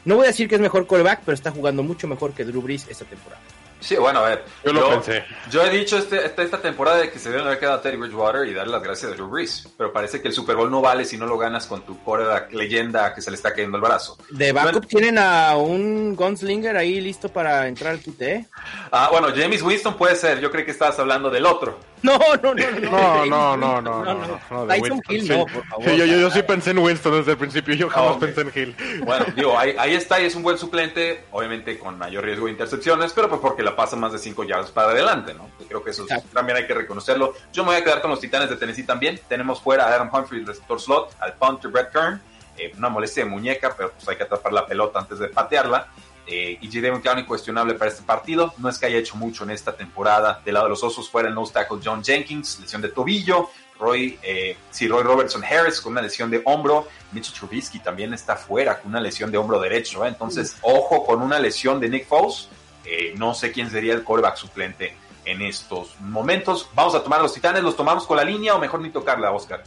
no 0.05 0.15
voy 0.15 0.25
a 0.25 0.27
decir 0.27 0.47
que 0.47 0.55
es 0.55 0.61
mejor 0.61 0.87
quarterback, 0.87 1.21
pero 1.25 1.35
está 1.35 1.51
jugando 1.51 1.83
mucho 1.83 2.07
mejor 2.07 2.31
que 2.33 2.45
Drew 2.45 2.61
Brees 2.61 2.87
esta 2.89 3.03
temporada. 3.03 3.41
Sí, 3.79 3.95
bueno, 3.95 4.19
a 4.19 4.29
ver. 4.29 4.45
Yo 4.63 4.73
lo 4.73 4.89
pensé. 4.89 5.23
Yo 5.51 5.63
he 5.63 5.69
dicho 5.69 5.97
este, 5.97 6.25
esta, 6.25 6.41
esta 6.43 6.61
temporada 6.61 6.97
de 6.97 7.11
que 7.11 7.19
se 7.19 7.29
deben 7.29 7.45
haber 7.45 7.59
quedado 7.59 7.77
a 7.77 7.81
Teddy 7.81 7.97
Bridgewater 7.97 8.47
y 8.47 8.53
darle 8.53 8.73
las 8.73 8.83
gracias 8.83 9.11
a 9.11 9.15
Drew 9.15 9.27
Brees. 9.27 9.67
Pero 9.77 9.93
parece 9.93 10.21
que 10.21 10.27
el 10.27 10.33
Super 10.33 10.55
Bowl 10.55 10.71
no 10.71 10.81
vale 10.81 11.05
si 11.05 11.17
no 11.17 11.25
lo 11.25 11.37
ganas 11.37 11.67
con 11.67 11.81
tu 11.83 11.99
quarterback 11.99 12.51
leyenda 12.53 13.13
que 13.13 13.21
se 13.21 13.29
le 13.29 13.35
está 13.35 13.53
cayendo 13.53 13.77
el 13.77 13.83
brazo. 13.83 14.17
De 14.29 14.51
backup 14.51 14.71
bueno, 14.73 14.87
tienen 14.87 15.17
a 15.19 15.55
un 15.57 16.15
gunslinger 16.15 16.75
ahí 16.75 16.99
listo 16.99 17.29
para 17.29 17.67
entrar 17.67 17.93
al. 17.93 18.01
¿eh? 18.19 18.45
Ah, 18.91 19.09
bueno, 19.11 19.27
James 19.35 19.61
Winston 19.61 19.95
puede 19.95 20.15
ser. 20.15 20.39
Yo 20.39 20.51
creo 20.51 20.65
que 20.65 20.71
estabas 20.71 20.97
hablando 20.99 21.29
del 21.29 21.45
otro. 21.45 21.79
No, 22.03 22.19
no, 22.41 22.53
no, 22.53 22.71
no. 22.71 23.25
No, 23.25 23.25
no, 23.25 23.57
no, 23.57 23.81
no. 23.81 24.03
no, 24.03 24.39
no, 24.51 24.67
Tyson 24.67 25.01
Hill, 25.09 25.27
no, 25.27 25.45
por 25.45 25.65
favor. 25.65 25.85
Sí, 25.85 25.97
yo, 25.97 26.05
yo, 26.05 26.19
yo, 26.19 26.31
sí 26.31 26.43
pensé 26.43 26.71
en 26.71 26.79
Winston 26.79 27.13
desde 27.13 27.31
el 27.31 27.37
principio. 27.37 27.73
Yo 27.75 27.89
jamás 27.89 28.17
pensé 28.17 28.41
en 28.41 28.51
Hill. 28.55 28.75
Bueno, 29.03 29.25
digo, 29.35 29.57
ahí, 29.57 29.75
ahí, 29.77 29.95
está 29.95 30.21
y 30.21 30.25
es 30.25 30.35
un 30.35 30.43
buen 30.43 30.57
suplente. 30.57 31.25
Obviamente 31.31 31.77
con 31.77 31.97
mayor 31.97 32.23
riesgo 32.23 32.45
de 32.45 32.51
intercepciones, 32.51 33.13
pero 33.13 33.29
pues 33.29 33.41
porque 33.41 33.63
la 33.63 33.75
pasa 33.75 33.95
más 33.95 34.11
de 34.11 34.19
5 34.19 34.43
yardas 34.43 34.71
para 34.71 34.91
adelante, 34.91 35.33
¿no? 35.33 35.49
Creo 35.67 35.83
que 35.83 35.91
eso 35.91 36.05
también 36.33 36.57
hay 36.57 36.67
que 36.67 36.73
reconocerlo. 36.73 37.33
Yo 37.51 37.63
me 37.63 37.71
voy 37.71 37.81
a 37.81 37.83
quedar 37.83 38.01
con 38.01 38.11
los 38.11 38.19
Titanes 38.19 38.49
de 38.49 38.57
Tennessee 38.57 38.83
también. 38.83 39.19
Tenemos 39.27 39.61
fuera 39.61 39.85
a 39.85 39.95
Adam 39.95 40.09
Humphrey, 40.13 40.41
el 40.41 40.47
receptor 40.47 40.79
slot, 40.79 41.15
al 41.19 41.33
punter 41.33 41.71
Brett 41.71 41.91
Kern. 41.91 42.21
Eh, 42.57 42.73
una 42.77 42.89
molestia 42.89 43.23
de 43.23 43.29
muñeca, 43.29 43.73
pero 43.77 43.91
pues 43.91 44.07
hay 44.09 44.15
que 44.15 44.23
atrapar 44.23 44.51
la 44.51 44.65
pelota 44.65 44.99
antes 44.99 45.19
de 45.19 45.27
patearla. 45.27 45.87
Eh, 46.27 46.57
y 46.59 46.67
J.D. 46.67 47.01
Clowney 47.01 47.25
cuestionable 47.25 47.73
para 47.75 47.89
este 47.89 48.03
partido. 48.03 48.53
No 48.57 48.67
es 48.67 48.77
que 48.77 48.85
haya 48.85 48.97
hecho 48.97 49.15
mucho 49.15 49.45
en 49.45 49.51
esta 49.51 49.75
temporada. 49.75 50.41
Del 50.43 50.55
lado 50.55 50.65
de 50.65 50.71
los 50.71 50.83
Osos 50.83 51.09
fuera 51.09 51.29
el 51.29 51.35
nose 51.35 51.53
tackle 51.53 51.79
John 51.83 52.03
Jenkins, 52.03 52.59
lesión 52.59 52.81
de 52.81 52.89
tobillo. 52.89 53.49
Roy, 53.79 54.17
eh, 54.23 54.57
sí, 54.71 54.87
Roy 54.87 55.03
Robertson 55.03 55.43
Harris 55.43 55.79
con 55.79 55.93
una 55.93 56.01
lesión 56.01 56.29
de 56.29 56.41
hombro. 56.45 56.87
Mitch 57.11 57.31
Trubisky 57.31 57.79
también 57.79 58.13
está 58.13 58.35
fuera 58.35 58.79
con 58.79 58.91
una 58.91 58.99
lesión 58.99 59.31
de 59.31 59.37
hombro 59.37 59.59
derecho. 59.59 60.03
¿eh? 60.03 60.09
Entonces, 60.09 60.57
ojo 60.61 61.05
con 61.05 61.21
una 61.21 61.39
lesión 61.39 61.79
de 61.79 61.89
Nick 61.89 62.07
Foles. 62.07 62.49
Eh, 62.83 63.13
no 63.17 63.33
sé 63.33 63.51
quién 63.51 63.69
sería 63.69 63.93
el 63.93 64.03
quarterback 64.03 64.37
suplente 64.37 64.95
en 65.25 65.41
estos 65.41 65.99
momentos. 65.99 66.69
Vamos 66.73 66.95
a 66.95 67.03
tomar 67.03 67.19
a 67.19 67.23
los 67.23 67.33
titanes. 67.33 67.63
¿Los 67.63 67.75
tomamos 67.75 68.05
con 68.05 68.17
la 68.17 68.23
línea 68.23 68.55
o 68.55 68.59
mejor 68.59 68.81
ni 68.81 68.89
tocarla, 68.89 69.31
Oscar? 69.31 69.63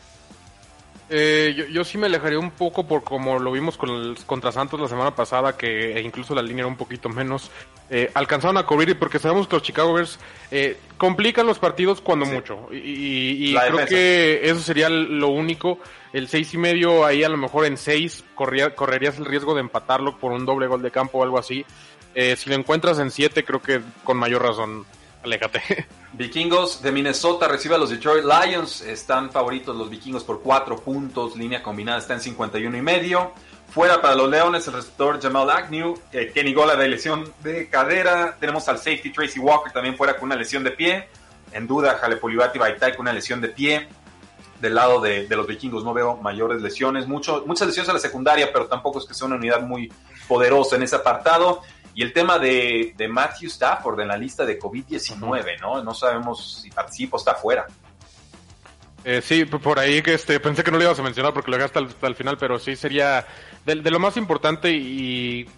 Eh, 1.12 1.54
yo, 1.56 1.64
yo, 1.66 1.84
sí 1.84 1.98
me 1.98 2.06
alejaría 2.06 2.38
un 2.38 2.52
poco 2.52 2.86
por 2.86 3.02
como 3.02 3.40
lo 3.40 3.50
vimos 3.50 3.76
con 3.76 3.90
el, 3.90 4.16
contra 4.26 4.52
Santos 4.52 4.78
la 4.80 4.86
semana 4.86 5.12
pasada, 5.12 5.56
que 5.56 5.96
e 5.96 6.02
incluso 6.02 6.36
la 6.36 6.42
línea 6.42 6.60
era 6.60 6.68
un 6.68 6.76
poquito 6.76 7.08
menos. 7.08 7.50
Eh, 7.90 8.08
alcanzaron 8.14 8.56
a 8.58 8.62
cubrir 8.62 8.96
porque 8.96 9.18
sabemos 9.18 9.48
que 9.48 9.56
los 9.56 9.64
Chicago 9.64 9.92
Bears 9.92 10.20
eh, 10.52 10.78
complican 10.96 11.48
los 11.48 11.58
partidos 11.58 12.00
cuando 12.00 12.26
sí. 12.26 12.32
mucho. 12.32 12.68
Y, 12.70 12.76
y, 12.76 13.50
y 13.50 13.54
creo 13.54 13.72
defensa. 13.72 13.86
que 13.88 14.40
eso 14.44 14.60
sería 14.60 14.88
lo 14.88 15.28
único. 15.28 15.80
El 16.12 16.28
seis 16.28 16.54
y 16.54 16.58
medio, 16.58 17.04
ahí 17.04 17.24
a 17.24 17.28
lo 17.28 17.36
mejor 17.36 17.66
en 17.66 17.76
seis 17.76 18.22
corría, 18.36 18.76
correrías 18.76 19.18
el 19.18 19.24
riesgo 19.24 19.54
de 19.54 19.62
empatarlo 19.62 20.16
por 20.16 20.30
un 20.30 20.46
doble 20.46 20.68
gol 20.68 20.80
de 20.80 20.92
campo 20.92 21.18
o 21.18 21.24
algo 21.24 21.40
así. 21.40 21.66
Eh, 22.14 22.36
si 22.36 22.48
lo 22.50 22.56
encuentras 22.56 23.00
en 23.00 23.10
siete, 23.10 23.44
creo 23.44 23.60
que 23.60 23.80
con 24.04 24.16
mayor 24.16 24.42
razón 24.42 24.86
aléjate. 25.22 25.86
Vikingos 26.12 26.82
de 26.82 26.92
Minnesota 26.92 27.48
recibe 27.48 27.74
a 27.76 27.78
los 27.78 27.90
Detroit 27.90 28.24
Lions. 28.24 28.80
Están 28.82 29.30
favoritos 29.30 29.76
los 29.76 29.88
vikingos 29.88 30.24
por 30.24 30.40
4 30.40 30.76
puntos. 30.80 31.36
Línea 31.36 31.62
combinada 31.62 31.98
está 31.98 32.14
en 32.14 32.20
51 32.20 32.76
y 32.76 32.82
medio. 32.82 33.32
Fuera 33.70 34.02
para 34.02 34.16
los 34.16 34.28
Leones, 34.28 34.66
el 34.66 34.74
receptor 34.74 35.20
Jamal 35.22 35.48
Agnew. 35.48 35.96
Eh, 36.12 36.32
Kenny 36.34 36.52
Gola 36.52 36.74
de 36.74 36.88
lesión 36.88 37.32
de 37.42 37.68
cadera. 37.68 38.36
Tenemos 38.40 38.68
al 38.68 38.78
safety 38.78 39.12
Tracy 39.12 39.38
Walker 39.38 39.72
también 39.72 39.96
fuera 39.96 40.16
con 40.16 40.24
una 40.24 40.36
lesión 40.36 40.64
de 40.64 40.72
pie. 40.72 41.08
En 41.52 41.66
duda, 41.66 41.98
Jalepolibati 42.00 42.58
Baitai 42.58 42.96
con 42.96 43.02
una 43.02 43.12
lesión 43.12 43.40
de 43.40 43.48
pie. 43.48 43.88
Del 44.60 44.74
lado 44.74 45.00
de, 45.00 45.26
de, 45.26 45.36
los 45.36 45.46
vikingos 45.46 45.84
no 45.84 45.94
veo 45.94 46.16
mayores 46.16 46.60
lesiones. 46.60 47.06
Mucho, 47.06 47.44
muchas 47.46 47.68
lesiones 47.68 47.88
a 47.88 47.92
la 47.94 47.98
secundaria, 47.98 48.52
pero 48.52 48.66
tampoco 48.66 48.98
es 48.98 49.06
que 49.06 49.14
sea 49.14 49.26
una 49.26 49.36
unidad 49.36 49.62
muy 49.62 49.90
poderosa 50.28 50.76
en 50.76 50.82
ese 50.82 50.96
apartado. 50.96 51.62
Y 51.94 52.02
el 52.02 52.12
tema 52.12 52.38
de, 52.38 52.94
de 52.96 53.08
Matthew 53.08 53.48
Stafford 53.48 54.00
en 54.00 54.08
la 54.08 54.16
lista 54.16 54.44
de 54.44 54.58
COVID-19, 54.58 55.60
¿no? 55.60 55.82
No 55.82 55.94
sabemos 55.94 56.62
si 56.62 56.70
participa 56.70 57.16
o 57.16 57.20
está 57.20 57.34
fuera. 57.34 57.66
Eh, 59.04 59.22
sí, 59.22 59.44
por 59.46 59.78
ahí 59.78 60.02
que 60.02 60.14
este, 60.14 60.38
pensé 60.40 60.62
que 60.62 60.70
no 60.70 60.76
lo 60.76 60.84
ibas 60.84 60.98
a 60.98 61.02
mencionar 61.02 61.32
porque 61.32 61.50
lo 61.50 61.56
dejaste 61.56 61.78
hasta, 61.78 61.90
hasta 61.90 62.06
el 62.06 62.14
final, 62.14 62.36
pero 62.36 62.58
sí 62.58 62.76
sería 62.76 63.26
de, 63.64 63.76
de, 63.76 63.90
lo 63.90 63.98
más 63.98 64.18
importante 64.18 64.70
y 64.70 65.48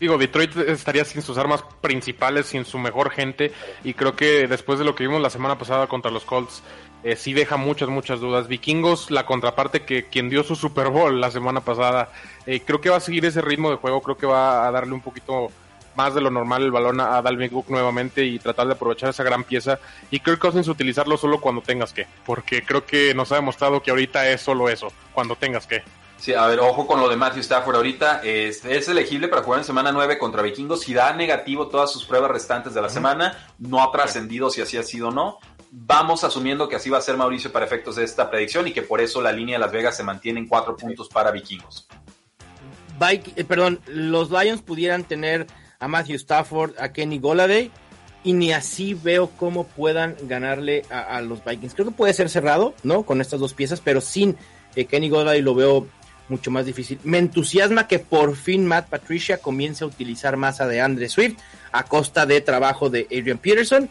digo, 0.00 0.16
Detroit 0.16 0.56
estaría 0.56 1.04
sin 1.04 1.20
sus 1.20 1.36
armas 1.36 1.62
principales, 1.82 2.46
sin 2.46 2.64
su 2.64 2.78
mejor 2.78 3.10
gente 3.10 3.52
y 3.84 3.92
creo 3.92 4.16
que 4.16 4.48
después 4.48 4.78
de 4.78 4.86
lo 4.86 4.94
que 4.94 5.06
vimos 5.06 5.20
la 5.20 5.28
semana 5.28 5.58
pasada 5.58 5.88
contra 5.88 6.10
los 6.10 6.24
Colts, 6.24 6.62
eh, 7.02 7.16
sí 7.16 7.34
deja 7.34 7.58
muchas, 7.58 7.90
muchas 7.90 8.20
dudas. 8.20 8.48
Vikingos, 8.48 9.10
la 9.10 9.26
contraparte 9.26 9.82
que 9.82 10.06
quien 10.06 10.30
dio 10.30 10.42
su 10.42 10.56
Super 10.56 10.88
Bowl 10.88 11.20
la 11.20 11.30
semana 11.30 11.60
pasada, 11.60 12.10
eh, 12.46 12.60
creo 12.60 12.80
que 12.80 12.88
va 12.88 12.96
a 12.96 13.00
seguir 13.00 13.26
ese 13.26 13.42
ritmo 13.42 13.70
de 13.70 13.76
juego, 13.76 14.00
creo 14.00 14.16
que 14.16 14.26
va 14.26 14.66
a 14.66 14.70
darle 14.70 14.94
un 14.94 15.02
poquito 15.02 15.50
más 15.94 16.14
de 16.14 16.20
lo 16.20 16.30
normal 16.30 16.62
el 16.62 16.70
balón 16.70 17.00
a 17.00 17.20
Dalvin 17.22 17.50
Cook 17.50 17.68
nuevamente 17.68 18.24
y 18.24 18.38
tratar 18.38 18.66
de 18.66 18.74
aprovechar 18.74 19.10
esa 19.10 19.22
gran 19.22 19.44
pieza. 19.44 19.78
Y 20.10 20.20
Kirk 20.20 20.38
Cousins 20.38 20.68
utilizarlo 20.68 21.16
solo 21.16 21.40
cuando 21.40 21.62
tengas 21.62 21.92
que, 21.92 22.06
porque 22.24 22.62
creo 22.62 22.84
que 22.84 23.14
nos 23.14 23.32
ha 23.32 23.36
demostrado 23.36 23.82
que 23.82 23.90
ahorita 23.90 24.28
es 24.28 24.40
solo 24.40 24.68
eso, 24.68 24.92
cuando 25.12 25.36
tengas 25.36 25.66
que. 25.66 25.82
Sí, 26.18 26.34
a 26.34 26.46
ver, 26.46 26.60
ojo 26.60 26.86
con 26.86 27.00
lo 27.00 27.08
de 27.08 27.16
Matthew 27.16 27.40
Stafford 27.40 27.76
ahorita. 27.76 28.20
Es, 28.22 28.62
es, 28.66 28.88
elegible 28.88 29.28
para 29.28 29.42
jugar 29.42 29.60
en 29.60 29.64
semana 29.64 29.90
9 29.90 30.18
contra 30.18 30.42
Vikingos. 30.42 30.82
Si 30.82 30.92
da 30.92 31.14
negativo 31.14 31.68
todas 31.68 31.90
sus 31.90 32.04
pruebas 32.04 32.30
restantes 32.30 32.74
de 32.74 32.80
la 32.82 32.88
uh 32.88 32.90
-huh. 32.90 32.94
semana, 32.94 33.52
no 33.58 33.82
ha 33.82 33.90
trascendido 33.90 34.50
si 34.50 34.60
así 34.60 34.76
ha 34.76 34.82
sido 34.82 35.08
o 35.08 35.10
no. 35.10 35.38
Vamos 35.72 36.22
asumiendo 36.22 36.68
que 36.68 36.76
así 36.76 36.90
va 36.90 36.98
a 36.98 37.00
ser 37.00 37.16
Mauricio 37.16 37.50
para 37.52 37.64
efectos 37.64 37.96
de 37.96 38.04
esta 38.04 38.28
predicción 38.28 38.68
y 38.68 38.72
que 38.72 38.82
por 38.82 39.00
eso 39.00 39.22
la 39.22 39.32
línea 39.32 39.54
de 39.54 39.60
Las 39.60 39.72
Vegas 39.72 39.96
se 39.96 40.02
mantiene 40.02 40.40
en 40.40 40.48
cuatro 40.48 40.76
puntos 40.76 41.08
para 41.08 41.30
Vikingos. 41.30 41.88
Bike, 42.98 43.32
eh, 43.36 43.44
perdón, 43.44 43.80
los 43.86 44.30
Lions 44.30 44.60
pudieran 44.60 45.04
tener 45.04 45.46
a 45.80 45.88
Matthew 45.88 46.16
Stafford, 46.16 46.74
a 46.78 46.92
Kenny 46.92 47.18
Goladay, 47.18 47.70
y 48.22 48.34
ni 48.34 48.52
así 48.52 48.94
veo 48.94 49.30
cómo 49.30 49.66
puedan 49.66 50.14
ganarle 50.22 50.82
a, 50.90 51.20
los 51.22 51.42
Vikings. 51.44 51.74
Creo 51.74 51.86
que 51.86 51.94
puede 51.94 52.12
ser 52.12 52.28
cerrado, 52.28 52.74
¿no? 52.82 53.02
Con 53.04 53.20
estas 53.20 53.40
dos 53.40 53.54
piezas, 53.54 53.80
pero 53.80 54.00
sin 54.00 54.36
eh, 54.76 54.84
Kenny 54.84 55.08
Goladay 55.08 55.40
lo 55.40 55.54
veo 55.54 55.86
mucho 56.28 56.50
más 56.50 56.66
difícil. 56.66 57.00
Me 57.02 57.18
entusiasma 57.18 57.88
que 57.88 57.98
por 57.98 58.36
fin 58.36 58.66
Matt 58.66 58.88
Patricia 58.88 59.38
comience 59.38 59.82
a 59.82 59.86
utilizar 59.86 60.36
más 60.36 60.60
a 60.60 60.68
de 60.68 60.80
Andre 60.80 61.08
Swift 61.08 61.38
a 61.72 61.84
costa 61.84 62.26
de 62.26 62.40
trabajo 62.40 62.90
de 62.90 63.06
Adrian 63.10 63.38
Peterson. 63.38 63.88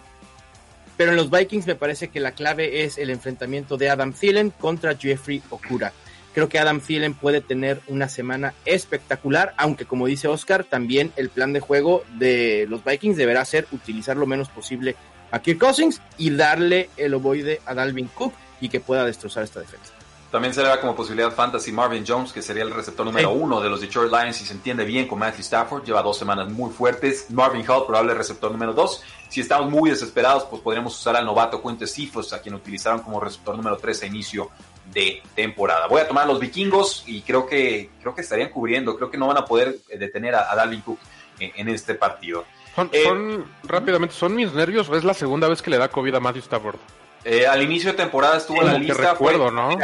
pero 0.96 1.12
en 1.12 1.18
los 1.18 1.32
Vikings 1.32 1.66
me 1.66 1.76
parece 1.76 2.10
que 2.10 2.20
la 2.20 2.34
clave 2.34 2.84
es 2.84 2.98
el 2.98 3.10
enfrentamiento 3.10 3.78
de 3.78 3.90
Adam 3.90 4.14
Thielen 4.14 4.52
contra 4.52 4.96
Jeffrey 4.96 5.42
Okura. 5.50 5.94
Creo 6.34 6.48
que 6.48 6.60
Adam 6.60 6.80
Thielen 6.80 7.16
puede 7.16 7.42
tener 7.42 7.82
una 7.88 8.08
semana 8.08 8.54
espectacular, 8.66 9.54
aunque 9.58 9.86
como 9.86 10.06
dice 10.06 10.28
Oscar, 10.28 10.64
también 10.64 11.12
el 11.16 11.30
plan 11.30 11.54
de 11.54 11.60
juego 11.60 12.04
de 12.18 12.66
los 12.70 12.84
Vikings 12.84 13.18
deberá 13.18 13.44
ser 13.46 13.68
utilizar 13.72 14.16
lo 14.16 14.28
menos 14.28 14.50
posible 14.50 14.96
a 15.32 15.40
Kirk 15.40 15.60
Cousins 15.60 16.02
y 16.18 16.30
darle 16.32 16.90
el 16.98 17.14
ovoide 17.14 17.62
a 17.66 17.74
Dalvin 17.74 18.08
Cook 18.08 18.34
y 18.62 18.70
que 18.70 18.80
pueda 18.80 19.06
destrozar 19.06 19.44
esta 19.44 19.60
defensa. 19.60 19.94
También 20.32 20.54
se 20.54 20.62
le 20.62 20.68
da 20.68 20.80
como 20.80 20.96
posibilidad 20.96 21.32
fantasy 21.32 21.72
Marvin 21.72 22.04
Jones, 22.08 22.32
que 22.32 22.44
sería 22.44 22.62
el 22.62 22.72
receptor 22.72 23.04
número 23.04 23.32
uno 23.32 23.60
de 23.60 23.68
los 23.68 23.82
Detroit 23.82 24.12
Lions 24.12 24.40
y 24.42 24.46
se 24.46 24.54
entiende 24.54 24.86
bien 24.86 25.08
con 25.08 25.18
Matthew 25.18 25.42
Stafford. 25.42 25.84
Lleva 25.84 26.04
dos 26.04 26.20
semanas 26.20 26.52
muy 26.52 26.70
fuertes. 26.70 27.32
Marvin 27.32 27.68
Hall, 27.68 27.88
probable 27.88 28.14
receptor 28.14 28.52
número 28.52 28.74
dos. 28.74 29.02
Si 29.28 29.42
estamos 29.42 29.72
muy 29.72 29.90
desesperados, 29.90 30.44
pues 30.44 30.62
podríamos 30.62 30.96
usar 30.96 31.16
al 31.16 31.26
novato 31.26 31.64
Quinte 31.64 31.88
Sifos, 31.88 32.32
a 32.32 32.42
quien 32.44 32.54
utilizaron 32.54 33.00
como 33.00 33.20
receptor 33.20 33.58
número 33.58 33.78
tres 33.78 34.04
a 34.04 34.06
inicio 34.06 34.52
de 34.92 35.22
temporada. 35.36 35.88
Voy 35.88 36.02
a 36.02 36.08
tomar 36.08 36.26
a 36.26 36.28
los 36.28 36.40
vikingos 36.40 37.04
y 37.06 37.22
creo 37.22 37.46
que, 37.46 37.90
creo 38.02 38.16
que 38.16 38.22
estarían 38.22 38.50
cubriendo. 38.50 38.96
Creo 38.96 39.12
que 39.12 39.18
no 39.18 39.28
van 39.28 39.38
a 39.38 39.46
poder 39.46 39.78
eh, 39.90 39.98
detener 39.98 40.36
a, 40.36 40.56
Dalvin 40.56 40.82
Cook 40.82 41.00
en, 41.40 41.70
este 41.70 41.96
partido. 41.96 42.46
Son, 42.76 42.90
eh, 42.92 43.44
rápidamente, 43.64 44.16
¿son 44.16 44.36
mis 44.36 44.54
nervios 44.54 44.90
o 44.90 44.96
es 44.96 45.04
la 45.04 45.14
segunda 45.14 45.48
vez 45.48 45.62
que 45.62 45.70
le 45.70 45.78
da 45.78 45.90
COVID 45.90 46.16
a 46.16 46.20
Matthew 46.20 46.42
Stafford? 46.42 46.78
Eh, 47.24 47.46
al 47.46 47.62
inicio 47.62 47.92
de 47.92 47.98
temporada 47.98 48.38
estuvo 48.38 48.62
en 48.62 48.68
la 48.68 48.78
lista, 48.78 49.12
recuerdo, 49.12 49.52
¿no? 49.52 49.78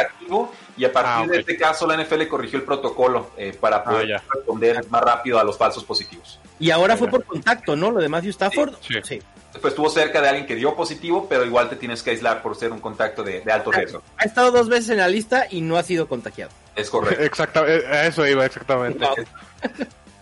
Y 0.77 0.85
a 0.85 0.91
partir 0.91 1.29
ah, 1.29 1.33
de 1.33 1.39
este 1.39 1.57
caso 1.57 1.88
la 1.88 2.01
NFL 2.01 2.27
corrigió 2.27 2.59
el 2.59 2.65
protocolo 2.65 3.31
eh, 3.38 3.55
para 3.59 3.77
ah, 3.77 3.83
poder 3.83 4.21
responder 4.29 4.85
más 4.89 5.01
rápido 5.01 5.39
a 5.39 5.43
los 5.43 5.57
falsos 5.57 5.83
positivos. 5.83 6.39
Y 6.59 6.71
ahora 6.71 6.97
fue 6.97 7.09
por 7.09 7.23
contacto, 7.23 7.75
¿no? 7.75 7.91
Lo 7.91 7.99
de 7.99 8.09
Matthew 8.09 8.31
Stafford. 8.31 8.73
Sí. 8.81 8.95
sí. 9.03 9.21
Después 9.55 9.71
estuvo 9.71 9.89
cerca 9.89 10.19
de 10.19 10.27
alguien 10.27 10.45
que 10.45 10.55
dio 10.55 10.75
positivo, 10.75 11.27
pero 11.29 11.45
igual 11.45 11.69
te 11.69 11.77
tienes 11.77 12.03
que 12.03 12.09
aislar 12.09 12.41
por 12.41 12.57
ser 12.57 12.73
un 12.73 12.81
contacto 12.81 13.23
de, 13.23 13.41
alto 13.49 13.71
riesgo. 13.71 14.01
Ha 14.17 14.25
estado 14.25 14.51
dos 14.51 14.67
veces 14.67 14.89
en 14.89 14.97
la 14.97 15.07
lista 15.07 15.47
y 15.49 15.61
no 15.61 15.77
ha 15.77 15.83
sido 15.83 16.09
contagiado. 16.09 16.51
Es 16.75 16.89
correcto. 16.89 17.23
Exactamente, 17.23 17.88
a 17.88 18.05
eso 18.05 18.27
iba 18.27 18.45
exactamente. 18.45 19.05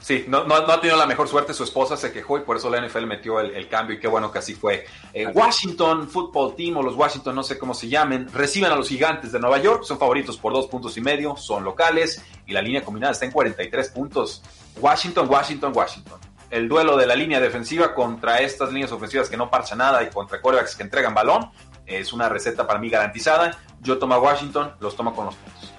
Sí, 0.04 0.26
no, 0.28 0.44
no, 0.44 0.56
ha 0.56 0.82
tenido 0.82 0.98
la 0.98 1.06
mejor 1.06 1.30
suerte, 1.30 1.54
su 1.54 1.64
esposa 1.64 1.96
se 1.96 2.12
quejó 2.12 2.38
y 2.38 2.42
por 2.42 2.58
eso 2.58 2.70
la 2.70 2.86
NFL 2.86 3.06
metió 3.06 3.40
el, 3.40 3.70
cambio 3.70 3.96
y 3.96 4.02
qué 4.02 4.10
bueno 4.10 4.34
que 4.34 4.40
así 4.40 4.54
fue. 4.54 4.86
Eh, 5.14 5.28
Washington 5.28 6.10
Football 6.10 6.58
Team 6.58 6.76
o 6.76 6.84
los 6.84 6.96
Washington, 6.96 7.34
no 7.34 7.42
sé 7.42 7.58
cómo 7.58 7.74
se 7.74 7.88
llamen, 7.88 8.28
reciben 8.34 8.70
a 8.70 8.76
los 8.76 8.90
gigantes 8.90 9.32
de 9.32 9.40
Nueva 9.40 9.60
York, 9.60 9.84
son 9.86 9.98
favoritos 9.98 10.36
por 10.36 10.52
dos 10.52 10.68
puntos 10.68 10.98
y 10.98 11.02
medio, 11.02 11.38
son 11.38 11.64
locales 11.64 12.22
y 12.46 12.52
la 12.52 12.62
línea 12.62 12.84
combinada 12.84 13.14
está 13.14 13.24
en 13.24 13.32
43 13.32 13.90
puntos. 13.92 14.44
Washington, 14.82 15.30
Washington, 15.30 15.72
Washington. 15.74 16.20
El 16.50 16.68
duelo 16.68 16.98
de 16.98 17.08
la 17.08 17.16
línea 17.16 17.40
defensiva 17.40 17.96
contra 17.96 18.40
estas 18.40 18.74
líneas 18.74 18.92
ofensivas 18.92 19.30
que 19.30 19.38
no 19.38 19.50
parchan 19.50 19.78
nada 19.78 20.04
y 20.04 20.10
contra 20.10 20.42
corebacks 20.42 20.76
que 20.76 20.84
entregan 20.84 21.14
balón 21.14 21.50
es 21.86 22.12
una 22.12 22.28
receta 22.28 22.68
para 22.68 22.78
mí 22.78 22.90
garantizada. 22.90 23.58
Yo 23.80 23.98
tomo 23.98 24.16
a 24.16 24.20
Washington, 24.20 24.74
los 24.82 24.98
tomo 24.98 25.16
con 25.16 25.28
los 25.28 25.36
puntos. 25.36 25.73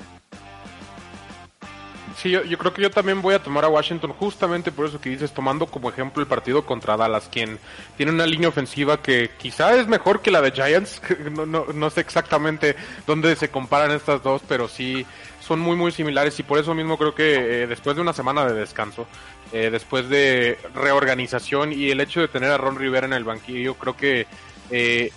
Yo, 2.30 2.58
creo 2.58 2.72
que 2.72 2.82
yo 2.82 2.90
también 2.90 3.20
voy 3.20 3.34
a 3.34 3.42
tomar 3.42 3.64
a 3.64 3.68
Washington 3.68 4.12
justamente 4.12 4.72
por 4.72 4.86
eso 4.86 5.00
que 5.00 5.10
dices, 5.10 5.32
tomando 5.32 5.66
como 5.66 5.90
ejemplo 5.90 6.22
el 6.22 6.28
partido 6.28 6.64
contra 6.64 6.96
Dallas, 6.96 7.28
quien 7.30 7.58
tiene 7.96 8.12
una 8.12 8.26
línea 8.26 8.48
ofensiva 8.48 9.02
que 9.02 9.30
quizá 9.38 9.74
es 9.76 9.86
mejor 9.86 10.20
que 10.20 10.30
la 10.30 10.40
de 10.40 10.52
Giants. 10.52 11.00
No 11.74 11.90
sé 11.90 12.00
exactamente 12.00 12.76
dónde 13.06 13.34
se 13.36 13.48
comparan 13.48 13.90
estas 13.90 14.22
dos, 14.22 14.42
pero 14.48 14.68
sí 14.68 15.06
son 15.44 15.60
muy 15.60 15.76
muy 15.76 15.92
similares 15.92 16.38
y 16.38 16.42
por 16.42 16.58
eso 16.58 16.74
mismo 16.74 16.96
creo 16.96 17.14
que 17.14 17.62
eh, 17.62 17.66
después 17.66 17.96
de 17.96 18.02
una 18.02 18.12
semana 18.12 18.46
de 18.46 18.54
descanso, 18.54 19.06
eh, 19.52 19.68
después 19.70 20.08
de 20.08 20.58
reorganización 20.74 21.72
y 21.72 21.90
el 21.90 22.00
hecho 22.00 22.20
de 22.20 22.28
tener 22.28 22.50
a 22.50 22.58
Ron 22.58 22.76
Rivera 22.76 23.06
en 23.06 23.12
el 23.12 23.24
banquillo, 23.24 23.74
creo 23.74 23.96
que 23.96 24.26
eh, 24.70 25.12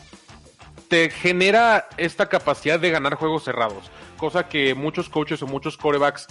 te 0.89 1.09
genera 1.09 1.87
esta 1.97 2.27
capacidad 2.27 2.79
de 2.79 2.91
ganar 2.91 3.15
juegos 3.15 3.43
cerrados 3.43 3.89
cosa 4.17 4.47
que 4.47 4.75
muchos 4.75 5.09
coaches 5.09 5.41
o 5.41 5.47
muchos 5.47 5.77
corebacks 5.77 6.27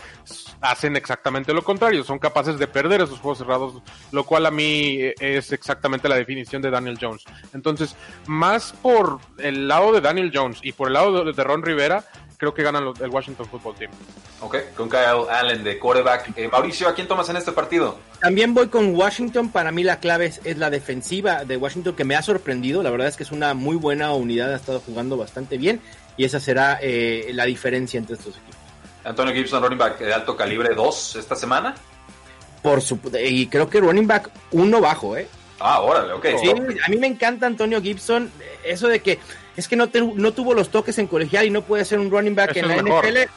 hacen 0.60 0.96
exactamente 0.96 1.54
lo 1.54 1.62
contrario, 1.62 2.04
son 2.04 2.18
capaces 2.18 2.58
de 2.58 2.66
perder 2.66 3.00
esos 3.00 3.20
juegos 3.20 3.38
cerrados, 3.38 3.82
lo 4.12 4.24
cual 4.24 4.46
a 4.46 4.50
mí 4.50 4.98
es 5.20 5.52
exactamente 5.52 6.08
la 6.08 6.16
definición 6.16 6.60
de 6.60 6.70
Daniel 6.70 6.98
Jones. 7.00 7.24
Entonces, 7.54 7.96
más 8.26 8.72
por 8.82 9.20
el 9.38 9.68
lado 9.68 9.92
de 9.92 10.00
Daniel 10.00 10.30
Jones 10.34 10.58
y 10.62 10.72
por 10.72 10.88
el 10.88 10.94
lado 10.94 11.32
de 11.32 11.44
Ron 11.44 11.62
Rivera, 11.62 12.04
creo 12.36 12.54
que 12.54 12.62
ganan 12.62 12.92
el 13.00 13.08
Washington 13.10 13.46
Football 13.46 13.74
Team. 13.76 13.90
Ok, 14.40 14.56
con 14.76 14.88
Kyle 14.88 15.28
Allen 15.30 15.64
de 15.64 15.78
quarterback. 15.78 16.36
Eh, 16.36 16.48
Mauricio, 16.48 16.88
¿a 16.88 16.94
quién 16.94 17.08
tomas 17.08 17.28
en 17.28 17.36
este 17.36 17.52
partido? 17.52 17.98
También 18.20 18.54
voy 18.54 18.68
con 18.68 18.94
Washington. 18.94 19.50
Para 19.50 19.72
mí 19.72 19.82
la 19.82 19.98
clave 20.00 20.26
es, 20.26 20.58
la 20.58 20.70
defensiva 20.70 21.44
de 21.44 21.56
Washington 21.56 21.94
que 21.94 22.04
me 22.04 22.16
ha 22.16 22.22
sorprendido. 22.22 22.82
La 22.82 22.90
verdad 22.90 23.08
es 23.08 23.16
que 23.16 23.22
es 23.22 23.32
una 23.32 23.54
muy 23.54 23.76
buena 23.76 24.12
unidad, 24.12 24.52
ha 24.52 24.56
estado 24.56 24.80
jugando 24.80 25.16
bastante 25.16 25.56
bien 25.56 25.80
y 26.16 26.24
esa 26.24 26.40
será 26.40 26.78
eh, 26.80 27.30
la 27.32 27.44
diferencia 27.44 27.98
entre 27.98 28.16
estos 28.16 28.36
equipos. 28.36 28.56
Antonio 29.04 29.34
Gibson, 29.34 29.62
running 29.62 29.78
back 29.78 29.98
de 29.98 30.12
alto 30.12 30.36
calibre 30.36 30.74
2 30.74 31.16
esta 31.16 31.36
semana. 31.36 31.74
Por 32.62 32.82
su, 32.82 32.98
y 33.22 33.46
creo 33.46 33.68
que 33.70 33.80
running 33.80 34.06
back 34.06 34.30
1 34.50 34.80
bajo, 34.80 35.16
¿eh? 35.16 35.28
Ah, 35.60 35.80
órale, 35.80 36.12
ok. 36.12 36.26
Sí, 36.40 36.50
a 36.50 36.88
mí 36.88 36.96
me 36.96 37.06
encanta 37.06 37.46
Antonio 37.46 37.80
Gibson, 37.80 38.30
eso 38.64 38.88
de 38.88 39.00
que 39.00 39.18
es 39.56 39.68
que 39.68 39.76
no, 39.76 39.88
no 40.14 40.32
tuvo 40.32 40.52
los 40.52 40.68
toques 40.70 40.98
en 40.98 41.06
colegial 41.06 41.46
y 41.46 41.50
no 41.50 41.62
puede 41.62 41.84
ser 41.84 41.98
un 41.98 42.10
running 42.10 42.34
back 42.34 42.56
en 42.56 42.68
la 42.68 42.76
NFL. 42.76 43.30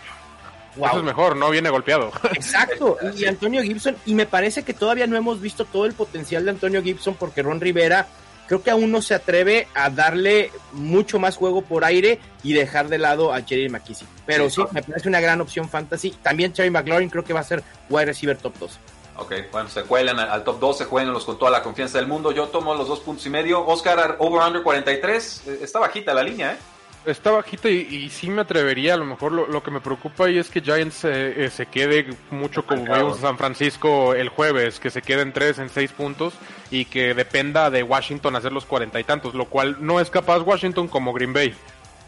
Wow. 0.76 0.88
Eso 0.88 0.98
es 1.00 1.04
mejor, 1.04 1.36
no 1.36 1.50
viene 1.50 1.70
golpeado. 1.70 2.12
Exacto, 2.34 2.98
y 3.16 3.26
Antonio 3.26 3.62
Gibson, 3.62 3.96
y 4.06 4.14
me 4.14 4.26
parece 4.26 4.64
que 4.64 4.74
todavía 4.74 5.08
no 5.08 5.18
hemos 5.18 5.42
visto 5.42 5.66
todo 5.66 5.86
el 5.86 5.94
potencial 5.94 6.46
de 6.46 6.52
Antonio 6.52 6.82
Gibson 6.82 7.16
porque 7.16 7.42
Ron 7.42 7.62
Rivera 7.62 8.08
creo 8.50 8.64
que 8.64 8.72
aún 8.72 8.92
no 8.92 9.04
se 9.04 9.14
atreve 9.14 9.68
a 9.76 9.92
darle 9.92 10.52
mucho 10.72 11.20
más 11.20 11.38
juego 11.38 11.62
por 11.62 11.86
aire 11.86 12.20
y 12.42 12.54
dejar 12.54 12.90
de 12.90 12.98
lado 12.98 13.32
a 13.32 13.42
Jerry 13.44 13.70
McKissick. 13.70 14.08
Pero 14.26 14.50
sí, 14.50 14.64
me 14.72 14.82
parece 14.82 15.08
una 15.08 15.22
gran 15.22 15.40
opción 15.40 15.70
fantasy. 15.70 16.10
También 16.24 16.52
Terry 16.52 16.72
McLaurin 16.72 17.12
creo 17.12 17.24
que 17.24 17.32
va 17.32 17.42
a 17.42 17.44
ser 17.44 17.64
wide 17.92 18.08
receiver 18.08 18.36
top 18.36 18.58
2. 18.58 18.80
Ok, 19.18 19.34
bueno, 19.52 19.70
se 19.70 19.84
cuelan 19.84 20.18
al 20.18 20.44
top 20.44 20.60
2, 20.60 20.78
se 20.80 20.86
juegan 20.86 21.14
los 21.14 21.26
con 21.26 21.38
toda 21.38 21.52
la 21.52 21.62
confianza 21.62 22.00
del 22.00 22.08
mundo. 22.08 22.32
Yo 22.32 22.48
tomo 22.48 22.74
los 22.74 22.88
dos 22.88 23.02
puntos 23.02 23.24
y 23.28 23.30
medio. 23.30 23.64
Oscar, 23.68 24.16
over-under 24.18 24.64
43. 24.64 25.44
Eh, 25.46 25.60
está 25.62 25.78
bajita 25.78 26.16
la 26.16 26.24
línea, 26.24 26.54
¿eh? 26.54 26.58
Está 27.06 27.32
bajita 27.32 27.70
y, 27.70 28.10
sí 28.10 28.30
me 28.30 28.42
atrevería. 28.42 28.94
A 28.94 28.98
lo 28.98 29.06
mejor 29.06 29.32
lo, 29.32 29.64
que 29.64 29.72
me 29.72 29.80
preocupa 29.80 30.26
ahí 30.26 30.38
es 30.38 30.50
que 30.50 30.62
Giants 30.62 31.06
eh, 31.06 31.46
eh, 31.46 31.50
se 31.50 31.66
quede 31.66 32.08
mucho 32.30 32.66
como 32.66 32.84
vimos 32.84 33.20
San 33.20 33.38
Francisco 33.38 34.14
el 34.14 34.30
jueves, 34.30 34.80
que 34.80 34.90
se 34.90 35.02
quede 35.02 35.22
en 35.22 35.34
3, 35.34 35.60
en 35.60 35.70
6 35.70 35.92
puntos 35.94 36.34
y 36.70 36.86
que 36.86 37.14
dependa 37.14 37.70
de 37.70 37.84
Washington 37.84 38.36
hacer 38.36 38.52
los 38.52 38.66
cuarenta 38.66 39.00
y 39.00 39.04
tantos, 39.04 39.34
lo 39.34 39.46
cual 39.46 39.78
no 39.80 40.00
es 40.00 40.10
capaz 40.10 40.42
Washington 40.42 40.88
como 40.88 41.14
Green 41.14 41.34
Bay. 41.34 41.56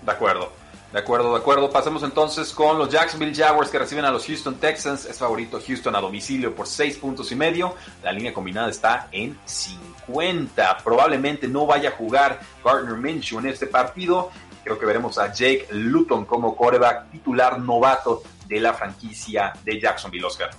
De 0.02 0.12
acuerdo. 0.12 0.52
De 0.92 1.00
acuerdo, 1.00 1.32
de 1.32 1.40
acuerdo. 1.40 1.70
Pasemos 1.70 2.04
entonces 2.04 2.52
con 2.52 2.78
los 2.78 2.90
Jacksonville 2.90 3.34
Jaguars 3.34 3.70
que 3.70 3.80
reciben 3.80 4.04
a 4.04 4.12
los 4.12 4.26
Houston 4.26 4.56
Texans. 4.56 5.06
Es 5.06 5.18
favorito 5.18 5.62
Houston 5.66 5.96
a 5.96 6.02
domicilio 6.02 6.54
por 6.54 6.68
6 6.68 6.98
puntos 6.98 7.32
y 7.32 7.36
medio. 7.36 7.76
La 8.04 8.12
línea 8.12 8.34
combinada 8.34 8.70
está 8.70 9.08
en 9.14 9.40
50. 9.46 10.80
Probablemente 10.84 11.48
no 11.48 11.66
vaya 11.66 11.90
a 11.90 11.92
jugar 11.94 12.42
Gardner 12.64 12.98
Minshew 12.98 13.40
en 13.40 13.48
este 13.48 13.68
partido. 13.68 14.32
Creo 14.64 14.78
que 14.78 14.86
veremos 14.86 15.18
a 15.18 15.32
Jake 15.34 15.68
Luton 15.72 16.26
como 16.26 16.56
coreback 16.56 17.12
titular 17.12 17.60
novato 17.60 18.24
de 18.48 18.60
la 18.60 18.74
franquicia 18.74 19.54
de 19.64 19.80
Jacksonville, 19.80 20.26
Oscar. 20.26 20.52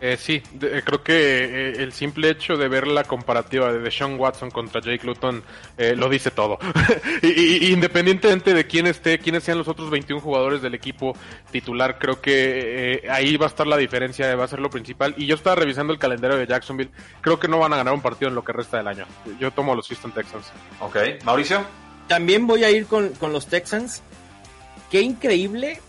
Eh, 0.00 0.16
sí, 0.18 0.42
eh, 0.60 0.82
creo 0.84 1.02
que 1.02 1.14
eh, 1.14 1.82
el 1.82 1.92
simple 1.92 2.28
hecho 2.28 2.56
de 2.56 2.68
ver 2.68 2.86
la 2.86 3.04
comparativa 3.04 3.72
de 3.72 3.90
Sean 3.90 4.18
Watson 4.18 4.50
contra 4.50 4.80
Jake 4.80 5.06
Luton 5.06 5.42
eh, 5.78 5.94
lo 5.96 6.08
dice 6.08 6.30
todo. 6.30 6.58
y, 7.22 7.72
independientemente 7.72 8.52
de 8.52 8.66
quién 8.66 8.86
esté, 8.86 9.18
quiénes 9.18 9.44
sean 9.44 9.56
los 9.56 9.68
otros 9.68 9.90
21 9.90 10.20
jugadores 10.20 10.62
del 10.62 10.74
equipo 10.74 11.16
titular, 11.50 11.98
creo 11.98 12.20
que 12.20 13.06
ahí 13.10 13.36
va 13.36 13.46
a 13.46 13.48
estar 13.48 13.66
la 13.66 13.76
diferencia, 13.76 14.34
va 14.34 14.44
a 14.44 14.48
ser 14.48 14.60
lo 14.60 14.68
principal. 14.68 15.14
Y 15.16 15.26
yo 15.26 15.36
estaba 15.36 15.56
revisando 15.56 15.92
el 15.92 15.98
calendario 15.98 16.36
de 16.36 16.46
Jacksonville, 16.46 16.90
creo 17.20 17.38
que 17.38 17.48
no 17.48 17.58
van 17.58 17.72
a 17.72 17.76
ganar 17.76 17.94
un 17.94 18.02
partido 18.02 18.28
en 18.28 18.34
lo 18.34 18.44
que 18.44 18.52
resta 18.52 18.78
del 18.78 18.88
año. 18.88 19.06
Yo 19.38 19.52
tomo 19.52 19.72
a 19.72 19.76
los 19.76 19.88
Houston 19.88 20.12
Texans. 20.12 20.52
Ok, 20.80 20.96
Mauricio. 21.24 21.64
También 22.08 22.46
voy 22.46 22.64
a 22.64 22.70
ir 22.70 22.86
con, 22.86 23.10
con 23.10 23.32
los 23.32 23.46
Texans. 23.46 24.02
Qué 24.90 25.00
increíble 25.00 25.80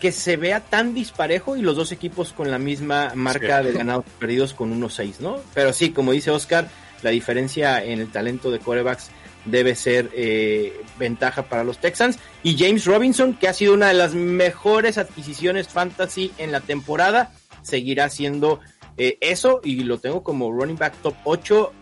que 0.00 0.12
se 0.12 0.36
vea 0.36 0.60
tan 0.60 0.94
disparejo 0.94 1.56
y 1.56 1.62
los 1.62 1.76
dos 1.76 1.92
equipos 1.92 2.32
con 2.32 2.50
la 2.50 2.58
misma 2.58 3.12
marca 3.14 3.62
de 3.62 3.72
ganados 3.72 4.06
perdidos 4.18 4.54
con 4.54 4.80
1-6, 4.80 5.20
¿no? 5.20 5.38
Pero 5.52 5.72
sí, 5.72 5.90
como 5.90 6.12
dice 6.12 6.30
Oscar, 6.30 6.68
la 7.02 7.10
diferencia 7.10 7.84
en 7.84 8.00
el 8.00 8.10
talento 8.10 8.50
de 8.50 8.58
corebacks 8.58 9.10
debe 9.44 9.74
ser 9.74 10.10
eh, 10.14 10.80
ventaja 10.98 11.44
para 11.44 11.64
los 11.64 11.78
Texans. 11.78 12.18
Y 12.42 12.56
James 12.58 12.86
Robinson, 12.86 13.34
que 13.34 13.48
ha 13.48 13.52
sido 13.52 13.74
una 13.74 13.88
de 13.88 13.94
las 13.94 14.14
mejores 14.14 14.98
adquisiciones 14.98 15.68
fantasy 15.68 16.32
en 16.38 16.50
la 16.50 16.60
temporada, 16.60 17.32
seguirá 17.62 18.08
siendo 18.08 18.60
eh, 18.96 19.18
eso 19.20 19.60
y 19.62 19.84
lo 19.84 19.98
tengo 19.98 20.22
como 20.22 20.50
running 20.50 20.76
back 20.76 20.94
top 21.02 21.14
8. 21.24 21.72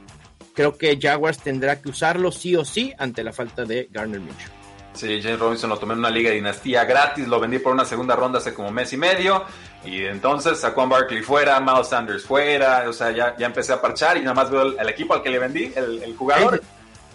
Creo 0.58 0.76
que 0.76 0.98
Jaguars 1.00 1.38
tendrá 1.38 1.80
que 1.80 1.88
usarlo 1.88 2.32
sí 2.32 2.56
o 2.56 2.64
sí 2.64 2.92
ante 2.98 3.22
la 3.22 3.32
falta 3.32 3.64
de 3.64 3.86
Garner 3.92 4.18
Mitchell. 4.18 4.50
Sí, 4.92 5.20
James 5.22 5.38
Robinson 5.38 5.70
lo 5.70 5.78
tomé 5.78 5.92
en 5.92 6.00
una 6.00 6.10
liga 6.10 6.30
de 6.30 6.34
dinastía 6.34 6.84
gratis, 6.84 7.28
lo 7.28 7.38
vendí 7.38 7.60
por 7.60 7.72
una 7.72 7.84
segunda 7.84 8.16
ronda 8.16 8.38
hace 8.40 8.52
como 8.52 8.72
mes 8.72 8.92
y 8.92 8.96
medio. 8.96 9.44
Y 9.84 10.04
entonces 10.04 10.58
sacó 10.58 10.82
a 10.82 10.86
Barkley 10.86 11.22
fuera, 11.22 11.60
Miles 11.60 11.86
Sanders 11.86 12.24
fuera, 12.24 12.88
o 12.88 12.92
sea, 12.92 13.12
ya, 13.12 13.36
ya 13.38 13.46
empecé 13.46 13.72
a 13.72 13.80
parchar 13.80 14.16
y 14.16 14.22
nada 14.22 14.34
más 14.34 14.50
veo 14.50 14.76
el, 14.76 14.88
equipo 14.88 15.14
al 15.14 15.22
que 15.22 15.30
le 15.30 15.38
vendí, 15.38 15.72
el, 15.76 16.16
jugador. 16.16 16.60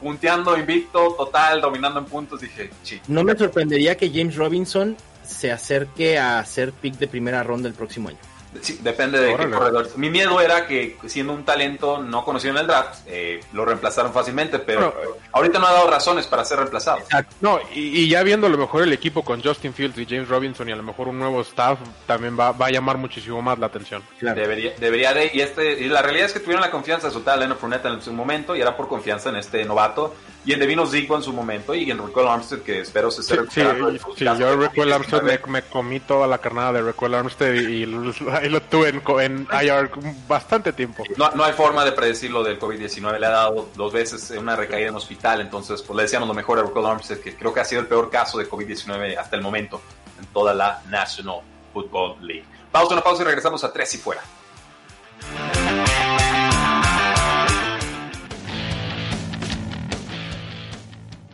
punteando 0.02 0.58
invicto, 0.58 1.14
total, 1.18 1.60
dominando 1.60 2.00
en 2.00 2.06
puntos, 2.06 2.40
dije, 2.40 2.70
sí. 2.82 3.02
No 3.10 3.26
me 3.26 3.38
sorprendería 3.38 3.98
que 3.98 4.10
James 4.10 4.38
Robinson 4.38 4.96
se 5.22 5.52
acerque 5.52 6.18
a 6.18 6.46
ser 6.46 6.72
pick 6.72 6.96
de 6.96 7.10
primera 7.10 7.44
ronda 7.44 7.68
el 7.68 7.76
próximo 7.76 8.08
año. 8.08 8.20
Sí, 8.62 8.80
depende 8.82 9.20
de 9.20 9.36
qué 9.36 9.50
corredor. 9.50 9.90
Mi 9.98 10.10
miedo 10.10 10.40
era 10.42 10.68
que 10.68 10.98
siendo 11.08 11.34
un 11.34 11.44
talento 11.44 12.02
no 12.02 12.24
conocido 12.24 12.54
en 12.54 12.62
el 12.62 12.68
draft, 12.68 13.02
eh, 13.08 13.40
lo 13.54 13.66
reemplazaron 13.66 14.14
fácilmente, 14.14 14.60
pero 14.60 14.94
ahorita 15.32 15.60
no 15.60 15.68
ha 15.68 15.74
dado 15.74 15.90
razones 15.90 16.28
para 16.28 16.46
ser 16.46 16.58
reemplazado. 16.60 17.00
No, 17.42 17.60
y, 17.74 18.08
ya 18.08 18.24
viendo 18.24 18.48
a 18.48 18.50
lo 18.50 18.58
mejor 18.58 18.84
el 18.84 18.94
equipo 18.94 19.24
con 19.24 19.42
Justin 19.42 19.74
Fields 19.74 19.98
y 19.98 20.06
James 20.06 20.28
Robinson 20.28 20.70
y 20.70 20.72
a 20.72 20.76
lo 20.76 20.84
mejor 20.84 21.08
un 21.08 21.20
nuevo 21.20 21.42
staff, 21.42 21.80
también 22.06 22.38
va, 22.40 22.52
va 22.52 22.68
a 22.68 22.72
llamar 22.72 22.98
muchísimo 22.98 23.42
más 23.42 23.60
la 23.60 23.68
atención. 23.68 24.04
Debería, 24.20 24.74
debería 24.78 25.14
de, 25.14 25.32
y 25.34 25.42
este, 25.42 25.84
y 25.84 25.88
la 25.90 26.02
realidad 26.02 26.28
es 26.28 26.34
que 26.34 26.40
tuvieron 26.40 26.62
la 26.62 26.72
confianza 26.72 27.08
a 27.08 27.38
Leonard 27.38 27.58
Fournette 27.58 27.86
en 27.86 28.02
su 28.02 28.14
momento 28.14 28.56
y 28.56 28.62
era 28.62 28.76
por 28.76 28.88
confianza 28.88 29.30
en 29.30 29.38
este 29.38 29.64
novato 29.66 30.14
y 30.46 30.54
en 30.54 30.60
Devino 30.60 30.86
Zico 30.86 31.16
en 31.16 31.24
su 31.24 31.32
momento 31.32 31.74
y 31.74 31.90
en 31.90 31.98
Requel 31.98 32.28
Armstead 32.28 32.60
que 32.60 32.82
espero 32.82 33.10
se 33.10 33.24
sí, 33.24 33.36
sí, 33.50 33.62
sí, 34.18 34.26
yo 34.26 34.56
Requel 34.58 34.92
Armstead 34.92 35.22
me, 35.22 35.40
me, 35.48 35.62
comí 35.64 36.00
toda 36.00 36.28
la 36.28 36.38
carnada 36.38 36.74
de 36.74 36.82
Requel 36.82 37.14
Armstead 37.14 37.54
y, 37.54 37.84
ahí 38.32 38.50
lo 38.50 38.62
tuve 38.62 38.90
en, 38.90 39.02
en, 39.22 39.48
IR 39.52 39.90
bastante 40.28 40.74
tiempo. 40.74 41.04
No, 41.18 41.32
no 41.32 41.44
hay 41.44 41.54
forma 41.54 41.86
de 41.86 41.94
predecir 41.94 42.32
lo 42.32 42.44
del 42.44 42.60
COVID-19, 42.60 43.20
le 43.20 43.26
ha 43.26 43.30
dado 43.30 43.70
dos 43.76 43.94
veces 43.94 44.32
una 44.32 44.56
recaída 44.56 44.90
en 44.90 44.96
hospital, 44.96 45.42
entonces 45.42 45.82
pues 45.82 45.96
le 45.96 46.04
decíamos 46.04 46.28
lo 46.28 46.34
mejor 46.34 46.60
a 46.60 46.64
Requel 46.64 46.86
Armstead 46.86 47.20
que 47.20 47.36
creo 47.36 47.54
que 47.54 47.62
ha 47.62 47.66
sido 47.66 47.82
el 47.82 47.88
peor 47.88 48.10
caso 48.10 48.38
de 48.38 48.50
COVID-19 48.50 49.18
hasta 49.18 49.36
el 49.36 49.42
momento 49.42 49.82
en 50.20 50.26
toda 50.28 50.54
la 50.54 50.82
National 50.90 51.42
Football 51.74 52.18
League. 52.22 52.46
Vamos 52.72 52.90
a 52.90 52.94
una 52.94 53.04
pausa 53.04 53.22
y 53.22 53.26
regresamos 53.26 53.64
a 53.64 53.72
tres 53.72 53.94
y 53.94 53.98
fuera. 53.98 54.22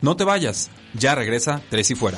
No 0.01 0.15
te 0.15 0.23
vayas, 0.23 0.69
ya 0.93 1.13
regresa 1.13 1.61
Tres 1.69 1.91
y 1.91 1.95
Fuera. 1.95 2.17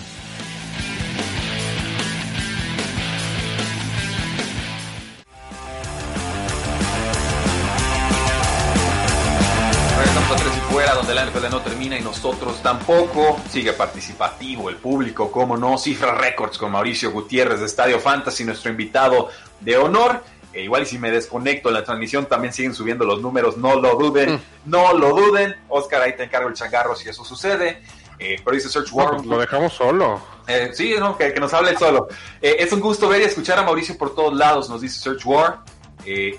Regresamos 9.98 10.32
a 10.32 10.36
Tres 10.36 10.58
y 10.58 10.72
Fuera, 10.72 10.94
donde 10.94 11.16
la 11.16 11.26
NFL 11.26 11.50
no 11.50 11.62
termina 11.62 11.98
y 11.98 12.02
nosotros 12.02 12.62
tampoco. 12.62 13.40
Sigue 13.50 13.74
participativo 13.74 14.70
el 14.70 14.76
público, 14.76 15.32
como 15.32 15.58
no, 15.58 15.80
cifra 15.80 16.14
récords 16.14 16.60
con 16.60 16.72
Mauricio 16.72 17.12
Gutiérrez 17.12 17.62
de 17.62 17.66
Estadio 17.66 18.00
Fantasy, 18.00 18.44
nuestro 18.44 18.70
invitado 18.70 19.30
de 19.60 19.78
honor. 19.78 20.24
E 20.54 20.64
igual 20.64 20.84
y 20.84 20.86
si 20.86 20.98
me 20.98 21.12
desconecto 21.12 21.70
en 21.70 21.76
la 21.76 21.84
transmisión 21.84 22.26
también 22.26 22.54
siguen 22.54 22.74
subiendo 22.74 23.06
los 23.06 23.22
números, 23.22 23.58
no 23.58 23.80
lo 23.80 23.96
duden, 23.96 24.36
mm. 24.36 24.42
no 24.66 24.94
lo 24.94 25.10
duden. 25.10 25.56
Oscar, 25.70 26.02
ahí 26.02 26.16
te 26.16 26.24
encargo 26.24 26.50
el 26.50 26.56
changarro 26.56 26.96
si 26.96 27.10
eso 27.10 27.24
sucede. 27.24 27.82
Eh, 28.20 28.40
pero 28.44 28.56
dice 28.56 28.70
Search 28.70 28.92
Warren. 28.92 29.28
lo 29.28 29.40
dejamos 29.40 29.74
solo. 29.74 30.22
Eh, 30.46 30.70
sí, 30.74 30.94
no, 31.00 31.18
que, 31.18 31.34
nos 31.40 31.54
hable 31.54 31.76
solo. 31.76 32.08
Eh, 32.40 32.58
es 32.60 32.72
un 32.72 32.80
gusto 32.80 33.10
ver 33.10 33.22
y 33.22 33.24
escuchar 33.24 33.58
a 33.58 33.64
Mauricio 33.64 33.98
por 33.98 34.14
todos 34.14 34.36
lados, 34.36 34.70
nos 34.70 34.82
dice 34.82 35.00
Search 35.00 35.26
War. 35.26 35.64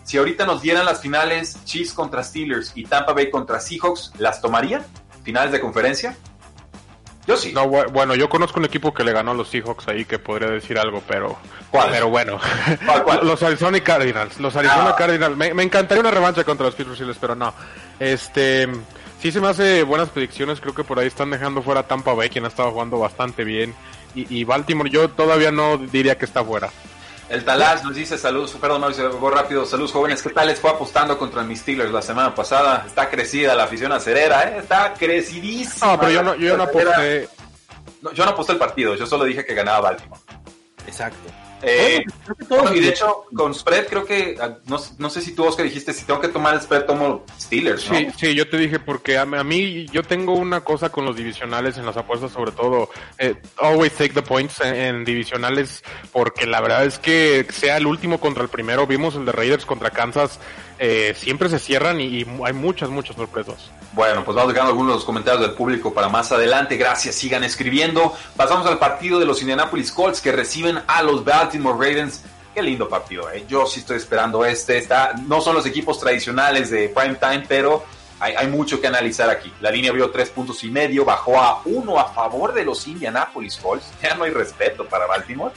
si 0.04 0.16
ahorita 0.16 0.46
nos 0.46 0.62
dieran 0.62 0.84
las 0.84 1.00
finales 1.00 1.58
Chiefs 1.64 1.92
contra 1.92 2.22
Steelers 2.22 2.72
y 2.76 2.84
Tampa 2.84 3.12
Bay 3.12 3.30
contra 3.30 3.58
Seahawks, 3.58 4.12
¿las 4.18 4.40
tomarían? 4.40 4.84
¿Finales 5.24 5.50
de 5.50 5.60
conferencia? 5.60 6.16
Yo 7.26 7.36
sí. 7.36 7.52
No, 7.52 7.68
bueno, 7.68 8.14
yo 8.14 8.28
conozco 8.28 8.58
un 8.58 8.66
equipo 8.66 8.92
que 8.92 9.04
le 9.04 9.12
ganó 9.12 9.30
a 9.30 9.34
los 9.34 9.48
Seahawks 9.48 9.86
ahí 9.88 10.04
que 10.04 10.18
podría 10.18 10.50
decir 10.50 10.78
algo, 10.78 11.02
pero. 11.06 11.36
Pero 11.70 12.08
bueno. 12.08 12.40
los 13.22 13.42
Arizona 13.42 13.80
Cardinals. 13.80 14.40
Los 14.40 14.56
Arizona 14.56 14.90
ah. 14.90 14.96
Cardinals. 14.96 15.36
Me, 15.36 15.62
encantaría 15.62 16.00
una 16.00 16.10
revancha 16.10 16.42
contra 16.42 16.66
los 16.66 16.74
Pittsburgh 16.74 16.96
Steelers, 16.96 17.18
pero 17.20 17.34
no. 17.34 17.54
Este. 17.98 18.68
Sí 19.20 19.30
se 19.30 19.40
me 19.40 19.48
hace 19.48 19.84
buenas 19.84 20.08
predicciones. 20.08 20.60
Creo 20.60 20.74
que 20.74 20.82
por 20.82 20.98
ahí 20.98 21.06
están 21.06 21.30
dejando 21.30 21.62
fuera 21.62 21.84
Tampa 21.84 22.12
Bay, 22.12 22.28
quien 22.28 22.44
ha 22.44 22.48
estado 22.48 22.72
jugando 22.72 22.98
bastante 22.98 23.44
bien. 23.44 23.72
Y, 24.16 24.40
y 24.40 24.42
Baltimore, 24.42 24.90
yo 24.90 25.08
todavía 25.08 25.52
no 25.52 25.78
diría 25.78 26.18
que 26.18 26.24
está 26.24 26.44
fuera. 26.44 26.70
El 27.32 27.46
Talás 27.46 27.82
nos 27.82 27.94
dice 27.94 28.18
saludos, 28.18 28.54
perdón 28.60 28.82
Mauricio, 28.82 29.30
rápido, 29.30 29.64
saludos 29.64 29.90
jóvenes, 29.92 30.22
¿qué 30.22 30.28
tal 30.28 30.48
les 30.48 30.60
fue 30.60 30.68
apostando 30.68 31.16
contra 31.16 31.42
mis 31.42 31.60
Steelers 31.60 31.90
la 31.90 32.02
semana 32.02 32.34
pasada? 32.34 32.84
Está 32.86 33.08
crecida 33.08 33.54
la 33.54 33.64
afición 33.64 33.90
acerera, 33.90 34.42
¿eh? 34.50 34.58
está 34.58 34.92
crecidísima. 34.92 35.92
No, 35.92 35.98
pero 35.98 36.12
yo 36.12 36.22
no, 36.22 36.34
yo 36.34 36.58
no 36.58 36.64
aposté. 36.64 37.30
yo 38.12 38.24
no 38.26 38.32
aposté 38.32 38.52
el 38.52 38.58
partido, 38.58 38.96
yo 38.96 39.06
solo 39.06 39.24
dije 39.24 39.46
que 39.46 39.54
ganaba 39.54 39.80
Baltimore. 39.80 40.20
Exacto. 40.86 41.32
Eh, 41.62 42.04
y 42.74 42.80
de 42.80 42.88
hecho, 42.88 43.24
con 43.34 43.54
spread 43.54 43.86
creo 43.86 44.04
que, 44.04 44.36
ah, 44.40 44.58
no, 44.66 45.10
sé 45.10 45.20
si 45.20 45.32
tú, 45.34 45.44
Oscar, 45.44 45.64
dijiste, 45.64 45.92
si 45.92 46.04
tengo 46.04 46.20
que 46.20 46.28
tomar 46.28 46.54
el 46.54 46.60
spread, 46.60 46.86
tomo 46.86 47.24
Steelers, 47.40 47.82
Sí, 47.82 48.08
sí, 48.18 48.34
yo 48.34 48.48
te 48.48 48.58
dije, 48.58 48.80
porque 48.80 49.16
a, 49.16 49.24
mí, 49.24 49.86
yo 49.92 50.02
tengo 50.02 50.34
una 50.34 50.62
cosa 50.62 50.90
con 50.90 51.04
los 51.04 51.16
divisionales 51.16 51.78
en 51.78 51.86
las 51.86 51.96
apuestas, 51.96 52.32
sobre 52.32 52.50
todo, 52.50 52.90
eh, 53.18 53.36
always 53.58 53.92
take 53.92 54.12
the 54.12 54.22
points 54.22 54.60
en, 54.60 55.04
divisionales, 55.04 55.84
porque 56.10 56.46
la 56.46 56.60
verdad 56.60 56.84
es 56.84 56.98
que 56.98 57.46
sea 57.50 57.76
el 57.76 57.86
último 57.86 58.18
contra 58.18 58.42
el 58.42 58.48
primero, 58.48 58.86
vimos 58.86 59.14
el 59.14 59.24
de 59.24 59.32
Raiders 59.32 59.64
contra 59.64 59.90
Kansas, 59.90 60.40
eh, 60.78 61.14
siempre 61.16 61.48
se 61.48 61.60
cierran 61.60 62.00
y, 62.00 62.26
hay 62.44 62.52
muchas, 62.52 62.90
muchas 62.90 63.16
sorpresas. 63.16 63.70
Bueno, 63.92 64.24
pues 64.24 64.34
vamos 64.34 64.54
dejando 64.54 64.70
algunos 64.70 65.04
comentarios 65.04 65.42
del 65.42 65.52
público 65.52 65.92
para 65.92 66.08
más 66.08 66.32
adelante. 66.32 66.78
Gracias, 66.78 67.14
sigan 67.14 67.44
escribiendo. 67.44 68.14
Pasamos 68.36 68.66
al 68.66 68.78
partido 68.78 69.18
de 69.18 69.26
los 69.26 69.42
Indianapolis 69.42 69.92
Colts 69.92 70.22
que 70.22 70.32
reciben 70.32 70.80
a 70.86 71.02
los 71.02 71.22
Baltimore 71.24 71.74
Ravens. 71.74 72.22
Qué 72.54 72.62
lindo 72.62 72.88
partido, 72.88 73.30
¿eh? 73.30 73.44
Yo 73.46 73.66
sí 73.66 73.80
estoy 73.80 73.98
esperando 73.98 74.46
este. 74.46 74.78
Está, 74.78 75.12
no 75.26 75.42
son 75.42 75.54
los 75.54 75.66
equipos 75.66 76.00
tradicionales 76.00 76.70
de 76.70 76.88
prime 76.88 77.16
time, 77.16 77.44
pero 77.46 77.84
hay, 78.18 78.34
hay, 78.34 78.46
mucho 78.46 78.80
que 78.80 78.86
analizar 78.86 79.28
aquí. 79.28 79.52
La 79.60 79.70
línea 79.70 79.92
vio 79.92 80.10
tres 80.10 80.30
puntos 80.30 80.64
y 80.64 80.70
medio, 80.70 81.04
bajó 81.04 81.38
a 81.38 81.60
uno 81.66 81.98
a 81.98 82.06
favor 82.14 82.54
de 82.54 82.64
los 82.64 82.86
Indianapolis 82.86 83.56
Colts. 83.56 83.92
Ya 84.02 84.14
no 84.14 84.24
hay 84.24 84.30
respeto 84.30 84.86
para 84.86 85.06
Baltimore. 85.06 85.52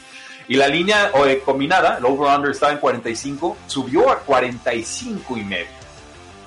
Y 0.50 0.56
la 0.58 0.67
línea 0.67 1.12
eh, 1.26 1.41
combinada, 1.43 1.98
el 1.98 2.06
over-under 2.06 2.52
estaba 2.52 2.74
en 2.74 2.80
45, 2.80 3.58
subió 3.65 4.12
a 4.12 4.19
45 4.19 5.38
y 5.38 5.43
medio. 5.43 5.74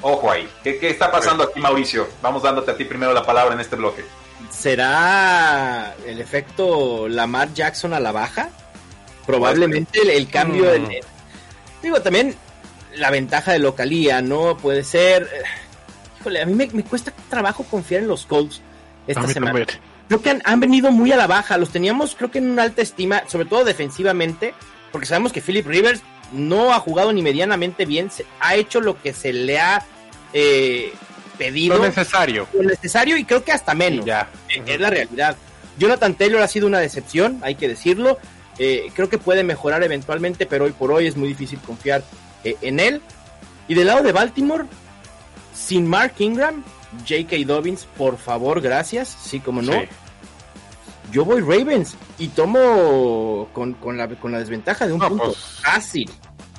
Ojo 0.01 0.31
ahí. 0.31 0.49
¿Qué, 0.63 0.79
está 0.83 1.11
pasando 1.11 1.45
aquí, 1.45 1.61
Mauricio? 1.61 2.09
Vamos 2.23 2.43
dándote 2.43 2.71
a 2.71 2.77
ti 2.77 2.85
primero 2.85 3.13
la 3.13 3.25
palabra 3.25 3.55
en 3.55 3.61
este 3.61 3.77
bloque. 3.77 4.05
¿Será 4.51 5.95
el 6.07 6.21
efecto 6.21 7.09
Lamar 7.09 7.53
Jackson 7.53 7.93
a 7.95 8.01
la 8.01 8.13
baja? 8.13 8.51
Probablemente 9.27 10.17
el, 10.17 10.29
cambio 10.29 10.65
mm. 10.65 10.89
Digo, 11.83 12.01
también 12.01 12.35
la 12.95 13.11
ventaja 13.11 13.53
de 13.53 13.59
localía, 13.59 14.23
¿no? 14.23 14.57
Puede 14.57 14.85
ser... 14.85 15.29
Híjole, 16.21 16.43
a 16.43 16.47
mí 16.47 16.55
me, 16.55 16.85
cuesta 16.85 17.13
trabajo 17.29 17.65
confiar 17.65 18.03
en 18.03 18.09
los 18.09 18.27
Colts 18.27 18.61
esta 19.07 19.27
semana 19.29 19.65
creo 20.09 20.23
que 20.23 20.41
han, 20.43 20.61
venido 20.61 20.91
muy 20.91 21.13
a 21.13 21.17
la 21.17 21.27
baja. 21.27 21.59
Los 21.59 21.71
teníamos, 21.71 22.15
creo 22.17 22.31
que 22.31 22.39
en 22.39 22.51
una 22.51 22.63
alta 22.63 22.83
estima, 22.83 23.23
sobre 23.29 23.47
todo 23.47 23.65
defensivamente, 23.65 24.55
porque 24.91 25.07
sabemos 25.07 25.33
que 25.33 25.41
Philip 25.41 25.67
Rivers 25.67 26.03
no 26.33 26.73
ha 26.73 26.81
jugado 26.81 27.13
ni 27.13 27.23
medianamente 27.23 27.85
bien, 27.87 28.11
ha 28.41 28.55
hecho 28.55 28.81
lo 28.81 29.01
que 29.01 29.13
se 29.13 29.33
le 29.33 29.59
ha 29.59 29.85
eh, 30.33 30.93
pedido. 31.37 31.77
Lo 31.77 31.85
necesario. 31.85 32.47
Lo 32.53 32.63
necesario 32.63 33.17
y 33.17 33.25
creo 33.25 33.45
que 33.45 33.53
hasta 33.53 33.75
menos. 33.75 34.05
Ya. 34.05 34.29
Es 34.49 34.81
la 34.81 34.91
realidad. 34.91 35.37
Jonathan 35.79 36.15
Taylor 36.15 36.43
ha 36.43 36.49
sido 36.49 36.67
una 36.67 36.79
decepción, 36.79 37.39
hay 37.43 37.55
que 37.55 37.69
decirlo. 37.69 38.19
Eh, 38.59 38.91
creo 38.95 39.09
que 39.09 39.19
puede 39.19 39.45
mejorar 39.45 39.83
eventualmente, 39.85 40.45
pero 40.45 40.65
hoy 40.65 40.73
por 40.73 40.91
hoy 40.91 41.07
es 41.07 41.17
muy 41.17 41.29
difícil 41.29 41.61
confiar 41.61 42.03
eh, 42.45 42.57
en 42.61 42.81
él. 42.81 43.01
Y 43.69 43.75
del 43.75 43.87
lado 43.87 44.03
de 44.03 44.13
Baltimore, 44.13 44.65
sin 45.55 45.87
Mark 45.87 46.15
Ingram, 46.19 46.65
J.K. 47.09 47.37
Dobbins, 47.47 47.87
por 47.97 48.17
favor, 48.19 48.61
gracias. 48.61 49.17
Sí, 49.23 49.41
como 49.41 49.63
no. 49.63 49.73
Yo 51.11 51.25
voy 51.25 51.41
Ravens 51.41 51.97
y 52.19 52.29
tomo 52.29 53.49
con, 53.53 53.97
la, 53.97 54.09
con 54.09 54.33
la 54.33 54.39
desventaja 54.39 54.87
de 54.87 54.93
un 54.93 55.01
punto 55.01 55.25
pues, 55.25 55.37
fácil. 55.63 56.11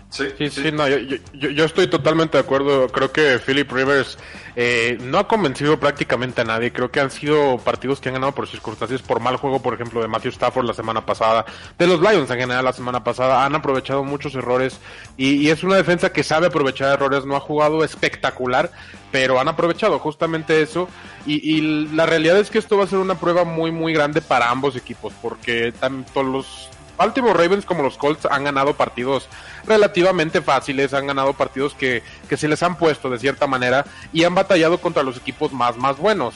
Sí, 0.10 0.26
sí, 0.40 0.50
sí, 0.50 0.72
no, 0.72 0.88
yo, 0.88 0.98
yo, 1.34 1.50
yo, 1.52 1.66
estoy 1.66 1.88
totalmente 1.88 2.36
de 2.38 2.44
acuerdo. 2.44 2.88
Creo 2.88 3.12
que 3.12 3.38
Philip 3.38 3.72
Rivers 3.72 4.18
eh, 4.56 4.98
no 5.02 5.20
ha 5.20 5.28
convencido 5.28 5.80
prácticamente 5.80 6.42
a 6.42 6.46
nadie. 6.46 6.74
Creo 6.74 6.90
que 6.90 7.00
han 7.00 7.12
sido 7.12 7.60
partidos 7.60 8.00
que 8.00 8.10
han 8.10 8.16
ganado 8.16 8.34
por 8.34 8.48
circunstancias, 8.48 9.04
por 9.04 9.20
mal 9.20 9.36
juego, 9.36 9.62
por 9.62 9.76
ejemplo, 9.76 10.02
de 10.02 10.08
Matthew 10.08 10.32
Stafford 10.32 10.66
la 10.66 10.74
semana 10.74 11.06
pasada, 11.06 11.46
de 11.78 11.86
los 11.86 12.02
Lions 12.02 12.30
en 12.32 12.40
general 12.40 12.66
la 12.66 12.74
semana 12.74 13.04
pasada. 13.04 13.46
Han 13.46 13.54
aprovechado 13.54 14.04
muchos 14.04 14.34
errores 14.34 14.80
y, 15.16 15.36
y 15.36 15.52
es 15.52 15.64
una 15.64 15.76
defensa 15.76 16.12
que 16.12 16.24
sabe 16.24 16.48
aprovechar 16.48 16.92
errores. 16.92 17.26
No 17.26 17.36
ha 17.36 17.40
jugado 17.40 17.84
espectacular, 17.84 18.72
pero 19.12 19.40
han 19.40 19.48
aprovechado 19.48 20.00
justamente 20.00 20.64
eso. 20.64 20.90
Y, 21.28 21.58
y 21.58 21.86
la 21.94 22.08
realidad 22.08 22.40
es 22.40 22.50
que 22.50 22.58
esto 22.58 22.80
va 22.80 22.86
a 22.86 22.88
ser 22.88 22.98
una 22.98 23.20
prueba 23.20 23.44
muy, 23.44 23.72
muy 23.72 23.94
grande 23.94 24.22
para 24.22 24.50
ambos 24.50 24.76
equipos, 24.76 25.14
porque 25.22 25.72
tanto 25.72 26.24
los 26.24 26.68
Baltimore 27.00 27.34
Ravens 27.34 27.66
como 27.66 27.82
los 27.82 27.98
Colts 27.98 28.28
han 28.30 28.44
ganado 28.44 28.74
partidos 28.74 29.30
relativamente 29.66 30.42
fáciles, 30.42 30.94
han 30.94 31.08
ganado 31.08 31.32
partidos 31.32 31.74
que, 31.74 32.04
se 32.30 32.48
les 32.50 32.62
han 32.62 32.78
puesto 32.78 33.10
de 33.10 33.18
cierta 33.18 33.48
manera 33.48 33.86
y 34.12 34.26
han 34.26 34.36
batallado 34.36 34.80
contra 34.80 35.02
los 35.02 35.16
equipos 35.16 35.54
más, 35.54 35.78
más 35.78 35.98
buenos. 35.98 36.36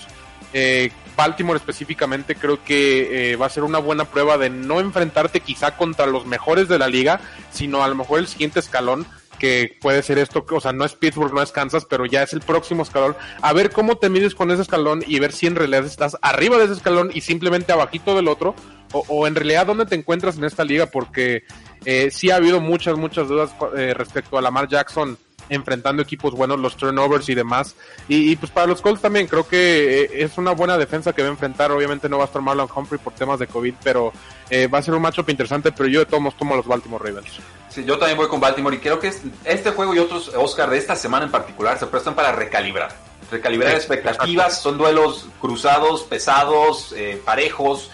Eh, 0.53 0.89
Baltimore 1.17 1.57
específicamente 1.57 2.35
creo 2.35 2.63
que 2.63 3.33
eh, 3.33 3.35
va 3.35 3.47
a 3.47 3.49
ser 3.49 3.63
una 3.63 3.79
buena 3.79 4.05
prueba 4.05 4.37
de 4.37 4.49
no 4.49 4.79
enfrentarte 4.79 5.41
quizá 5.41 5.75
contra 5.75 6.05
los 6.05 6.25
mejores 6.25 6.69
de 6.69 6.79
la 6.79 6.87
liga, 6.87 7.19
sino 7.51 7.83
a 7.83 7.87
lo 7.89 7.95
mejor 7.95 8.19
el 8.19 8.27
siguiente 8.27 8.61
escalón 8.61 9.05
que 9.43 9.77
puede 9.81 10.01
ser 10.03 10.19
esto, 10.19 10.45
o 10.49 10.61
sea, 10.61 10.71
no 10.71 10.85
es 10.85 10.93
Pittsburgh, 10.93 11.33
no 11.33 11.41
es 11.41 11.51
Kansas, 11.51 11.83
pero 11.83 12.05
ya 12.05 12.23
es 12.23 12.31
el 12.31 12.39
próximo 12.39 12.83
escalón. 12.83 13.13
A 13.41 13.51
ver 13.51 13.71
cómo 13.71 13.97
te 13.97 14.07
mides 14.07 14.35
con 14.35 14.51
ese 14.51 14.61
escalón 14.61 15.03
y 15.05 15.19
ver 15.19 15.33
si 15.33 15.47
en 15.47 15.55
realidad 15.55 15.83
estás 15.83 16.15
arriba 16.21 16.57
de 16.57 16.63
ese 16.63 16.75
escalón 16.75 17.11
y 17.13 17.19
simplemente 17.19 17.73
abajito 17.73 18.15
del 18.15 18.29
otro, 18.29 18.55
o, 18.93 19.27
en 19.27 19.35
realidad 19.35 19.65
dónde 19.65 19.85
te 19.85 19.95
encuentras 19.95 20.37
en 20.37 20.45
esta 20.45 20.63
liga, 20.63 20.85
porque 20.85 21.43
eh, 21.83 22.09
sí 22.09 22.31
ha 22.31 22.37
habido 22.37 22.61
muchas, 22.61 22.97
muchas 22.97 23.27
dudas 23.27 23.53
eh, 23.75 23.93
respecto 23.93 24.37
a 24.37 24.41
Lamar 24.41 24.69
Jackson 24.69 25.17
enfrentando 25.53 26.01
equipos 26.01 26.33
buenos, 26.33 26.59
los 26.59 26.75
turnovers 26.75 27.29
y 27.29 27.35
demás. 27.35 27.75
Y, 28.07 28.35
pues 28.35 28.51
para 28.51 28.67
los 28.67 28.81
Colts 28.81 29.01
también 29.01 29.27
creo 29.27 29.47
que 29.47 30.03
eh, 30.03 30.09
es 30.23 30.37
una 30.37 30.51
buena 30.51 30.77
defensa 30.77 31.13
que 31.13 31.21
va 31.21 31.29
a 31.29 31.31
enfrentar. 31.31 31.71
Obviamente 31.71 32.09
no 32.09 32.17
va 32.17 32.25
a 32.25 32.27
estar 32.27 32.41
Marlon 32.41 32.69
Humphrey 32.73 32.99
por 32.99 33.13
temas 33.13 33.39
de 33.39 33.47
COVID, 33.47 33.73
pero 33.83 34.11
eh, 34.49 34.67
va 34.67 34.79
a 34.79 34.81
ser 34.81 34.93
un 34.93 35.01
matchup 35.01 35.29
interesante. 35.29 35.71
Pero 35.71 35.89
yo 35.89 35.99
de 35.99 36.05
todos 36.05 36.21
modos 36.21 36.37
tomo 36.37 36.53
a 36.53 36.57
los 36.57 36.67
Baltimore 36.67 37.03
Ravens. 37.03 37.39
Sí, 37.69 37.83
yo 37.85 37.97
también 37.97 38.17
voy 38.17 38.27
con 38.27 38.39
Baltimore 38.39 38.75
y 38.75 38.79
creo 38.79 38.99
que 38.99 39.11
este 39.45 39.71
juego 39.71 39.95
y 39.95 39.99
otros, 39.99 40.31
Oscar, 40.35 40.69
de 40.69 40.77
esta 40.77 40.95
semana 40.95 41.25
en 41.25 41.31
particular, 41.31 41.79
se 41.79 41.87
prestan 41.87 42.13
para 42.13 42.31
recalibrar. 42.31 42.95
Recalibrar 43.31 43.73
expectativas, 43.73 44.61
son 44.61 44.77
duelos 44.77 45.27
cruzados, 45.41 46.03
pesados, 46.03 46.93
eh, 46.95 47.19
parejos. 47.25 47.89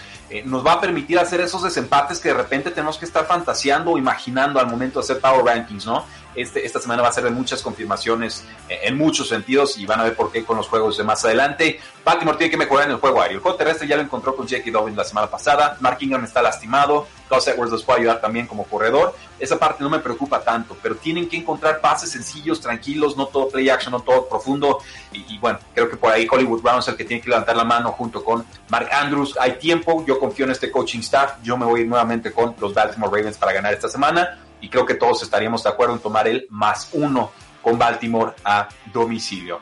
Nos 0.45 0.65
va 0.65 0.73
a 0.73 0.81
permitir 0.81 1.17
hacer 1.17 1.41
esos 1.41 1.63
desempates 1.63 2.19
que 2.19 2.29
de 2.29 2.35
repente 2.35 2.71
tenemos 2.71 2.97
que 2.97 3.05
estar 3.05 3.25
fantaseando 3.25 3.91
o 3.91 3.97
imaginando 3.97 4.59
al 4.59 4.67
momento 4.67 4.99
de 4.99 5.03
hacer 5.03 5.19
Power 5.19 5.43
Rankings, 5.43 5.85
¿no? 5.85 6.05
Este, 6.35 6.65
esta 6.65 6.79
semana 6.79 7.01
va 7.01 7.09
a 7.09 7.11
ser 7.11 7.23
de 7.23 7.31
muchas 7.31 7.61
confirmaciones 7.61 8.45
eh, 8.69 8.79
en 8.83 8.97
muchos 8.97 9.27
sentidos 9.27 9.77
y 9.77 9.85
van 9.85 9.99
a 9.99 10.03
ver 10.03 10.15
por 10.15 10.31
qué 10.31 10.45
con 10.45 10.57
los 10.57 10.67
juegos 10.67 10.97
de 10.97 11.03
más 11.03 11.25
adelante. 11.25 11.79
Baltimore 12.05 12.37
tiene 12.37 12.51
que 12.51 12.57
mejorar 12.57 12.85
en 12.85 12.91
el 12.91 12.97
juego 12.97 13.21
aéreo. 13.21 13.37
El 13.37 13.41
juego 13.41 13.57
terrestre 13.57 13.87
ya 13.87 13.95
lo 13.95 14.03
encontró 14.03 14.35
con 14.35 14.45
Jackie 14.45 14.71
Dobbins 14.71 14.95
la 14.95 15.03
semana 15.03 15.27
pasada. 15.27 15.77
Mark 15.79 15.97
Ingram 16.01 16.23
está 16.23 16.41
lastimado. 16.41 17.07
Gus 17.29 17.47
Edwards 17.47 17.71
los 17.71 17.83
puede 17.83 17.99
ayudar 17.99 18.21
también 18.21 18.47
como 18.47 18.63
corredor. 18.65 19.15
Esa 19.39 19.57
parte 19.57 19.83
no 19.83 19.89
me 19.89 19.99
preocupa 19.99 20.41
tanto, 20.41 20.75
pero 20.81 20.95
tienen 20.95 21.29
que 21.29 21.37
encontrar 21.37 21.81
pases 21.81 22.11
sencillos, 22.11 22.59
tranquilos, 22.59 23.15
no 23.15 23.27
todo 23.27 23.49
play 23.49 23.69
action, 23.69 23.91
no 23.91 24.01
todo 24.01 24.27
profundo. 24.27 24.79
Y, 25.11 25.35
y, 25.35 25.37
bueno, 25.37 25.59
creo 25.73 25.89
que 25.89 25.97
por 25.97 26.11
ahí 26.11 26.27
Hollywood 26.29 26.61
Brown 26.61 26.79
es 26.79 26.87
el 26.87 26.95
que 26.95 27.05
tiene 27.05 27.21
que 27.21 27.29
levantar 27.29 27.55
la 27.55 27.63
mano 27.63 27.91
junto 27.91 28.23
con 28.23 28.45
Mark 28.69 28.89
Andrews. 28.91 29.37
Hay 29.39 29.53
tiempo, 29.53 30.03
yo 30.05 30.19
confío 30.19 30.45
en 30.45 30.51
este 30.51 30.71
coaching 30.71 30.99
staff. 30.99 31.33
Yo 31.43 31.57
me 31.57 31.65
voy 31.65 31.85
nuevamente 31.85 32.31
con 32.31 32.55
los 32.59 32.73
Baltimore 32.73 33.11
Ravens 33.15 33.37
para 33.37 33.53
ganar 33.53 33.73
esta 33.73 33.89
semana 33.89 34.39
y 34.61 34.69
creo 34.69 34.85
que 34.85 34.95
todos 34.95 35.23
estaríamos 35.23 35.63
de 35.63 35.69
acuerdo 35.69 35.95
en 35.95 35.99
tomar 35.99 36.27
el 36.27 36.47
más 36.49 36.89
uno 36.93 37.31
con 37.61 37.77
Baltimore 37.77 38.33
a 38.43 38.67
domicilio. 38.93 39.59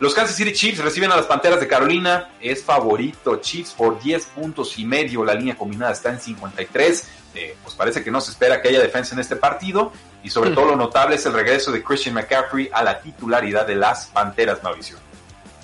Los 0.00 0.14
Kansas 0.14 0.36
City 0.36 0.52
Chiefs 0.52 0.78
reciben 0.78 1.10
a 1.10 1.16
las 1.16 1.26
Panteras 1.26 1.58
de 1.58 1.66
Carolina. 1.66 2.30
Es 2.40 2.62
favorito 2.62 3.36
Chiefs 3.36 3.72
por 3.72 4.00
10 4.00 4.26
puntos 4.26 4.78
y 4.78 4.84
medio. 4.84 5.24
La 5.24 5.34
línea 5.34 5.56
combinada 5.56 5.92
está 5.92 6.10
en 6.10 6.20
53. 6.20 7.08
Eh, 7.34 7.56
pues 7.62 7.74
parece 7.74 8.04
que 8.04 8.10
no 8.10 8.20
se 8.20 8.30
espera 8.30 8.62
que 8.62 8.68
haya 8.68 8.80
defensa 8.80 9.14
en 9.14 9.20
este 9.20 9.34
partido. 9.34 9.92
Y 10.22 10.30
sobre 10.30 10.50
todo 10.50 10.66
lo 10.66 10.76
notable 10.76 11.16
es 11.16 11.26
el 11.26 11.32
regreso 11.32 11.72
de 11.72 11.82
Christian 11.82 12.14
McCaffrey 12.14 12.70
a 12.72 12.84
la 12.84 13.00
titularidad 13.00 13.66
de 13.66 13.74
las 13.74 14.06
Panteras, 14.06 14.62
Mauricio. 14.62 14.98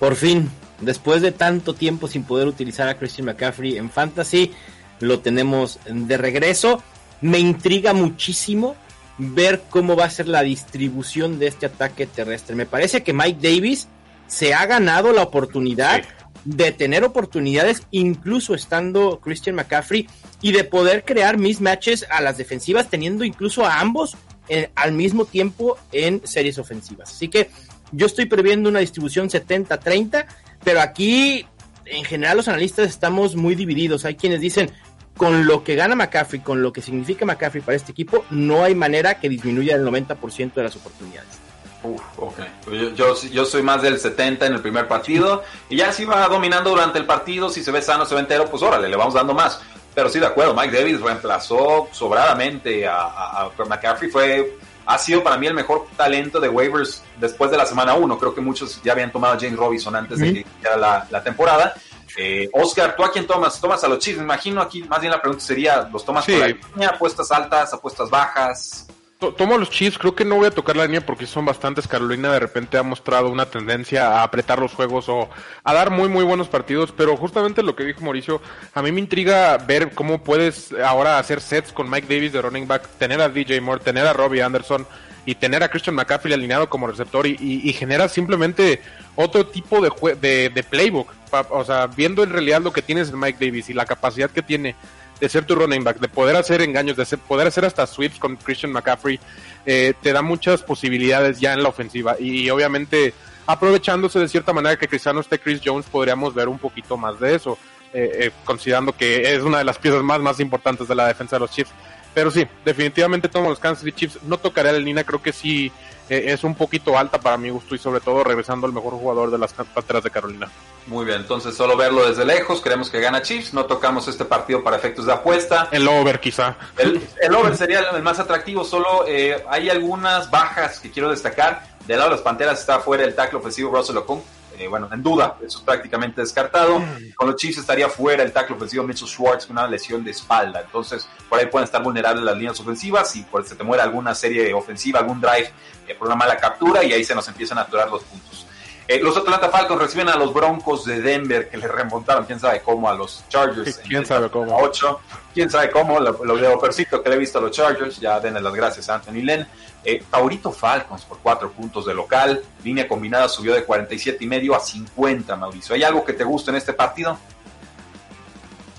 Por 0.00 0.16
fin, 0.16 0.50
después 0.80 1.22
de 1.22 1.30
tanto 1.30 1.74
tiempo 1.74 2.08
sin 2.08 2.24
poder 2.24 2.48
utilizar 2.48 2.88
a 2.88 2.96
Christian 2.96 3.26
McCaffrey 3.26 3.78
en 3.78 3.88
Fantasy, 3.88 4.52
lo 4.98 5.20
tenemos 5.20 5.78
de 5.86 6.16
regreso. 6.16 6.82
Me 7.20 7.38
intriga 7.38 7.92
muchísimo 7.92 8.74
ver 9.16 9.62
cómo 9.70 9.94
va 9.94 10.06
a 10.06 10.10
ser 10.10 10.26
la 10.26 10.42
distribución 10.42 11.38
de 11.38 11.46
este 11.46 11.66
ataque 11.66 12.06
terrestre. 12.06 12.56
Me 12.56 12.66
parece 12.66 13.04
que 13.04 13.12
Mike 13.12 13.38
Davis 13.40 13.88
se 14.26 14.54
ha 14.54 14.66
ganado 14.66 15.12
la 15.12 15.22
oportunidad 15.22 16.02
de 16.44 16.72
tener 16.72 17.04
oportunidades, 17.04 17.82
incluso 17.90 18.54
estando 18.54 19.20
Christian 19.20 19.56
McCaffrey, 19.56 20.06
y 20.42 20.52
de 20.52 20.64
poder 20.64 21.04
crear 21.04 21.38
mismatches 21.38 22.06
a 22.10 22.20
las 22.20 22.36
defensivas, 22.36 22.90
teniendo 22.90 23.24
incluso 23.24 23.64
a 23.64 23.80
ambos 23.80 24.16
eh, 24.48 24.70
al 24.74 24.92
mismo 24.92 25.24
tiempo 25.24 25.78
en 25.90 26.20
series 26.26 26.58
ofensivas. 26.58 27.12
Así 27.12 27.28
que 27.28 27.50
yo 27.92 28.06
estoy 28.06 28.26
previendo 28.26 28.68
una 28.68 28.80
distribución 28.80 29.30
70-30, 29.30 30.26
pero 30.62 30.80
aquí 30.80 31.46
en 31.86 32.04
general 32.04 32.36
los 32.36 32.48
analistas 32.48 32.88
estamos 32.88 33.36
muy 33.36 33.54
divididos. 33.54 34.04
Hay 34.04 34.16
quienes 34.16 34.40
dicen, 34.40 34.70
con 35.16 35.46
lo 35.46 35.64
que 35.64 35.76
gana 35.76 35.94
McCaffrey, 35.94 36.40
con 36.42 36.62
lo 36.62 36.72
que 36.72 36.82
significa 36.82 37.24
McCaffrey 37.24 37.62
para 37.62 37.76
este 37.76 37.92
equipo, 37.92 38.24
no 38.30 38.64
hay 38.64 38.74
manera 38.74 39.20
que 39.20 39.28
disminuya 39.28 39.76
el 39.76 39.84
90% 39.86 40.54
de 40.54 40.62
las 40.62 40.76
oportunidades. 40.76 41.43
Uf, 41.84 42.02
ok. 42.16 42.38
Pues 42.64 42.94
yo, 42.94 43.14
yo, 43.14 43.44
soy 43.44 43.62
más 43.62 43.82
del 43.82 43.98
70 43.98 44.46
en 44.46 44.54
el 44.54 44.60
primer 44.60 44.88
partido 44.88 45.42
y 45.68 45.76
ya 45.76 45.92
si 45.92 46.04
va 46.04 46.26
dominando 46.28 46.70
durante 46.70 46.98
el 46.98 47.06
partido, 47.06 47.48
si 47.48 47.62
se 47.62 47.70
ve 47.70 47.82
sano, 47.82 48.06
se 48.06 48.14
ve 48.14 48.20
entero, 48.20 48.46
pues 48.46 48.62
órale, 48.62 48.88
le 48.88 48.96
vamos 48.96 49.14
dando 49.14 49.34
más. 49.34 49.60
Pero 49.94 50.08
sí, 50.08 50.18
de 50.18 50.26
acuerdo, 50.26 50.54
Mike 50.54 50.76
Davis 50.76 51.00
reemplazó 51.00 51.88
sobradamente 51.92 52.86
a, 52.86 53.48
McCaffrey, 53.68 54.10
fue, 54.10 54.58
ha 54.86 54.98
sido 54.98 55.22
para 55.22 55.36
mí 55.36 55.46
el 55.46 55.54
mejor 55.54 55.86
talento 55.96 56.40
de 56.40 56.48
waivers 56.48 57.02
después 57.20 57.50
de 57.50 57.56
la 57.56 57.66
semana 57.66 57.94
1. 57.94 58.18
Creo 58.18 58.34
que 58.34 58.40
muchos 58.40 58.82
ya 58.82 58.92
habían 58.92 59.12
tomado 59.12 59.34
a 59.34 59.38
James 59.38 59.56
Robinson 59.56 59.94
antes 59.94 60.18
de 60.18 60.32
que 60.32 60.40
iniciara 60.40 60.76
la, 60.76 61.06
la 61.10 61.22
temporada 61.22 61.74
eh, 62.16 62.48
Oscar, 62.52 62.94
¿tú 62.96 63.04
a 63.04 63.10
quién 63.10 63.26
tomas? 63.26 63.60
¿Tomas 63.60 63.82
a 63.82 63.88
los 63.88 63.98
Chiefs? 63.98 64.18
Me 64.18 64.24
imagino 64.24 64.60
aquí 64.60 64.82
más 64.84 65.00
bien 65.00 65.10
la 65.10 65.20
pregunta 65.20 65.44
sería, 65.44 65.88
¿los 65.92 66.04
tomas 66.04 66.24
por 66.24 66.34
la 66.34 66.48
línea? 66.48 66.90
¿Apuestas 66.90 67.30
altas? 67.32 67.72
¿Apuestas 67.74 68.08
bajas? 68.08 68.86
Tomo 69.18 69.56
los 69.56 69.70
Chiefs, 69.70 69.96
creo 69.96 70.14
que 70.14 70.24
no 70.24 70.36
voy 70.36 70.46
a 70.46 70.50
tocar 70.50 70.76
la 70.76 70.84
línea 70.84 71.04
porque 71.04 71.26
son 71.26 71.44
bastantes. 71.44 71.88
Carolina 71.88 72.32
de 72.32 72.40
repente 72.40 72.76
ha 72.76 72.82
mostrado 72.82 73.30
una 73.30 73.46
tendencia 73.46 74.08
a 74.08 74.22
apretar 74.22 74.58
los 74.58 74.74
juegos 74.74 75.08
o 75.08 75.30
a 75.62 75.72
dar 75.72 75.90
muy 75.90 76.08
muy 76.08 76.24
buenos 76.24 76.48
partidos, 76.48 76.92
pero 76.92 77.16
justamente 77.16 77.62
lo 77.62 77.74
que 77.76 77.84
dijo 77.84 78.02
Mauricio, 78.02 78.42
a 78.74 78.82
mí 78.82 78.92
me 78.92 79.00
intriga 79.00 79.56
ver 79.58 79.92
cómo 79.94 80.22
puedes 80.22 80.72
ahora 80.72 81.18
hacer 81.18 81.40
sets 81.40 81.72
con 81.72 81.88
Mike 81.88 82.12
Davis 82.12 82.32
de 82.32 82.42
running 82.42 82.66
back, 82.66 82.86
tener 82.98 83.20
a 83.20 83.28
DJ 83.28 83.60
Moore, 83.60 83.82
tener 83.82 84.06
a 84.06 84.12
Robbie 84.12 84.42
Anderson 84.42 84.86
y 85.26 85.36
tener 85.36 85.62
a 85.62 85.68
Christian 85.68 85.96
McCaffrey 85.96 86.34
alineado 86.34 86.68
como 86.68 86.86
receptor 86.86 87.26
y, 87.26 87.36
y, 87.40 87.72
genera 87.72 88.08
simplemente 88.08 88.82
otro 89.16 89.46
tipo 89.46 89.80
de, 89.80 89.90
de, 90.20 90.50
de 90.50 90.62
playbook. 90.62 91.14
O 91.50 91.64
sea, 91.64 91.86
viendo 91.86 92.22
en 92.22 92.30
realidad 92.30 92.60
lo 92.60 92.72
que 92.72 92.82
tienes 92.82 93.08
en 93.08 93.18
Mike 93.18 93.44
Davis 93.44 93.70
y 93.70 93.72
la 93.72 93.86
capacidad 93.86 94.30
que 94.30 94.42
tiene 94.42 94.76
de 95.20 95.28
ser 95.28 95.44
tu 95.44 95.54
running 95.54 95.84
back, 95.84 95.98
de 95.98 96.08
poder 96.08 96.36
hacer 96.36 96.62
engaños, 96.62 96.96
de 96.96 97.16
poder 97.16 97.46
hacer 97.46 97.64
hasta 97.64 97.86
sweeps 97.86 98.18
con 98.18 98.36
Christian 98.36 98.72
McCaffrey, 98.72 99.18
eh, 99.64 99.94
te 100.00 100.12
da 100.12 100.22
muchas 100.22 100.62
posibilidades 100.62 101.40
ya 101.40 101.52
en 101.52 101.62
la 101.62 101.68
ofensiva. 101.68 102.16
Y, 102.18 102.50
obviamente, 102.50 103.14
aprovechándose 103.46 104.18
de 104.18 104.28
cierta 104.28 104.52
manera 104.52 104.76
que 104.76 104.88
Cristiano 104.88 105.20
esté 105.20 105.38
Chris 105.38 105.60
Jones, 105.64 105.86
podríamos 105.86 106.34
ver 106.34 106.48
un 106.48 106.58
poquito 106.58 106.96
más 106.96 107.18
de 107.20 107.34
eso, 107.34 107.58
eh, 107.92 108.10
eh, 108.14 108.30
considerando 108.44 108.92
que 108.92 109.34
es 109.34 109.42
una 109.42 109.58
de 109.58 109.64
las 109.64 109.78
piezas 109.78 110.02
más, 110.02 110.20
más 110.20 110.40
importantes 110.40 110.88
de 110.88 110.94
la 110.94 111.06
defensa 111.06 111.36
de 111.36 111.40
los 111.40 111.50
Chiefs. 111.50 111.70
Pero 112.12 112.30
sí, 112.30 112.46
definitivamente 112.64 113.28
tomo 113.28 113.48
los 113.48 113.58
Kansas 113.58 113.84
City 113.84 113.92
Chiefs. 113.92 114.22
No 114.22 114.38
tocaré 114.38 114.68
a 114.68 114.72
la 114.72 114.78
línea, 114.78 115.04
creo 115.04 115.20
que 115.20 115.32
sí 115.32 115.72
es 116.08 116.44
un 116.44 116.54
poquito 116.54 116.98
alta 116.98 117.18
para 117.18 117.36
mi 117.36 117.50
gusto 117.50 117.74
y 117.74 117.78
sobre 117.78 118.00
todo 118.00 118.24
regresando 118.24 118.66
al 118.66 118.72
mejor 118.72 118.92
jugador 118.94 119.30
de 119.30 119.38
las 119.38 119.52
Panteras 119.52 120.04
de 120.04 120.10
Carolina. 120.10 120.50
Muy 120.86 121.06
bien, 121.06 121.22
entonces 121.22 121.56
solo 121.56 121.76
verlo 121.76 122.06
desde 122.06 122.24
lejos, 122.24 122.60
creemos 122.60 122.90
que 122.90 123.00
gana 123.00 123.22
Chiefs, 123.22 123.54
no 123.54 123.64
tocamos 123.64 124.06
este 124.08 124.24
partido 124.24 124.62
para 124.62 124.76
efectos 124.76 125.06
de 125.06 125.12
apuesta. 125.12 125.68
El 125.70 125.88
over 125.88 126.20
quizá. 126.20 126.56
El, 126.76 127.00
over 127.34 127.56
sería 127.56 127.80
el 127.80 128.02
más 128.02 128.18
atractivo, 128.18 128.64
solo 128.64 129.04
eh, 129.06 129.42
hay 129.48 129.70
algunas 129.70 130.30
bajas 130.30 130.80
que 130.80 130.90
quiero 130.90 131.10
destacar. 131.10 131.74
Del 131.86 131.98
lado 131.98 132.10
de 132.10 132.16
las 132.16 132.24
Panteras 132.24 132.60
está 132.60 132.80
fuera 132.80 133.04
el 133.04 133.14
tackle 133.14 133.38
ofensivo 133.38 133.74
Russell 133.74 133.98
Okung, 133.98 134.20
eh, 134.58 134.68
bueno, 134.68 134.88
en 134.92 135.02
duda, 135.02 135.36
eso 135.44 135.58
es 135.58 135.64
prácticamente 135.64 136.20
descartado. 136.20 136.82
Con 137.14 137.28
los 137.28 137.36
Chiefs 137.36 137.58
estaría 137.58 137.88
fuera 137.88 138.22
el 138.22 138.32
tackle 138.32 138.56
ofensivo 138.56 138.84
Mitchell 138.84 139.08
Schwartz 139.08 139.46
con 139.46 139.58
una 139.58 139.66
lesión 139.66 140.04
de 140.04 140.10
espalda. 140.10 140.62
Entonces, 140.62 141.08
por 141.28 141.38
ahí 141.38 141.46
pueden 141.46 141.64
estar 141.64 141.82
vulnerables 141.82 142.24
las 142.24 142.36
líneas 142.36 142.60
ofensivas 142.60 143.14
y 143.16 143.22
por 143.22 143.44
se 143.44 143.56
te 143.56 143.64
muere 143.64 143.82
alguna 143.82 144.14
serie 144.14 144.52
ofensiva, 144.54 145.00
algún 145.00 145.20
drive 145.20 145.50
eh, 145.88 145.94
por 145.94 146.08
una 146.08 146.16
mala 146.16 146.36
captura 146.36 146.84
y 146.84 146.92
ahí 146.92 147.04
se 147.04 147.14
nos 147.14 147.26
empiezan 147.28 147.58
a 147.58 147.62
aturar 147.62 147.90
los 147.90 148.02
puntos. 148.04 148.46
Eh, 148.86 149.00
los 149.00 149.16
Atlanta 149.16 149.48
Falcons 149.48 149.80
reciben 149.80 150.08
a 150.08 150.16
los 150.16 150.34
Broncos 150.34 150.84
de 150.84 151.00
Denver 151.00 151.48
que 151.48 151.56
le 151.56 151.66
remontaron, 151.66 152.26
quién 152.26 152.38
sabe 152.38 152.60
cómo, 152.60 152.88
a 152.88 152.94
los 152.94 153.24
Chargers. 153.28 153.78
¿Quién 153.78 154.04
sabe 154.04 154.28
cómo? 154.28 154.56
8. 154.58 155.00
Quién 155.32 155.50
sabe 155.50 155.70
cómo, 155.70 155.98
lo, 155.98 156.24
lo 156.24 156.34
veo 156.34 156.60
que 156.60 157.08
le 157.08 157.14
he 157.14 157.18
visto 157.18 157.38
a 157.38 157.42
los 157.42 157.50
Chargers, 157.50 157.98
ya 157.98 158.20
denle 158.20 158.40
las 158.40 158.54
gracias 158.54 158.88
a 158.88 158.96
Anthony 158.96 159.22
Lynn. 159.22 159.46
Eh, 159.86 160.02
favorito 160.08 160.50
Falcons 160.50 161.04
por 161.04 161.18
cuatro 161.18 161.50
puntos 161.50 161.86
de 161.86 161.94
local. 161.94 162.42
Línea 162.62 162.88
combinada 162.88 163.28
subió 163.28 163.54
de 163.54 163.64
47 163.64 164.24
y 164.24 164.26
medio 164.26 164.54
a 164.54 164.60
50, 164.60 165.36
Mauricio. 165.36 165.74
¿Hay 165.74 165.82
algo 165.82 166.04
que 166.04 166.12
te 166.14 166.24
guste 166.24 166.50
en 166.50 166.56
este 166.56 166.72
partido? 166.72 167.18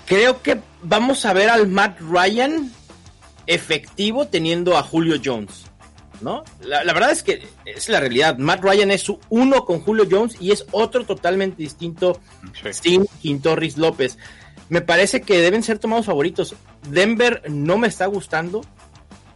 Creo 0.06 0.40
que 0.42 0.60
vamos 0.82 1.24
a 1.24 1.32
ver 1.32 1.50
al 1.50 1.68
Matt 1.68 2.00
Ryan 2.00 2.72
efectivo 3.46 4.26
teniendo 4.26 4.76
a 4.76 4.82
Julio 4.82 5.20
Jones. 5.24 5.66
¿No? 6.20 6.44
La, 6.60 6.82
verdad 6.92 7.10
es 7.10 7.22
que 7.22 7.46
es 7.64 7.88
la 7.88 8.00
realidad. 8.00 8.38
Matt 8.38 8.62
Ryan 8.62 8.90
es 8.90 9.02
su 9.02 9.18
uno 9.28 9.64
con 9.64 9.80
Julio 9.80 10.06
Jones 10.10 10.36
y 10.40 10.50
es 10.50 10.64
otro 10.70 11.04
totalmente 11.04 11.62
distinto 11.62 12.20
sin 12.72 13.06
Quintorris 13.20 13.76
López. 13.76 14.18
Me 14.68 14.80
parece 14.80 15.20
que 15.20 15.40
deben 15.40 15.62
ser 15.62 15.78
tomados 15.78 16.06
favoritos. 16.06 16.54
Denver 16.90 17.42
no 17.48 17.78
me 17.78 17.88
está 17.88 18.06
gustando. 18.06 18.62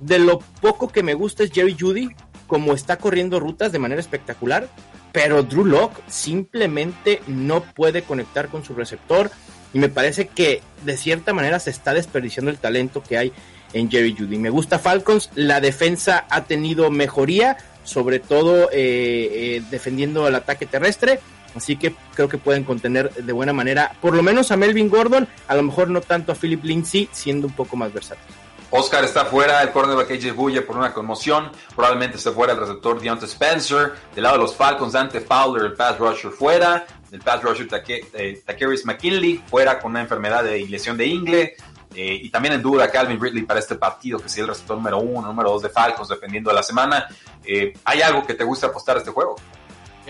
De 0.01 0.19
lo 0.19 0.39
poco 0.61 0.89
que 0.89 1.03
me 1.03 1.13
gusta 1.13 1.45
es 1.45 1.53
Jerry 1.53 1.77
Judy, 1.79 2.09
como 2.47 2.73
está 2.73 2.97
corriendo 2.97 3.39
rutas 3.39 3.71
de 3.71 3.79
manera 3.79 4.01
espectacular, 4.01 4.69
pero 5.13 5.43
Drew 5.43 5.65
Locke 5.65 6.01
simplemente 6.09 7.21
no 7.27 7.63
puede 7.63 8.03
conectar 8.03 8.49
con 8.49 8.65
su 8.65 8.75
receptor 8.75 9.31
y 9.73 9.79
me 9.79 9.89
parece 9.89 10.27
que 10.27 10.63
de 10.85 10.97
cierta 10.97 11.33
manera 11.33 11.61
se 11.61 11.71
está 11.71 11.95
desperdiciando 11.95 12.51
el 12.51 12.59
talento 12.59 13.03
que 13.03 13.19
hay 13.19 13.33
en 13.73 13.91
Jerry 13.91 14.15
Judy. 14.17 14.39
Me 14.39 14.51
gusta 14.51 14.79
Falcons, 14.79 15.31
la 15.35 15.61
defensa 15.61 16.27
ha 16.31 16.45
tenido 16.45 16.91
mejoría, 16.91 17.57
sobre 17.85 18.19
todo 18.19 18.71
eh, 18.71 19.57
eh, 19.57 19.63
defendiendo 19.71 20.27
el 20.29 20.35
ataque 20.35 20.67
terrestre. 20.67 21.21
Así 21.55 21.77
que 21.77 21.95
creo 22.15 22.29
que 22.29 22.39
pueden 22.39 22.63
contener 22.63 23.13
de 23.13 23.33
buena 23.33 23.53
manera, 23.53 23.97
por 24.01 24.15
lo 24.15 24.23
menos 24.23 24.53
a 24.53 24.57
Melvin 24.57 24.89
Gordon, 24.89 25.27
a 25.49 25.57
lo 25.57 25.65
mejor 25.65 25.91
no 25.91 26.01
tanto 26.01 26.31
a 26.31 26.37
Philip 26.37 26.63
Lindsay, 26.63 27.09
siendo 27.11 27.49
un 27.49 27.53
poco 27.55 27.77
más 27.77 27.93
versátil. 27.93 28.35
Oscar 28.73 29.05
está 29.05 29.25
fuera, 29.25 29.63
el 29.63 29.71
cornerback 29.71 30.13
AJ 30.13 30.33
Buye 30.33 30.63
por 30.63 30.77
una 30.77 30.93
conmoción, 30.93 31.51
probablemente 31.75 32.19
esté 32.19 32.31
fuera 32.31 32.53
el 32.53 32.61
receptor 32.61 33.01
Deontay 33.01 33.29
Spencer, 33.29 33.95
del 34.15 34.23
lado 34.23 34.37
de 34.37 34.43
los 34.43 34.55
Falcons 34.55 34.93
Dante 34.93 35.21
Fowler, 35.21 35.65
el 35.65 35.73
pass 35.73 35.99
rusher 35.99 36.31
fuera, 36.31 36.87
el 37.11 37.19
pass 37.19 37.43
rusher 37.43 37.67
eh, 37.89 38.43
Takeris 38.47 38.87
McKinley 38.87 39.43
fuera 39.45 39.81
con 39.81 39.91
una 39.91 40.03
enfermedad 40.03 40.45
de 40.45 40.65
lesión 40.69 40.97
de 40.97 41.07
ingle, 41.07 41.57
eh, 41.95 42.21
y 42.23 42.31
también 42.31 42.55
en 42.55 42.63
duda 42.63 42.91
Calvin 42.91 43.21
Ridley 43.21 43.43
para 43.43 43.61
este 43.61 43.75
partido, 43.75 44.19
que 44.19 44.29
sea 44.29 44.43
el 44.43 44.49
receptor 44.49 44.77
número 44.77 44.99
uno, 44.99 45.29
número 45.29 45.51
dos 45.51 45.63
de 45.63 45.69
Falcons, 45.71 46.09
dependiendo 46.09 46.51
de 46.51 46.57
la 46.57 46.63
semana. 46.63 47.07
Eh, 47.45 47.73
¿Hay 47.85 48.03
algo 48.03 48.25
que 48.25 48.35
te 48.35 48.45
guste 48.45 48.67
apostar 48.67 48.97
a 48.97 49.01
este 49.01 49.11
juego? 49.11 49.37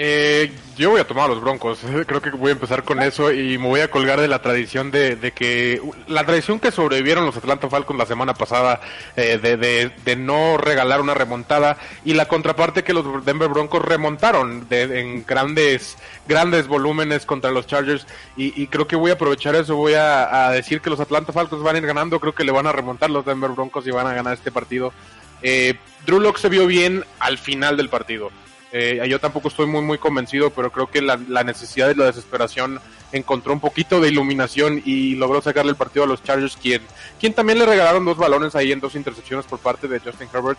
Eh, 0.03 0.51
yo 0.79 0.89
voy 0.89 1.01
a 1.03 1.07
tomar 1.07 1.27
a 1.27 1.29
los 1.29 1.43
Broncos. 1.43 1.81
Creo 2.07 2.23
que 2.23 2.31
voy 2.31 2.49
a 2.49 2.53
empezar 2.53 2.85
con 2.85 3.03
eso 3.03 3.31
y 3.31 3.59
me 3.59 3.67
voy 3.67 3.81
a 3.81 3.91
colgar 3.91 4.19
de 4.19 4.29
la 4.29 4.41
tradición 4.41 4.91
de, 4.91 5.31
que 5.37 5.79
la 6.09 6.25
tradición 6.25 6.59
que 6.59 6.71
sobrevivieron 6.71 7.27
los 7.27 7.37
Atlanta 7.37 7.69
Falcons 7.69 7.99
la 7.99 8.07
semana 8.07 8.33
pasada 8.33 8.81
eh, 9.15 9.37
de, 9.37 10.17
no 10.17 10.57
regalar 10.57 11.03
una 11.03 11.13
remontada 11.13 11.77
y 12.03 12.15
la 12.15 12.29
contraparte 12.29 12.83
que 12.83 12.95
los 12.95 13.27
Denver 13.27 13.51
Broncos 13.51 13.85
remontaron 13.85 14.67
en 14.71 15.27
grandes 15.27 15.99
grandes 16.27 16.67
volúmenes 16.67 17.27
contra 17.27 17.51
los 17.51 17.67
Chargers 17.67 18.07
y, 18.39 18.69
creo 18.69 18.87
que 18.87 18.97
voy 18.97 19.11
a 19.11 19.15
aprovechar 19.15 19.55
eso. 19.55 19.77
Voy 19.77 19.93
a, 19.99 20.49
decir 20.53 20.81
que 20.81 20.89
los 20.89 21.01
Atlanta 21.01 21.35
Falcons 21.35 21.63
van 21.63 21.77
a 21.77 21.79
ir 21.79 21.87
ganando. 21.87 22.21
Creo 22.21 22.35
que 22.35 22.45
le 22.45 22.53
van 22.53 22.67
a 22.67 22.73
remontar 22.73 23.11
los 23.11 23.27
Denver 23.27 23.51
Broncos 23.51 23.87
y 23.87 23.91
van 23.91 24.07
a 24.07 24.15
ganar 24.15 24.33
este 24.33 24.51
partido. 24.51 24.95
Eh, 25.43 25.75
Drew 26.07 26.21
Locke 26.21 26.39
se 26.39 26.49
vio 26.49 26.67
bien 26.67 27.05
al 27.19 27.37
final 27.37 27.77
del 27.77 27.91
partido 27.91 28.31
eh, 28.73 29.05
yo 29.09 29.19
tampoco 29.19 29.49
estoy 29.49 29.67
muy 29.67 29.83
muy 29.83 29.99
convencido, 29.99 30.51
pero 30.51 30.71
creo 30.71 30.89
que 30.89 31.03
la, 31.03 31.17
necesidad 31.45 31.91
y 31.91 31.95
la 31.95 32.07
desesperación 32.07 32.81
encontró 33.13 33.53
un 33.53 33.61
poquito 33.61 34.01
de 34.01 34.09
iluminación 34.09 34.81
y 34.85 35.17
logró 35.17 35.43
sacarle 35.43 35.71
el 35.71 35.77
partido 35.77 36.05
a 36.05 36.09
los 36.09 36.23
Chargers, 36.23 36.57
quien, 36.57 36.83
quien 37.19 37.33
también 37.33 37.59
le 37.59 37.67
regalaron 37.67 38.05
dos 38.05 38.17
balones 38.17 38.55
ahí 38.55 38.71
en 38.71 38.81
dos 38.81 38.95
intercepciones 38.95 39.47
por 39.47 39.59
parte 39.59 39.89
de 39.89 39.99
Justin 39.99 40.29
Herbert. 40.33 40.59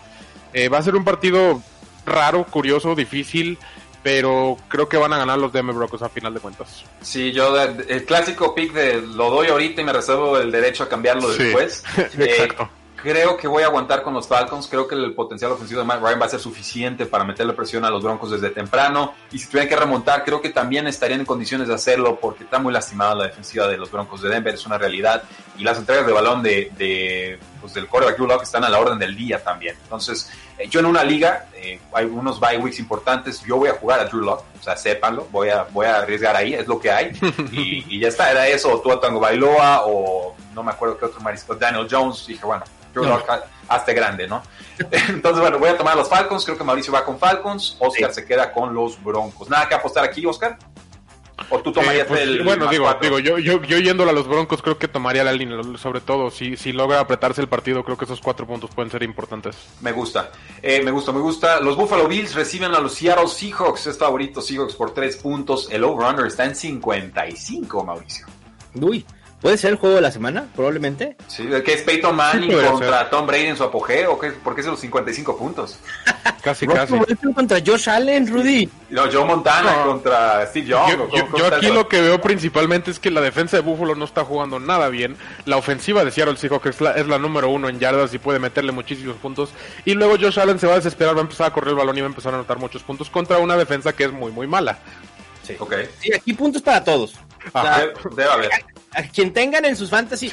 Eh, 0.52 0.68
va 0.68 0.78
a 0.78 0.82
ser 0.82 0.94
un 0.94 1.04
partido 1.04 1.62
raro, 2.04 2.44
curioso, 2.44 2.94
difícil, 2.94 3.58
pero 4.02 4.58
creo 4.68 4.88
que 4.88 4.98
van 4.98 5.14
a 5.14 5.18
ganar 5.18 5.38
los 5.38 5.52
Denver 5.52 5.74
Broncos 5.74 6.02
a 6.02 6.10
final 6.10 6.34
de 6.34 6.40
cuentas. 6.40 6.84
Sí, 7.00 7.32
yo 7.32 7.58
el 7.58 8.04
clásico 8.04 8.54
pick 8.54 8.72
de 8.72 9.00
lo 9.00 9.30
doy 9.30 9.48
ahorita 9.48 9.80
y 9.80 9.84
me 9.84 9.92
reservo 9.92 10.36
el 10.38 10.50
derecho 10.50 10.84
a 10.84 10.88
cambiarlo 10.88 11.28
después. 11.32 11.84
Exacto. 11.96 12.68
Creo 13.02 13.36
que 13.36 13.48
voy 13.48 13.64
a 13.64 13.66
aguantar 13.66 14.04
con 14.04 14.14
los 14.14 14.28
Falcons. 14.28 14.68
Creo 14.68 14.86
que 14.86 14.94
el 14.94 15.12
potencial 15.12 15.50
ofensivo 15.50 15.80
de 15.80 15.86
Mike 15.86 15.98
Ryan 16.00 16.20
va 16.20 16.26
a 16.26 16.28
ser 16.28 16.38
suficiente 16.38 17.04
para 17.04 17.24
meterle 17.24 17.52
presión 17.52 17.84
a 17.84 17.90
los 17.90 18.00
Broncos 18.00 18.30
desde 18.30 18.50
temprano. 18.50 19.14
Y 19.32 19.40
si 19.40 19.48
tuvieran 19.48 19.68
que 19.68 19.74
remontar, 19.74 20.24
creo 20.24 20.40
que 20.40 20.50
también 20.50 20.86
estarían 20.86 21.18
en 21.18 21.26
condiciones 21.26 21.66
de 21.66 21.74
hacerlo 21.74 22.20
porque 22.20 22.44
está 22.44 22.60
muy 22.60 22.72
lastimada 22.72 23.16
la 23.16 23.24
defensiva 23.24 23.66
de 23.66 23.76
los 23.76 23.90
Broncos 23.90 24.22
de 24.22 24.28
Denver. 24.28 24.54
Es 24.54 24.64
una 24.66 24.78
realidad. 24.78 25.24
Y 25.58 25.64
las 25.64 25.78
entregas 25.78 26.06
de 26.06 26.12
balón 26.12 26.44
de, 26.44 26.70
de 26.78 27.40
pues, 27.62 27.72
del 27.72 27.88
quarterback 27.88 28.18
Drew 28.18 28.28
Locke 28.28 28.42
están 28.42 28.64
a 28.64 28.68
la 28.68 28.78
orden 28.78 28.98
del 28.98 29.16
día 29.16 29.42
también. 29.42 29.76
Entonces, 29.82 30.30
eh, 30.58 30.68
yo 30.68 30.80
en 30.80 30.86
una 30.86 31.02
liga, 31.02 31.46
eh, 31.54 31.80
hay 31.94 32.04
unos 32.04 32.38
bye 32.38 32.58
weeks 32.58 32.78
importantes. 32.78 33.42
Yo 33.42 33.56
voy 33.56 33.70
a 33.70 33.74
jugar 33.74 34.00
a 34.00 34.04
Drew 34.04 34.20
Locke. 34.20 34.44
O 34.60 34.62
sea, 34.62 34.76
sépanlo. 34.76 35.26
Voy 35.30 35.48
a, 35.48 35.62
voy 35.70 35.86
a 35.86 35.96
arriesgar 35.98 36.36
ahí. 36.36 36.52
Es 36.52 36.66
lo 36.66 36.78
que 36.78 36.90
hay. 36.90 37.12
y, 37.52 37.98
ya 37.98 38.08
está. 38.08 38.30
Era 38.30 38.46
eso. 38.46 38.70
O 38.70 38.80
tú 38.80 38.92
a 38.92 39.00
Tango 39.00 39.20
Bailoa 39.20 39.84
o 39.86 40.36
no 40.52 40.62
me 40.62 40.72
acuerdo 40.72 40.98
qué 40.98 41.06
otro 41.06 41.20
marisco. 41.20 41.54
Daniel 41.54 41.88
Jones. 41.90 42.26
Dije, 42.26 42.44
bueno 42.44 42.64
hasta 43.68 43.92
grande, 43.92 44.26
¿no? 44.26 44.42
Entonces, 44.90 45.40
bueno, 45.40 45.58
voy 45.58 45.70
a 45.70 45.76
tomar 45.76 45.94
a 45.94 45.96
los 45.96 46.08
Falcons. 46.08 46.44
Creo 46.44 46.58
que 46.58 46.64
Mauricio 46.64 46.92
va 46.92 47.04
con 47.04 47.18
Falcons. 47.18 47.76
Oscar 47.78 48.12
se 48.12 48.24
queda 48.24 48.52
con 48.52 48.74
los 48.74 49.02
Broncos. 49.02 49.48
¿Nada 49.48 49.68
que 49.68 49.74
apostar 49.74 50.04
aquí, 50.04 50.24
Oscar? 50.26 50.58
¿O 51.50 51.58
tú 51.60 51.72
tomarías 51.72 52.06
pues, 52.06 52.20
el.? 52.20 52.42
Bueno, 52.42 52.68
digo, 52.68 52.88
digo 53.00 53.18
yo, 53.18 53.38
yo, 53.38 53.62
yo 53.62 53.78
yéndole 53.78 54.10
a 54.10 54.14
los 54.14 54.28
Broncos, 54.28 54.62
creo 54.62 54.78
que 54.78 54.88
tomaría 54.88 55.24
la 55.24 55.32
línea. 55.32 55.58
Sobre 55.76 56.00
todo, 56.00 56.30
si, 56.30 56.56
si 56.56 56.72
logra 56.72 57.00
apretarse 57.00 57.40
el 57.40 57.48
partido, 57.48 57.84
creo 57.84 57.96
que 57.96 58.04
esos 58.04 58.20
cuatro 58.20 58.46
puntos 58.46 58.70
pueden 58.74 58.90
ser 58.90 59.02
importantes. 59.02 59.56
Me 59.80 59.92
gusta. 59.92 60.30
Eh, 60.62 60.82
me 60.82 60.90
gusta, 60.90 61.12
me 61.12 61.20
gusta. 61.20 61.60
Los 61.60 61.76
Buffalo 61.76 62.08
Bills 62.08 62.34
reciben 62.34 62.74
a 62.74 62.80
los 62.80 62.94
Seattle 62.94 63.28
Seahawks. 63.28 63.86
Es 63.86 63.98
favorito 63.98 64.40
Seahawks 64.40 64.74
por 64.74 64.92
tres 64.92 65.16
puntos. 65.16 65.68
El 65.70 65.84
over-under 65.84 66.26
está 66.26 66.44
en 66.44 66.54
55, 66.54 67.84
Mauricio. 67.84 68.26
Uy. 68.74 69.04
¿Puede 69.42 69.56
ser 69.58 69.72
el 69.72 69.76
juego 69.76 69.96
de 69.96 70.02
la 70.02 70.12
semana? 70.12 70.46
Probablemente. 70.54 71.16
Sí, 71.26 71.44
que 71.64 71.74
es 71.74 71.82
Peyton 71.82 72.14
Manning 72.14 72.52
contra 72.62 73.10
Tom 73.10 73.26
Brady 73.26 73.46
en 73.46 73.56
su 73.56 73.64
apogeo. 73.64 74.16
¿Por 74.16 74.54
qué 74.54 74.60
es 74.60 74.66
los 74.68 74.78
55 74.78 75.36
puntos? 75.36 75.80
casi, 76.42 76.64
casi. 76.64 76.94
contra 77.34 77.58
Josh 77.66 77.90
Allen, 77.90 78.28
Rudy. 78.28 78.68
No, 78.90 79.10
Joe 79.10 79.24
Montana 79.24 79.82
contra 79.84 80.46
Steve 80.46 80.68
Young. 80.68 81.10
Yo, 81.36 81.46
aquí 81.46 81.66
lo 81.72 81.88
que 81.88 82.00
veo 82.00 82.20
principalmente 82.20 82.92
es 82.92 83.00
que 83.00 83.10
la 83.10 83.20
defensa 83.20 83.56
de 83.56 83.64
Buffalo 83.64 83.96
no 83.96 84.04
está 84.04 84.24
jugando 84.24 84.60
nada 84.60 84.88
bien. 84.90 85.16
La 85.44 85.56
ofensiva 85.56 86.04
de 86.04 86.12
Seattle 86.12 86.36
Seahawks 86.36 86.66
es 86.66 86.80
la, 86.80 86.92
es 86.92 87.08
la 87.08 87.18
número 87.18 87.48
uno 87.48 87.68
en 87.68 87.80
yardas 87.80 88.14
y 88.14 88.18
puede 88.18 88.38
meterle 88.38 88.70
muchísimos 88.70 89.16
puntos. 89.16 89.50
Y 89.84 89.94
luego 89.94 90.14
Josh 90.20 90.38
Allen 90.38 90.60
se 90.60 90.68
va 90.68 90.74
a 90.74 90.76
desesperar, 90.76 91.16
va 91.16 91.20
a 91.20 91.22
empezar 91.22 91.48
a 91.48 91.52
correr 91.52 91.70
el 91.70 91.76
balón 91.76 91.98
y 91.98 92.00
va 92.00 92.06
a 92.06 92.10
empezar 92.10 92.32
a 92.32 92.36
anotar 92.36 92.58
muchos 92.58 92.84
puntos 92.84 93.10
contra 93.10 93.38
una 93.38 93.56
defensa 93.56 93.92
que 93.92 94.04
es 94.04 94.12
muy, 94.12 94.30
muy 94.30 94.46
mala. 94.46 94.78
Sí. 95.42 95.56
Okay. 95.58 95.88
sí, 95.98 96.14
aquí 96.14 96.32
puntos 96.32 96.62
para 96.62 96.84
todos. 96.84 97.14
Debe 98.16 98.30
haber 98.30 98.50
a 98.94 99.02
quien 99.04 99.32
tengan 99.32 99.64
en 99.64 99.76
sus 99.76 99.90
fantasy, 99.90 100.28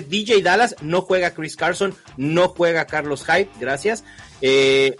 DJ 0.00 0.42
Dallas, 0.42 0.76
no 0.80 1.02
juega 1.02 1.32
Chris 1.32 1.56
Carson, 1.56 1.94
no 2.16 2.48
juega 2.48 2.86
Carlos 2.86 3.24
Hyde, 3.24 3.50
gracias. 3.60 4.04
Eh, 4.40 4.96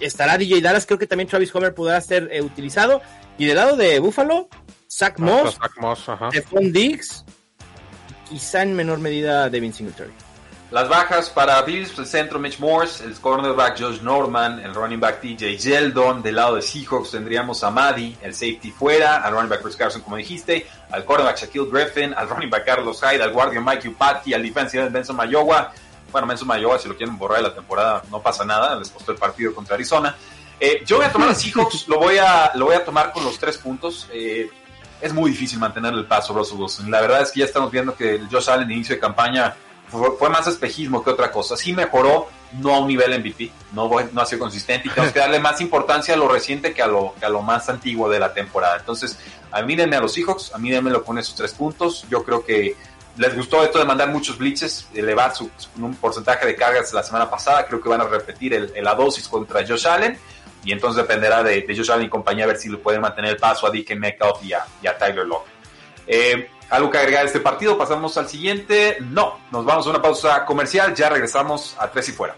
estará 0.00 0.36
DJ 0.36 0.60
Dallas, 0.60 0.86
creo 0.86 0.98
que 0.98 1.06
también 1.06 1.28
Travis 1.28 1.54
Homer 1.54 1.74
podrá 1.74 2.00
ser 2.00 2.28
eh, 2.32 2.42
utilizado. 2.42 3.02
Y 3.38 3.46
del 3.46 3.56
lado 3.56 3.76
de 3.76 3.98
Buffalo, 3.98 4.48
Zach 4.90 5.18
Moss, 5.18 5.58
Stephon 6.30 6.72
Diggs, 6.72 7.24
quizá 8.28 8.62
en 8.62 8.74
menor 8.74 8.98
medida 8.98 9.48
Devin 9.48 9.72
Singletary. 9.72 10.12
Las 10.72 10.88
bajas 10.88 11.28
para 11.28 11.60
Bills, 11.60 11.98
el 11.98 12.06
centro 12.06 12.38
Mitch 12.38 12.58
Morse, 12.58 13.04
el 13.04 13.12
cornerback 13.20 13.78
Josh 13.78 14.00
Norman, 14.00 14.58
el 14.58 14.74
running 14.74 14.98
back 14.98 15.20
TJ 15.20 15.58
Yeldon. 15.58 16.22
Del 16.22 16.36
lado 16.36 16.56
de 16.56 16.62
Seahawks 16.62 17.10
tendríamos 17.10 17.62
a 17.62 17.70
Maddy, 17.70 18.16
el 18.22 18.32
safety 18.32 18.70
fuera, 18.70 19.18
al 19.18 19.34
running 19.34 19.50
back 19.50 19.60
Chris 19.60 19.76
Carson, 19.76 20.00
como 20.00 20.16
dijiste, 20.16 20.66
al 20.90 21.04
cornerback 21.04 21.40
Shaquille 21.40 21.68
Griffin, 21.70 22.14
al 22.14 22.26
running 22.26 22.48
back 22.48 22.64
Carlos 22.64 23.02
Hyde, 23.02 23.22
al 23.22 23.32
guardia 23.32 23.60
Mike 23.60 23.86
Upati, 23.86 24.32
al 24.32 24.42
defensive 24.42 24.88
Benson 24.88 25.14
Mayowa. 25.14 25.74
Bueno, 26.10 26.26
Benson 26.26 26.48
Mayowa, 26.48 26.78
si 26.78 26.88
lo 26.88 26.96
quieren 26.96 27.18
borrar 27.18 27.42
de 27.42 27.48
la 27.48 27.54
temporada, 27.54 28.02
no 28.10 28.22
pasa 28.22 28.42
nada, 28.46 28.74
les 28.76 28.88
costó 28.88 29.12
el 29.12 29.18
partido 29.18 29.54
contra 29.54 29.74
Arizona. 29.74 30.16
Eh, 30.58 30.82
yo 30.86 30.96
voy 30.96 31.04
a 31.04 31.12
tomar 31.12 31.28
a 31.28 31.34
Seahawks, 31.34 31.86
lo 31.88 31.98
voy 31.98 32.16
a, 32.16 32.50
lo 32.54 32.64
voy 32.64 32.76
a 32.76 32.82
tomar 32.82 33.12
con 33.12 33.22
los 33.24 33.38
tres 33.38 33.58
puntos. 33.58 34.08
Eh, 34.10 34.48
es 35.02 35.12
muy 35.12 35.32
difícil 35.32 35.58
mantener 35.58 35.92
el 35.92 36.06
paso 36.06 36.32
Russell 36.32 36.56
Wilson. 36.56 36.90
La 36.90 37.02
verdad 37.02 37.20
es 37.20 37.30
que 37.30 37.40
ya 37.40 37.44
estamos 37.44 37.70
viendo 37.70 37.94
que 37.94 38.14
el 38.14 38.28
Josh 38.30 38.48
Allen, 38.48 38.70
inicio 38.70 38.94
de 38.94 39.00
campaña, 39.02 39.54
fue, 40.18 40.30
más 40.30 40.46
espejismo 40.46 41.04
que 41.04 41.10
otra 41.10 41.30
cosa. 41.30 41.56
Sí 41.56 41.72
mejoró, 41.72 42.28
no 42.52 42.74
a 42.74 42.78
un 42.80 42.88
nivel 42.88 43.18
MVP, 43.20 43.50
no, 43.72 43.90
no 44.12 44.20
ha 44.20 44.26
sido 44.26 44.40
consistente 44.40 44.88
y 44.88 44.90
tenemos 44.90 45.12
que 45.12 45.18
darle 45.18 45.38
más 45.38 45.60
importancia 45.60 46.14
a 46.14 46.16
lo 46.16 46.28
reciente 46.28 46.72
que 46.72 46.82
a 46.82 46.86
lo, 46.86 47.14
que 47.18 47.26
a 47.26 47.28
lo 47.28 47.42
más 47.42 47.68
antiguo 47.68 48.08
de 48.08 48.18
la 48.18 48.32
temporada. 48.32 48.76
Entonces, 48.78 49.18
a 49.50 49.62
mí 49.62 49.76
denme 49.76 49.96
a 49.96 50.00
los 50.00 50.12
Seahawks, 50.12 50.54
a 50.54 50.58
mí 50.58 50.70
denme 50.70 50.90
lo 50.90 51.02
pone 51.04 51.20
esos 51.20 51.34
tres 51.34 51.52
puntos. 51.52 52.06
Yo 52.10 52.24
creo 52.24 52.44
que 52.44 52.76
les 53.16 53.36
gustó 53.36 53.62
esto 53.62 53.78
de 53.78 53.84
mandar 53.84 54.08
muchos 54.08 54.38
blitzes, 54.38 54.86
elevar 54.94 55.34
su, 55.34 55.50
un 55.76 55.94
porcentaje 55.96 56.46
de 56.46 56.56
cargas 56.56 56.92
la 56.92 57.02
semana 57.02 57.28
pasada. 57.28 57.66
Creo 57.66 57.80
que 57.80 57.88
van 57.88 58.00
a 58.00 58.04
repetir 58.04 58.54
el, 58.54 58.72
la 58.82 58.94
dosis 58.94 59.28
contra 59.28 59.66
Josh 59.66 59.86
Allen. 59.86 60.18
Y 60.64 60.72
entonces 60.72 61.02
dependerá 61.02 61.42
de, 61.42 61.66
Josh 61.68 61.90
Allen 61.90 62.06
y 62.06 62.08
compañía 62.08 62.44
a 62.44 62.46
ver 62.46 62.56
si 62.56 62.68
le 62.68 62.78
pueden 62.78 63.00
mantener 63.00 63.32
el 63.32 63.36
paso 63.36 63.66
a 63.66 63.70
DK 63.70 63.96
Metcalf 63.96 64.42
y 64.44 64.52
a, 64.52 64.64
y 64.82 64.86
a 64.86 64.96
Tyler 64.96 65.26
Lock. 65.26 65.44
Eh, 66.06 66.48
¿Algo 66.70 66.90
que 66.90 66.98
agregar 66.98 67.24
a 67.24 67.26
este 67.26 67.40
partido? 67.40 67.76
Pasamos 67.76 68.16
al 68.16 68.28
siguiente. 68.28 68.96
No, 69.00 69.38
nos 69.50 69.64
vamos 69.64 69.86
a 69.86 69.90
una 69.90 70.02
pausa 70.02 70.44
comercial. 70.44 70.94
Ya 70.94 71.08
regresamos 71.08 71.76
a 71.78 71.90
Tres 71.90 72.08
y 72.08 72.12
Fuera. 72.12 72.34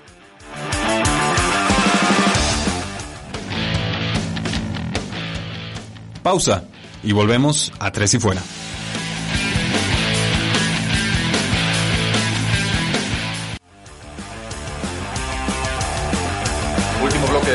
Pausa 6.23 6.65
y 7.03 7.13
volvemos 7.13 7.73
a 7.79 7.93
Tres 7.93 8.15
y 8.15 8.19
Fuera. 8.19 8.41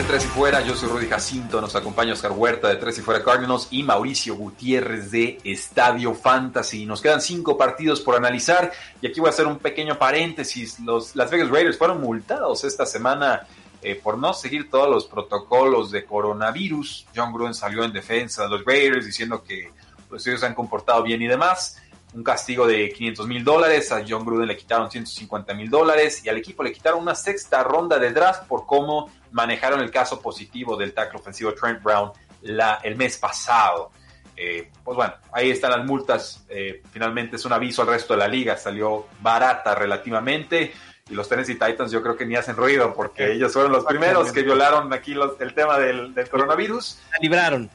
Tres 0.10 0.26
y 0.26 0.28
Fuera, 0.28 0.62
yo 0.62 0.76
soy 0.76 0.90
Rudy 0.90 1.06
Jacinto, 1.06 1.62
nos 1.62 1.76
acompaña 1.76 2.14
Oscar 2.14 2.32
Huerta 2.32 2.68
de 2.68 2.78
Tres 2.78 2.98
y 2.98 3.02
Fuera 3.02 3.24
Cardinals 3.24 3.68
y 3.70 3.84
Mauricio 3.84 4.34
Gutiérrez 4.34 5.12
de 5.12 5.38
Estadio 5.44 6.16
Fantasy. 6.16 6.88
Nos 6.88 7.00
quedan 7.00 7.22
cinco 7.22 7.60
partidos 7.60 8.02
por 8.02 8.16
analizar 8.16 8.72
y 9.04 9.06
aquí 9.06 9.20
voy 9.20 9.28
a 9.28 9.30
hacer 9.30 9.46
un 9.46 9.60
pequeño 9.60 10.00
paréntesis. 10.00 10.80
Los 10.80 11.16
Las 11.16 11.30
Vegas 11.30 11.52
Raiders 11.52 11.78
fueron 11.78 12.02
multados 12.02 12.64
esta 12.64 12.88
semana 12.88 13.46
eh, 13.84 14.02
por 14.04 14.18
no 14.18 14.34
seguir 14.34 14.68
todos 14.72 14.90
los 14.90 15.06
protocolos 15.06 15.92
de 15.92 16.04
coronavirus. 16.06 17.06
John 17.16 17.32
Gruden 17.32 17.54
salió 17.54 17.84
en 17.84 17.94
defensa 17.94 18.46
de 18.46 18.50
los 18.50 18.66
Raiders 18.66 19.06
diciendo 19.06 19.44
que 19.44 19.72
ellos 20.12 20.40
se 20.40 20.44
han 20.44 20.56
comportado 20.56 21.04
bien 21.04 21.22
y 21.22 21.28
demás. 21.28 21.78
un 22.16 22.24
castigo 22.24 22.66
de 22.66 22.90
500 22.90 23.28
mil 23.28 23.44
dólares, 23.44 23.92
a 23.92 24.04
John 24.10 24.26
Gruden 24.26 24.48
le 24.48 24.58
quitaron 24.58 24.90
150 24.90 25.54
mil 25.54 25.70
dólares 25.70 26.26
y 26.26 26.30
al 26.30 26.38
equipo 26.38 26.64
le 26.64 26.72
quitaron 26.72 27.00
una 27.00 27.14
sexta 27.14 27.62
ronda 27.62 28.00
de 28.00 28.12
draft 28.12 28.48
por 28.48 28.66
cómo 28.66 29.12
manejaron 29.32 29.80
el 29.82 29.92
caso 29.92 30.22
positivo 30.22 30.76
del 30.76 30.94
tackle 30.94 31.20
ofensivo 31.20 31.54
Trent 31.54 31.82
Brown 31.82 32.12
la, 32.42 32.80
el 32.84 32.96
mes 32.96 33.18
pasado. 33.18 33.92
Eh, 34.36 34.70
pues 34.84 34.96
bueno, 34.96 35.14
ahí 35.34 35.50
están 35.50 35.72
las 35.72 35.86
multas. 35.86 36.46
Eh, 36.50 36.82
finalmente 36.92 37.36
es 37.36 37.46
un 37.46 37.54
aviso 37.54 37.82
al 37.82 37.90
resto 37.90 38.14
de 38.14 38.20
la 38.20 38.28
liga. 38.28 38.56
Salió 38.58 39.08
barata 39.20 39.76
relativamente. 39.76 40.72
Y 41.10 41.14
los 41.14 41.28
Tennessee 41.28 41.56
Titans 41.56 41.92
yo 41.92 42.02
creo 42.02 42.16
que 42.16 42.26
ni 42.26 42.36
hacen 42.36 42.56
ruido 42.56 42.94
porque 42.94 43.34
ellos 43.34 43.52
fueron 43.52 43.72
los 43.72 43.84
primeros 43.84 44.32
que 44.32 44.44
violaron 44.44 44.94
aquí 44.94 45.16
el 45.40 45.54
tema 45.54 45.78
del, 45.80 46.14
coronavirus. 46.30 47.00
La 47.12 47.18
libraron. 47.20 47.70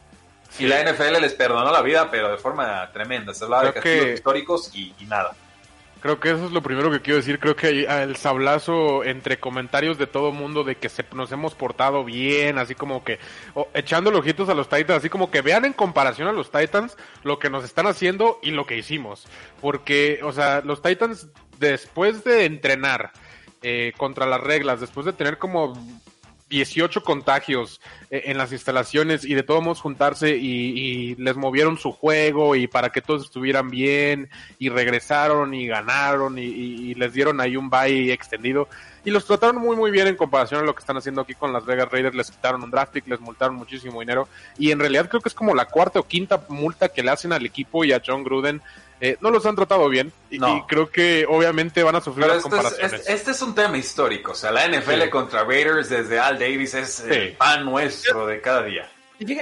Y 0.58 0.66
la 0.66 0.84
NFL 0.84 1.20
les 1.20 1.34
perdonó 1.34 1.72
la 1.72 1.82
vida, 1.82 2.08
pero 2.10 2.30
de 2.30 2.38
forma 2.38 2.88
tremenda. 2.92 3.34
Se 3.34 3.44
hablaba 3.44 3.64
de 3.64 3.72
castigos 3.72 4.06
históricos 4.06 4.70
y, 4.72 4.94
nada. 5.06 5.34
Creo 6.04 6.20
que 6.20 6.32
eso 6.32 6.44
es 6.44 6.52
lo 6.52 6.62
primero 6.62 6.90
que 6.90 7.00
quiero 7.00 7.16
decir. 7.16 7.40
Creo 7.40 7.56
que 7.56 7.86
el 7.86 8.16
sablazo 8.16 9.04
entre 9.04 9.40
comentarios 9.40 9.96
de 9.96 10.06
todo 10.06 10.32
mundo 10.32 10.62
de 10.62 10.74
que 10.74 10.90
se, 10.90 11.02
nos 11.14 11.32
hemos 11.32 11.54
portado 11.54 12.04
bien, 12.04 12.58
así 12.58 12.74
como 12.74 13.02
que 13.02 13.18
echando 13.72 14.10
los 14.10 14.20
ojitos 14.20 14.50
a 14.50 14.54
los 14.54 14.68
Titans, 14.68 14.98
así 14.98 15.08
como 15.08 15.30
que 15.30 15.40
vean 15.40 15.64
en 15.64 15.72
comparación 15.72 16.28
a 16.28 16.32
los 16.32 16.50
Titans 16.50 16.98
lo 17.22 17.38
que 17.38 17.48
nos 17.48 17.64
están 17.64 17.86
haciendo 17.86 18.38
y 18.42 18.50
lo 18.50 18.66
que 18.66 18.76
hicimos. 18.76 19.26
Porque, 19.62 20.20
o 20.22 20.32
sea, 20.32 20.60
los 20.60 20.82
Titans 20.82 21.28
después 21.58 22.22
de 22.22 22.44
entrenar 22.44 23.12
eh, 23.62 23.94
contra 23.96 24.26
las 24.26 24.42
reglas, 24.42 24.82
después 24.82 25.06
de 25.06 25.14
tener 25.14 25.38
como 25.38 25.72
18 26.50 27.02
contagios 27.02 27.80
en 28.10 28.38
las 28.38 28.52
instalaciones 28.52 29.24
y 29.24 29.34
de 29.34 29.42
todos 29.42 29.62
modos 29.62 29.80
juntarse 29.80 30.36
y, 30.36 31.14
les 31.16 31.36
movieron 31.36 31.78
su 31.78 31.92
juego 31.92 32.56
y 32.56 32.66
para 32.66 32.90
que 32.90 33.00
todos 33.00 33.24
estuvieran 33.24 33.70
bien 33.70 34.28
y 34.58 34.68
regresaron 34.68 35.54
y 35.54 35.66
ganaron 35.66 36.38
y, 36.38 36.94
les 36.94 37.12
dieron 37.12 37.40
ahí 37.40 37.56
un 37.56 37.70
bye 37.70 38.12
extendido. 38.12 38.68
Y 39.04 39.10
los 39.10 39.26
trataron 39.26 39.56
muy 39.56 39.76
muy 39.76 39.90
bien 39.90 40.06
en 40.06 40.16
comparación 40.16 40.60
a 40.60 40.64
lo 40.64 40.74
que 40.74 40.80
están 40.80 40.96
haciendo 40.96 41.20
aquí 41.20 41.34
con 41.34 41.52
las 41.52 41.64
Vegas 41.66 41.90
Raiders, 41.90 42.14
les 42.14 42.30
quitaron 42.30 42.62
un 42.62 42.70
draft 42.70 42.96
les 43.06 43.20
multaron 43.20 43.56
muchísimo 43.56 44.00
dinero. 44.00 44.28
Y 44.58 44.70
en 44.70 44.78
realidad 44.78 45.08
creo 45.08 45.20
que 45.20 45.28
es 45.28 45.34
como 45.34 45.54
la 45.54 45.66
cuarta 45.66 46.00
o 46.00 46.04
quinta 46.04 46.44
multa 46.48 46.88
que 46.88 47.02
le 47.02 47.10
hacen 47.10 47.32
al 47.32 47.44
equipo 47.44 47.84
y 47.84 47.92
a 47.92 48.02
John 48.04 48.24
Gruden. 48.24 48.62
Eh, 49.00 49.18
no 49.20 49.30
los 49.30 49.44
han 49.44 49.56
tratado 49.56 49.88
bien 49.88 50.12
y, 50.30 50.38
creo 50.68 50.88
que 50.88 51.26
obviamente 51.28 51.82
van 51.82 51.96
a 51.96 52.00
sufrir 52.00 52.26
las 52.26 52.42
comparaciones. 52.42 53.02
este 53.08 53.32
es 53.32 53.42
un 53.42 53.54
tema 53.54 53.76
histórico, 53.76 54.32
o 54.32 54.34
sea, 54.34 54.52
la 54.52 54.68
NFL 54.68 55.08
contra 55.10 55.44
Raiders 55.44 55.90
desde 55.90 56.18
Al 56.18 56.38
Davis 56.38 56.74
es 56.74 57.00
el 57.00 57.32
pan 57.32 57.64
nuestro 57.64 58.03
de 58.26 58.40
cada 58.40 58.62
día. 58.62 58.88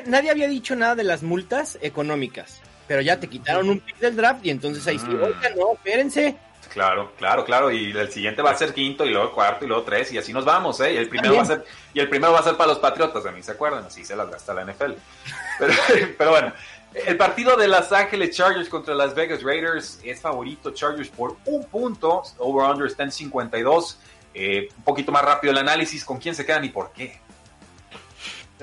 nadie 0.06 0.30
había 0.30 0.48
dicho 0.48 0.76
nada 0.76 0.94
de 0.94 1.04
las 1.04 1.22
multas 1.22 1.78
económicas, 1.80 2.60
pero 2.86 3.00
ya 3.00 3.18
te 3.18 3.28
quitaron 3.28 3.68
un 3.68 3.80
pick 3.80 3.98
del 3.98 4.16
draft 4.16 4.44
y 4.44 4.50
entonces 4.50 4.86
ahí 4.86 4.98
sí, 4.98 5.06
mm. 5.06 5.58
no, 5.58 5.72
espérense. 5.74 6.36
Claro, 6.72 7.12
claro, 7.18 7.44
claro. 7.44 7.70
Y 7.70 7.90
el 7.90 8.10
siguiente 8.10 8.40
va 8.40 8.50
a 8.52 8.56
ser 8.56 8.72
quinto 8.72 9.04
y 9.04 9.10
luego 9.10 9.32
cuarto 9.32 9.64
y 9.64 9.68
luego 9.68 9.82
tres 9.82 10.10
y 10.12 10.18
así 10.18 10.32
nos 10.32 10.44
vamos, 10.44 10.80
¿eh? 10.80 10.94
Y 10.94 10.96
el 10.96 11.08
primero 11.08 11.36
va 11.36 11.42
a 11.42 11.46
ser 11.46 11.64
y 11.92 12.00
el 12.00 12.08
primero 12.08 12.32
va 12.32 12.40
a 12.40 12.42
ser 12.42 12.56
para 12.56 12.68
los 12.68 12.78
Patriotas, 12.78 13.24
de 13.24 13.32
mí 13.32 13.42
se 13.42 13.52
acuerdan, 13.52 13.84
así 13.84 14.04
se 14.04 14.16
las 14.16 14.30
gasta 14.30 14.54
la 14.54 14.64
NFL. 14.64 14.92
Pero, 15.58 15.74
pero 16.16 16.30
bueno, 16.30 16.52
el 16.94 17.16
partido 17.16 17.56
de 17.56 17.68
Los 17.68 17.90
Ángeles 17.90 18.36
Chargers 18.36 18.68
contra 18.68 18.94
Las 18.94 19.14
Vegas 19.14 19.42
Raiders 19.42 19.98
es 20.04 20.20
favorito 20.20 20.72
Chargers 20.72 21.08
por 21.08 21.36
un 21.46 21.64
punto. 21.64 22.22
Over-under 22.38 22.86
está 22.86 23.02
en 23.04 23.12
52. 23.12 23.98
Eh, 24.34 24.68
un 24.76 24.84
poquito 24.84 25.10
más 25.10 25.22
rápido 25.22 25.52
el 25.52 25.58
análisis. 25.58 26.04
¿Con 26.04 26.18
quién 26.18 26.34
se 26.34 26.44
quedan 26.44 26.64
y 26.64 26.68
por 26.68 26.92
qué? 26.92 27.20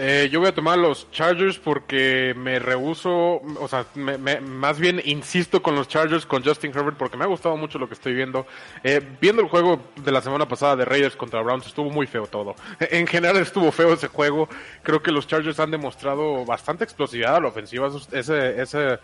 Eh, 0.02 0.30
yo 0.32 0.40
voy 0.40 0.48
a 0.48 0.56
tomar 0.56 0.78
los 0.78 1.12
Chargers 1.12 1.60
porque 1.60 2.34
me 2.34 2.58
rehuso, 2.58 3.42
o 3.60 3.68
sea, 3.68 3.86
más 4.42 4.80
bien 4.80 5.02
insisto 5.04 5.62
con 5.62 5.76
los 5.76 5.90
Chargers, 5.90 6.26
con 6.26 6.42
Justin 6.42 6.72
Herbert, 6.74 6.96
porque 6.96 7.18
me 7.18 7.26
ha 7.26 7.28
gustado 7.28 7.58
mucho 7.58 7.78
lo 7.80 7.90
que 7.90 7.96
estoy 7.96 8.14
viendo. 8.14 8.48
Eh, 8.82 9.02
viendo 9.20 9.42
el 9.42 9.50
juego 9.50 9.82
de 9.98 10.14
la 10.14 10.22
semana 10.22 10.48
pasada 10.48 10.78
de 10.78 10.86
Raiders 10.86 11.18
contra 11.18 11.42
Browns, 11.42 11.68
estuvo 11.68 11.90
muy 11.90 12.08
feo 12.08 12.28
todo. 12.28 12.56
En 12.80 13.08
general 13.08 13.36
estuvo 13.36 13.74
feo 13.74 13.92
ese 13.92 14.08
juego. 14.08 14.48
Creo 14.84 15.04
que 15.04 15.12
los 15.12 15.28
Chargers 15.28 15.60
han 15.60 15.70
demostrado 15.70 16.46
bastante 16.46 16.86
explosividad 16.86 17.36
a 17.36 17.42
la 17.42 17.50
ofensiva. 17.50 17.90
Ese, 18.14 18.62
ese, 18.62 19.00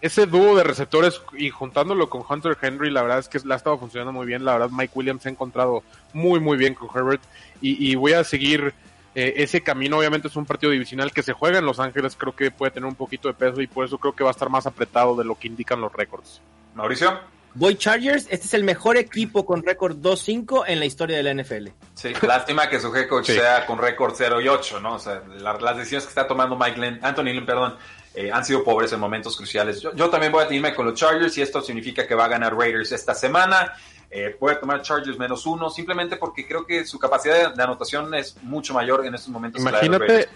ese 0.00 0.26
dúo 0.26 0.54
de 0.54 0.62
receptores 0.62 1.20
y 1.36 1.50
juntándolo 1.50 2.08
con 2.08 2.22
Hunter 2.28 2.56
Henry, 2.62 2.92
la 2.92 3.02
verdad 3.02 3.18
es 3.18 3.28
que 3.28 3.40
le 3.40 3.54
ha 3.54 3.56
estado 3.56 3.76
funcionando 3.76 4.12
muy 4.12 4.24
bien. 4.24 4.44
La 4.44 4.52
verdad, 4.52 4.70
Mike 4.70 4.92
Williams 4.94 5.22
se 5.22 5.30
ha 5.30 5.32
encontrado 5.32 5.82
muy, 6.12 6.38
muy 6.38 6.56
bien 6.56 6.74
con 6.74 6.88
Herbert. 6.96 7.22
y 7.60 7.96
voy 7.96 8.12
a 8.12 8.22
seguir 8.22 8.72
eh, 9.18 9.42
ese 9.42 9.62
camino 9.62 9.98
obviamente 9.98 10.28
es 10.28 10.36
un 10.36 10.46
partido 10.46 10.70
divisional 10.70 11.10
que 11.10 11.24
se 11.24 11.32
juega 11.32 11.58
en 11.58 11.66
Los 11.66 11.80
Ángeles, 11.80 12.14
creo 12.16 12.36
que 12.36 12.52
puede 12.52 12.70
tener 12.70 12.86
un 12.86 12.94
poquito 12.94 13.26
de 13.26 13.34
peso 13.34 13.60
y 13.60 13.66
por 13.66 13.84
eso 13.84 13.98
creo 13.98 14.14
que 14.14 14.22
va 14.22 14.30
a 14.30 14.32
estar 14.32 14.48
más 14.48 14.64
apretado 14.64 15.16
de 15.16 15.24
lo 15.24 15.34
que 15.36 15.48
indican 15.48 15.80
los 15.80 15.92
récords. 15.92 16.40
Mauricio. 16.76 17.18
Voy 17.54 17.74
Chargers, 17.74 18.28
este 18.30 18.46
es 18.46 18.54
el 18.54 18.62
mejor 18.62 18.96
equipo 18.96 19.44
con 19.44 19.64
récord 19.64 19.96
2-5 19.96 20.66
en 20.68 20.78
la 20.78 20.84
historia 20.84 21.16
de 21.16 21.24
la 21.24 21.34
NFL. 21.34 21.66
Sí, 21.94 22.12
lástima 22.22 22.68
que 22.68 22.78
su 22.78 22.94
head 22.94 23.08
coach 23.08 23.26
sea 23.26 23.66
con 23.66 23.78
récord 23.78 24.14
0 24.16 24.40
y 24.40 24.46
8, 24.46 24.78
¿no? 24.78 24.94
O 24.94 24.98
sea, 25.00 25.20
las 25.26 25.76
decisiones 25.76 26.04
que 26.04 26.10
está 26.10 26.28
tomando 26.28 26.56
Mike 26.56 26.78
Lynn, 26.78 27.00
Anthony 27.02 27.32
Lynn, 27.32 27.44
perdón, 27.46 27.76
eh, 28.14 28.30
han 28.32 28.44
sido 28.44 28.62
pobres 28.62 28.92
en 28.92 29.00
momentos 29.00 29.36
cruciales. 29.36 29.80
Yo, 29.80 29.92
yo 29.96 30.08
también 30.10 30.30
voy 30.30 30.44
a 30.44 30.54
irme 30.54 30.72
con 30.72 30.86
los 30.86 30.94
Chargers 30.94 31.36
y 31.38 31.42
esto 31.42 31.60
significa 31.60 32.06
que 32.06 32.14
va 32.14 32.26
a 32.26 32.28
ganar 32.28 32.54
Raiders 32.54 32.92
esta 32.92 33.16
semana. 33.16 33.74
Eh, 34.10 34.34
puede 34.38 34.56
tomar 34.56 34.80
Chargers 34.82 35.18
menos 35.18 35.44
uno, 35.44 35.68
simplemente 35.68 36.16
porque 36.16 36.46
creo 36.46 36.64
que 36.64 36.84
su 36.86 36.98
capacidad 36.98 37.54
de, 37.54 37.62
anotación 37.62 38.14
es 38.14 38.36
mucho 38.42 38.72
mayor 38.72 39.04
en 39.04 39.14
estos 39.14 39.28
momentos. 39.28 39.60
Imagínate, 39.60 40.28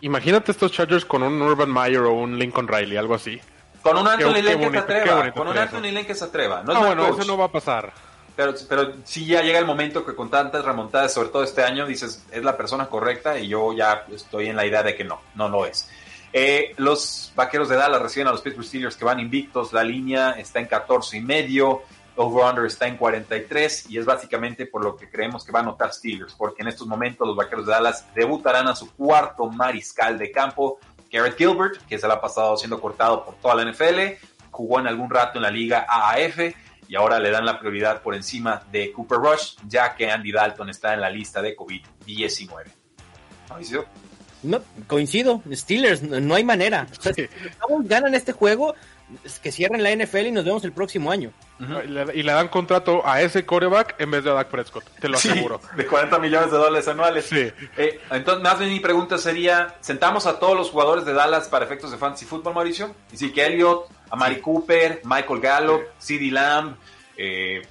imagínate 0.00 0.50
estos 0.50 0.72
Chargers 0.72 1.04
con 1.04 1.22
un 1.22 1.40
Urban 1.40 1.72
Meyer 1.72 2.02
o 2.02 2.12
un 2.12 2.38
Lincoln 2.38 2.66
Riley, 2.66 2.96
algo 2.96 3.14
así. 3.14 3.40
Con 3.82 3.96
un 3.96 4.08
Anthony 4.08 4.42
Lynn 4.42 4.60
que 4.60 4.70
se 4.70 4.78
atreva. 4.78 5.32
Con 5.32 5.48
un 5.48 5.58
Anthony 5.58 5.90
Lynn 5.92 6.06
que 6.06 6.14
se 6.14 6.24
atreva. 6.24 6.62
No, 6.62 6.72
ah, 6.72 6.78
bueno, 6.80 7.06
eso 7.06 7.24
no 7.24 7.38
va 7.38 7.46
a 7.46 7.52
pasar. 7.52 7.92
Pero, 8.34 8.54
pero 8.68 8.92
sí 9.04 9.26
ya 9.26 9.42
llega 9.42 9.58
el 9.58 9.66
momento 9.66 10.04
que 10.04 10.14
con 10.14 10.30
tantas 10.30 10.64
remontadas, 10.64 11.12
sobre 11.12 11.28
todo 11.28 11.44
este 11.44 11.62
año, 11.62 11.86
dices, 11.86 12.24
es 12.30 12.42
la 12.42 12.56
persona 12.56 12.86
correcta 12.86 13.38
y 13.38 13.48
yo 13.48 13.72
ya 13.72 14.04
estoy 14.12 14.46
en 14.46 14.56
la 14.56 14.66
idea 14.66 14.82
de 14.82 14.96
que 14.96 15.04
no, 15.04 15.20
no 15.34 15.48
lo 15.48 15.66
es. 15.66 15.88
Eh, 16.32 16.74
los 16.76 17.32
vaqueros 17.34 17.68
de 17.68 17.76
Dallas 17.76 18.00
reciben 18.00 18.28
a 18.28 18.32
los 18.32 18.40
Pittsburgh 18.40 18.66
Steelers 18.66 18.96
que 18.96 19.04
van 19.04 19.18
invictos, 19.18 19.72
la 19.72 19.82
línea 19.82 20.32
está 20.32 20.60
en 20.60 20.66
14 20.66 21.16
y 21.16 21.20
medio 21.20 21.82
over-under 22.16 22.66
está 22.66 22.86
en 22.86 22.96
43 22.96 23.90
y 23.90 23.98
es 23.98 24.04
básicamente 24.04 24.66
por 24.66 24.84
lo 24.84 24.96
que 24.96 25.08
creemos 25.08 25.44
que 25.44 25.52
va 25.52 25.60
a 25.60 25.62
anotar 25.62 25.92
Steelers, 25.92 26.34
porque 26.34 26.62
en 26.62 26.68
estos 26.68 26.86
momentos 26.86 27.26
los 27.26 27.36
Vaqueros 27.36 27.66
de 27.66 27.72
Dallas 27.72 28.06
debutarán 28.14 28.68
a 28.68 28.76
su 28.76 28.92
cuarto 28.94 29.46
mariscal 29.46 30.18
de 30.18 30.30
campo, 30.30 30.78
Garrett 31.10 31.36
Gilbert, 31.36 31.86
que 31.86 31.98
se 31.98 32.06
le 32.06 32.12
ha 32.12 32.20
pasado 32.20 32.56
siendo 32.56 32.80
cortado 32.80 33.24
por 33.24 33.34
toda 33.36 33.56
la 33.56 33.70
NFL, 33.70 34.18
jugó 34.50 34.80
en 34.80 34.86
algún 34.86 35.10
rato 35.10 35.38
en 35.38 35.42
la 35.42 35.50
liga 35.50 35.86
AAF 35.88 36.54
y 36.88 36.96
ahora 36.96 37.20
le 37.20 37.30
dan 37.30 37.46
la 37.46 37.58
prioridad 37.58 38.02
por 38.02 38.14
encima 38.14 38.62
de 38.70 38.92
Cooper 38.92 39.18
Rush, 39.18 39.54
ya 39.66 39.94
que 39.94 40.10
Andy 40.10 40.32
Dalton 40.32 40.70
está 40.70 40.92
en 40.92 41.00
la 41.00 41.10
lista 41.10 41.40
de 41.40 41.56
COVID-19. 41.56 42.64
No, 44.42 44.60
coincido, 44.86 45.42
Steelers, 45.52 46.02
no, 46.02 46.34
hay 46.34 46.44
manera. 46.44 46.86
si 47.00 47.28
ganan 47.84 48.14
este 48.14 48.32
juego, 48.32 48.74
que 49.42 49.52
cierren 49.52 49.82
la 49.82 49.94
NFL 49.94 50.26
y 50.26 50.32
nos 50.32 50.44
vemos 50.44 50.64
el 50.64 50.72
próximo 50.72 51.10
año. 51.10 51.32
y, 52.14 52.22
le, 52.22 52.32
dan 52.32 52.48
contrato 52.48 53.06
a 53.06 53.20
ese 53.22 53.44
coreback 53.44 53.96
en 53.98 54.10
vez 54.10 54.24
de 54.24 54.30
a 54.30 54.34
Dak 54.34 54.48
Prescott, 54.48 54.84
te 55.00 55.08
lo 55.08 55.16
aseguro. 55.16 55.60
de 55.76 55.86
40 55.86 56.18
millones 56.18 56.50
de 56.50 56.56
dólares 56.56 56.88
anuales. 56.88 57.26
Sí. 57.26 57.50
Eh, 57.76 58.00
entonces, 58.10 58.42
más 58.42 58.58
bien 58.58 58.70
mi 58.70 58.80
pregunta 58.80 59.18
sería, 59.18 59.76
¿sentamos 59.80 60.26
a 60.26 60.38
todos 60.38 60.56
los 60.56 60.70
jugadores 60.70 61.04
de 61.04 61.12
Dallas 61.12 61.48
para 61.48 61.64
efectos 61.64 61.90
de 61.90 61.98
fantasy 61.98 62.24
fútbol, 62.24 62.54
Mauricio? 62.54 62.94
Y 63.12 63.16
sí, 63.16 63.32
que 63.32 63.46
Elliott, 63.46 63.86
a 64.10 64.16
Mari 64.16 64.40
Cooper, 64.40 65.02
Michael 65.04 65.40
Gallup, 65.40 65.82
CeeDee 66.00 66.30
Lamb, 66.30 66.76
eh, 67.16 67.62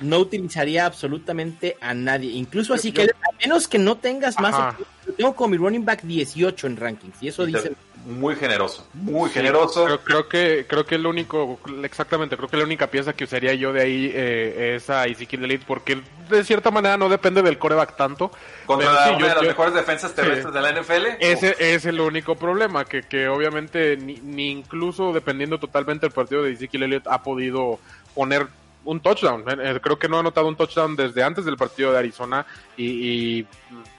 no 0.00 0.18
utilizaría 0.18 0.86
absolutamente 0.86 1.76
a 1.80 1.94
nadie. 1.94 2.30
Incluso 2.32 2.74
así 2.74 2.92
que, 2.92 3.02
a 3.02 3.36
menos 3.40 3.66
que 3.66 3.78
no 3.78 3.96
tengas 3.96 4.38
más. 4.38 4.76
tengo 5.16 5.34
como 5.34 5.50
mi 5.50 5.56
running 5.56 5.84
back 5.84 6.02
18 6.02 6.66
en 6.66 6.76
rankings. 6.76 7.22
Y 7.22 7.28
eso 7.28 7.44
dice 7.46 7.72
muy 8.08 8.36
generoso, 8.36 8.88
muy 8.94 9.28
generoso. 9.28 10.00
Creo, 10.02 10.28
que 10.28 10.64
creo 10.66 10.86
que 10.86 10.94
el 10.94 11.06
único, 11.06 11.60
exactamente, 11.82 12.38
creo 12.38 12.48
que 12.48 12.56
la 12.56 12.64
única 12.64 12.86
pieza 12.86 13.12
que 13.12 13.24
usaría 13.24 13.52
yo 13.52 13.70
de 13.74 13.82
ahí 13.82 14.10
eh, 14.14 14.76
es 14.76 14.88
a 14.88 15.04
Ezekiel 15.04 15.44
Elite, 15.44 15.64
porque 15.68 16.00
de 16.30 16.42
cierta 16.42 16.70
manera 16.70 16.96
no 16.96 17.10
depende 17.10 17.42
del 17.42 17.58
coreback 17.58 17.96
tanto. 17.96 18.30
Contra 18.64 19.12
una 19.12 19.28
de 19.28 19.34
las 19.34 19.42
mejores 19.42 19.74
defensas 19.74 20.14
terrestres 20.14 20.54
de 20.54 20.60
la 20.62 20.72
NFL. 20.72 21.06
Ese 21.20 21.54
es 21.58 21.84
el 21.84 22.00
único 22.00 22.34
problema, 22.34 22.86
que, 22.86 23.02
que 23.02 23.28
obviamente 23.28 23.98
ni, 23.98 24.48
incluso 24.48 25.12
dependiendo 25.12 25.58
totalmente 25.58 26.06
del 26.06 26.14
partido 26.14 26.44
de 26.44 26.52
Ezekiel 26.52 26.84
Elliott 26.84 27.06
ha 27.08 27.22
podido 27.22 27.78
poner 28.14 28.46
un 28.86 29.00
touchdown. 29.00 29.44
Eh, 29.46 29.56
eh, 29.58 29.80
creo 29.82 29.98
que 29.98 30.08
no 30.08 30.16
ha 30.16 30.20
anotado 30.20 30.48
un 30.48 30.56
touchdown 30.56 30.96
desde 30.96 31.22
antes 31.22 31.44
del 31.44 31.58
partido 31.58 31.92
de 31.92 31.98
Arizona 31.98 32.46
y, 32.74 32.86
y 32.86 33.46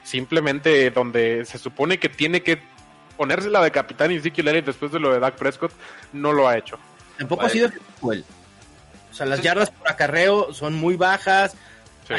simplemente 0.01 0.89
donde 0.89 1.45
se 1.45 1.59
supone 1.59 1.99
que 1.99 2.09
tiene 2.09 2.41
que 2.41 2.59
ponerse 3.19 3.49
la 3.49 3.61
de 3.61 3.69
capitán 3.69 4.11
Ezekiel 4.11 4.47
Elliott 4.47 4.67
después 4.67 4.93
de 4.93 4.99
lo 4.99 5.11
de 5.11 5.19
Dak 5.19 5.35
Prescott, 5.35 5.73
no 6.13 6.31
lo 6.31 6.47
ha 6.47 6.57
hecho. 6.57 6.79
Tampoco 7.17 7.45
ha 7.45 7.49
sido 7.49 7.67
él. 8.13 8.23
O 9.11 9.13
sea, 9.13 9.25
las 9.25 9.41
yardas 9.41 9.71
por 9.71 9.89
acarreo 9.89 10.53
son 10.53 10.75
muy 10.75 10.95
bajas. 10.95 11.53
Sí. 12.07 12.13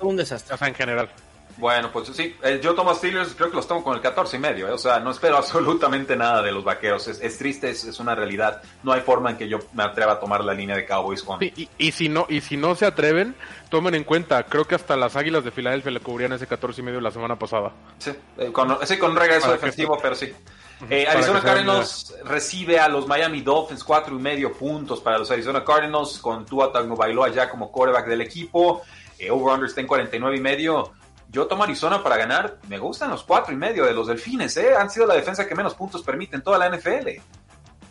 un 0.00 0.16
desastre. 0.16 0.56
en 0.66 0.74
general. 0.74 1.10
Bueno, 1.58 1.90
pues 1.90 2.08
sí, 2.08 2.36
eh, 2.42 2.60
yo 2.62 2.74
tomo 2.74 2.94
Steelers, 2.94 3.34
creo 3.34 3.50
que 3.50 3.56
los 3.56 3.66
tomo 3.66 3.82
con 3.82 3.94
el 3.94 4.02
14 4.02 4.36
y 4.36 4.40
medio, 4.40 4.68
eh, 4.68 4.72
o 4.72 4.78
sea, 4.78 5.00
no 5.00 5.10
espero 5.10 5.36
absolutamente 5.38 6.14
nada 6.14 6.42
de 6.42 6.52
los 6.52 6.64
vaqueros, 6.64 7.08
es, 7.08 7.38
triste, 7.38 7.70
es, 7.70 7.98
una 7.98 8.14
realidad, 8.14 8.62
no 8.82 8.92
hay 8.92 9.00
forma 9.00 9.30
en 9.30 9.38
que 9.38 9.48
yo 9.48 9.58
me 9.72 9.82
atreva 9.82 10.12
a 10.12 10.20
tomar 10.20 10.44
la 10.44 10.52
línea 10.52 10.76
de 10.76 10.84
Cowboys 10.84 11.22
con... 11.22 11.42
y, 11.42 11.68
y, 11.78 11.92
si 11.92 12.08
no, 12.08 12.26
y 12.28 12.42
si 12.42 12.56
no 12.56 12.74
se 12.74 12.84
atreven, 12.84 13.34
tomen 13.70 13.94
en 13.94 14.04
cuenta, 14.04 14.42
creo 14.44 14.66
que 14.66 14.74
hasta 14.74 14.96
las 14.96 15.16
Águilas 15.16 15.44
de 15.44 15.50
Filadelfia 15.50 15.90
le 15.90 16.00
cubrían 16.00 16.32
ese 16.32 16.46
14 16.46 16.80
y 16.80 16.84
medio 16.84 17.00
la 17.00 17.10
semana 17.10 17.38
pasada. 17.38 17.72
Sí, 17.98 18.12
eh, 18.36 18.52
con, 18.52 18.76
sí, 18.86 18.98
con 18.98 19.12
un 19.12 19.16
regreso 19.16 19.50
defensivo, 19.50 19.98
pero 20.00 20.14
sí. 20.14 20.32
Arizona 21.08 21.40
Cardinals 21.40 22.14
recibe 22.24 22.78
a 22.78 22.86
los 22.86 23.06
Miami 23.06 23.40
Dolphins 23.40 23.82
cuatro 23.82 24.14
y 24.14 24.20
medio 24.20 24.52
puntos 24.52 25.00
para 25.00 25.16
los 25.16 25.30
Arizona 25.30 25.64
Cardinals 25.64 26.18
con 26.18 26.44
Tua 26.44 26.70
Tagovailoa 26.70 27.30
ya 27.30 27.48
como 27.48 27.72
quarterback 27.72 28.06
del 28.06 28.20
equipo. 28.20 28.82
over-under 29.30 29.70
está 29.70 29.80
en 29.80 29.86
49 29.86 30.36
y 30.36 30.40
medio 30.40 30.92
yo 31.28 31.46
tomo 31.46 31.64
Arizona 31.64 32.02
para 32.02 32.16
ganar. 32.16 32.58
Me 32.68 32.78
gustan 32.78 33.10
los 33.10 33.24
cuatro 33.24 33.52
y 33.52 33.56
medio 33.56 33.84
de 33.84 33.92
los 33.92 34.06
Delfines, 34.06 34.56
¿eh? 34.56 34.74
Han 34.76 34.90
sido 34.90 35.06
la 35.06 35.14
defensa 35.14 35.46
que 35.46 35.54
menos 35.54 35.74
puntos 35.74 36.02
permite 36.02 36.36
en 36.36 36.42
toda 36.42 36.58
la 36.58 36.68
NFL. 36.68 37.08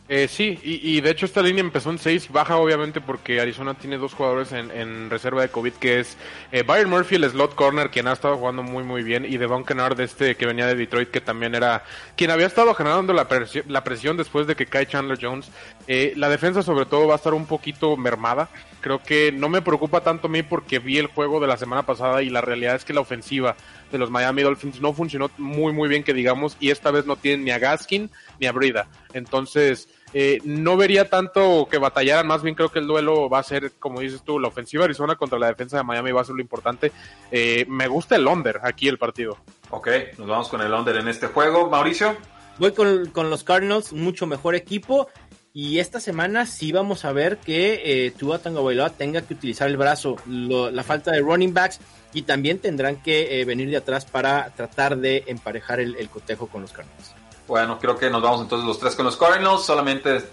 Eh, 0.07 0.27
sí, 0.27 0.59
y, 0.61 1.01
de 1.01 1.09
hecho 1.09 1.25
esta 1.25 1.41
línea 1.41 1.61
empezó 1.61 1.89
en 1.89 1.97
6, 1.97 2.31
baja 2.31 2.57
obviamente 2.57 3.01
porque 3.01 3.41
Arizona 3.41 3.73
tiene 3.73 3.97
dos 3.97 4.13
jugadores 4.13 4.51
en, 4.51 5.09
reserva 5.09 5.41
de 5.41 5.49
COVID, 5.49 5.73
que 5.73 5.99
es 5.99 6.15
eh, 6.51 6.61
Byron 6.61 6.91
Murphy, 6.91 7.15
el 7.15 7.27
slot 7.27 7.55
corner, 7.55 7.89
quien 7.89 8.07
ha 8.07 8.13
estado 8.13 8.37
jugando 8.37 8.61
muy 8.61 8.83
muy 8.83 9.01
bien, 9.01 9.25
y 9.25 9.37
Devon 9.37 9.65
Kennard, 9.65 9.99
este 9.99 10.35
que 10.35 10.45
venía 10.45 10.67
de 10.67 10.75
Detroit, 10.75 11.09
que 11.09 11.21
también 11.21 11.55
era 11.55 11.83
quien 12.15 12.29
había 12.29 12.45
estado 12.45 12.75
generando 12.75 13.13
la, 13.13 13.27
presión, 13.27 13.65
la 13.67 13.83
presión 13.83 14.15
después 14.15 14.45
de 14.45 14.55
que 14.55 14.67
cae 14.67 14.85
Chandler 14.85 15.17
Jones. 15.19 15.49
Eh, 15.87 16.13
la 16.17 16.29
defensa 16.29 16.61
sobre 16.61 16.85
todo 16.85 17.07
va 17.07 17.15
a 17.15 17.17
estar 17.17 17.33
un 17.33 17.47
poquito 17.47 17.97
mermada, 17.97 18.49
creo 18.81 19.01
que 19.01 19.31
no 19.31 19.49
me 19.49 19.63
preocupa 19.63 20.01
tanto 20.01 20.27
a 20.27 20.29
mí 20.29 20.43
porque 20.43 20.77
vi 20.77 20.99
el 20.99 21.07
juego 21.07 21.39
de 21.39 21.47
la 21.47 21.57
semana 21.57 21.81
pasada 21.81 22.21
y 22.21 22.29
la 22.29 22.41
realidad 22.41 22.75
es 22.75 22.85
que 22.85 22.93
la 22.93 23.01
ofensiva 23.01 23.55
de 23.91 23.97
los 23.97 24.09
Miami 24.09 24.41
Dolphins 24.41 24.81
no 24.81 24.93
funcionó 24.93 25.29
muy 25.37 25.73
muy 25.73 25.87
bien 25.87 26.03
que 26.03 26.13
digamos 26.13 26.57
y 26.59 26.71
esta 26.71 26.91
vez 26.91 27.05
no 27.05 27.15
tienen 27.15 27.45
ni 27.45 27.51
a 27.51 27.59
Gaskin 27.59 28.09
ni 28.39 28.47
a 28.47 28.51
Brida. 28.51 28.87
Entonces, 29.13 29.87
eh, 30.13 30.39
no 30.43 30.77
vería 30.77 31.09
tanto 31.09 31.67
que 31.69 31.77
batallaran, 31.77 32.25
más 32.25 32.41
bien 32.41 32.55
creo 32.55 32.71
que 32.71 32.79
el 32.79 32.87
duelo 32.87 33.29
va 33.29 33.39
a 33.39 33.43
ser, 33.43 33.73
como 33.79 33.99
dices 33.99 34.23
tú, 34.23 34.39
la 34.39 34.47
ofensiva 34.47 34.83
de 34.83 34.85
Arizona 34.85 35.15
contra 35.15 35.37
la 35.37 35.47
defensa 35.47 35.77
de 35.77 35.83
Miami 35.83 36.11
va 36.11 36.21
a 36.21 36.25
ser 36.25 36.35
lo 36.35 36.41
importante. 36.41 36.91
Eh, 37.31 37.65
me 37.67 37.87
gusta 37.87 38.15
el 38.15 38.25
under 38.25 38.59
aquí 38.63 38.87
el 38.87 38.97
partido. 38.97 39.37
Ok, 39.71 39.89
nos 40.17 40.27
vamos 40.27 40.49
con 40.49 40.61
el 40.61 40.73
under 40.73 40.95
en 40.97 41.07
este 41.07 41.27
juego. 41.27 41.69
Mauricio. 41.69 42.15
Voy 42.57 42.71
con, 42.71 43.07
con 43.07 43.29
los 43.29 43.43
Cardinals, 43.43 43.91
mucho 43.91 44.25
mejor 44.25 44.55
equipo. 44.55 45.09
Y 45.51 45.79
esta 45.79 46.01
semana 46.01 46.45
sí 46.45 46.73
vamos 46.73 47.05
a 47.05 47.13
ver 47.13 47.37
que 47.37 47.81
eh, 47.85 48.11
Tua 48.11 48.39
Tagovailoa 48.39 48.89
tenga 48.89 49.21
que 49.21 49.35
utilizar 49.35 49.69
el 49.69 49.77
brazo, 49.77 50.17
la 50.27 50.83
falta 50.83 51.11
de 51.11 51.21
running 51.21 51.53
backs 51.53 51.79
y 52.15 52.23
también 52.23 52.59
tendrán 52.59 52.95
que 52.95 53.39
eh, 53.41 53.45
venir 53.45 53.69
de 53.69 53.77
atrás 53.77 54.05
para 54.05 54.49
tratar 54.55 54.97
de 54.97 55.25
emparejar 55.27 55.79
el, 55.79 55.95
el 55.97 56.09
cotejo 56.09 56.47
con 56.47 56.61
los 56.61 56.71
Cardinals. 56.71 57.13
Bueno, 57.47 57.77
creo 57.77 57.95
que 57.95 58.09
nos 58.09 58.23
vamos 58.23 58.41
entonces 58.41 58.65
los 58.65 58.79
tres 58.79 58.95
con 58.95 59.05
los 59.05 59.17
Cardinals. 59.17 59.63
Solamente 59.63 60.17
eh, 60.17 60.23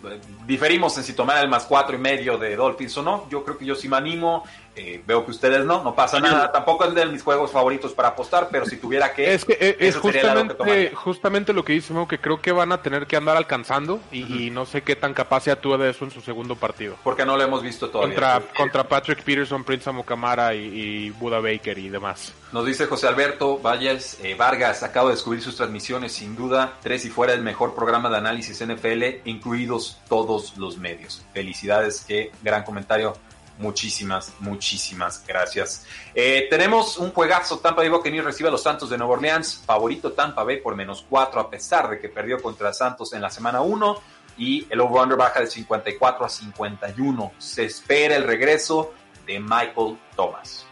diferimos 0.47 0.97
en 0.97 1.05
si 1.05 1.13
tomar 1.13 1.45
el 1.45 1.51
más 1.51 1.65
cuatro 1.65 1.95
y 1.95 1.99
medio 1.99 2.39
de 2.39 2.57
Dolphins 2.57 2.97
o 2.97 3.03
no. 3.03 3.29
Yo 3.29 3.45
creo 3.45 3.59
que 3.59 3.67
yo 3.67 3.75
sí 3.75 3.87
me 3.89 3.97
animo. 3.97 4.45
Eh, 4.75 5.03
veo 5.07 5.25
que 5.25 5.31
ustedes 5.33 5.65
no, 5.65 5.83
no 5.83 5.95
pasa 5.95 6.19
nada. 6.19 6.51
Tampoco 6.51 6.85
es 6.85 6.95
de 6.95 7.07
mis 7.07 7.23
juegos 7.23 7.51
favoritos 7.51 7.93
para 7.93 8.09
apostar, 8.09 8.49
pero 8.51 8.65
si 8.65 8.77
tuviera 8.77 9.13
que. 9.13 9.35
Es 9.35 9.45
que 9.45 9.57
eh, 9.61 9.77
es 9.79 9.97
justamente, 9.97 10.93
justamente 10.95 11.53
lo 11.53 11.65
que 11.65 11.75
dice 11.75 11.93
que 12.09 12.19
creo 12.19 12.41
que 12.41 12.53
van 12.53 12.73
a 12.73 12.83
tener 12.83 13.07
que 13.07 13.17
andar 13.17 13.37
alcanzando 13.37 14.01
y, 14.11 14.51
no 14.51 14.67
sé 14.67 14.83
qué 14.83 14.97
tan 14.97 15.15
capaz 15.15 15.45
sea 15.45 15.61
tú 15.61 15.77
de 15.77 15.91
eso 15.91 16.05
en 16.05 16.11
su 16.11 16.21
segundo 16.21 16.57
partido. 16.57 16.97
Porque 17.05 17.25
no 17.25 17.37
lo 17.37 17.43
hemos 17.43 17.63
visto 17.63 17.91
todavía. 17.91 18.15
Contra, 18.15 18.41
contra 18.57 18.85
Patrick 18.85 19.23
Peterson, 19.23 19.65
Prince 19.65 19.89
Amukamara 19.89 20.55
y, 20.55 20.61
y, 20.61 21.11
Buda 21.11 21.41
Baker 21.41 21.79
y 21.79 21.89
demás. 21.89 22.33
Nos 22.53 22.67
dice 22.67 22.87
José 22.87 23.09
Alberto 23.09 23.59
Valles 23.59 24.19
eh, 24.23 24.35
Vargas, 24.35 24.83
acabo 24.83 25.09
de 25.09 25.15
descubrir 25.15 25.43
sus 25.43 25.57
transmisiones, 25.57 26.13
sin 26.13 26.37
duda, 26.37 26.75
tres 26.83 27.05
y 27.05 27.11
fuera 27.11 27.33
el 27.33 27.43
mejor 27.43 27.75
programa 27.75 28.11
de 28.11 28.17
análisis 28.19 28.65
NFL, 28.65 29.27
incluidos 29.27 29.99
todos 30.09 30.57
los 30.57 30.77
medios. 30.77 31.23
Felicidades, 31.33 32.05
qué 32.07 32.31
gran 32.43 32.63
comentario 32.65 33.15
Muchísimas, 33.63 34.33
muchísimas 34.41 35.25
gracias. 35.25 35.87
Eh, 36.17 36.49
tenemos 36.51 36.99
un 36.99 37.13
juegazo. 37.13 37.61
Tampa 37.61 37.83
Bay 37.83 37.89
Buccaneers 37.89 38.25
recibe 38.25 38.49
a 38.49 38.53
los 38.53 38.65
Santos 38.65 38.91
de 38.91 38.99
Nueva 38.99 39.13
Orleans. 39.13 39.63
Favorito 39.65 40.13
Tampa 40.13 40.43
Bay 40.43 40.61
por 40.61 40.75
menos 40.75 41.07
4 41.09 41.41
a 41.41 41.49
pesar 41.49 41.89
de 41.89 42.01
que 42.01 42.09
perdió 42.09 42.43
contra 42.43 42.73
Santos 42.73 43.13
en 43.13 43.23
la 43.23 43.31
semana 43.31 43.61
1. 43.61 44.03
Y 44.39 44.67
el 44.69 44.81
over-under 44.81 45.17
baja 45.17 45.39
de 45.39 45.47
54 45.47 46.27
a 46.27 46.29
51. 46.29 47.33
Se 47.39 47.65
espera 47.65 48.17
el 48.17 48.25
regreso 48.25 48.95
de 49.27 49.39
Michael 49.39 49.97
Thomas. 50.17 50.67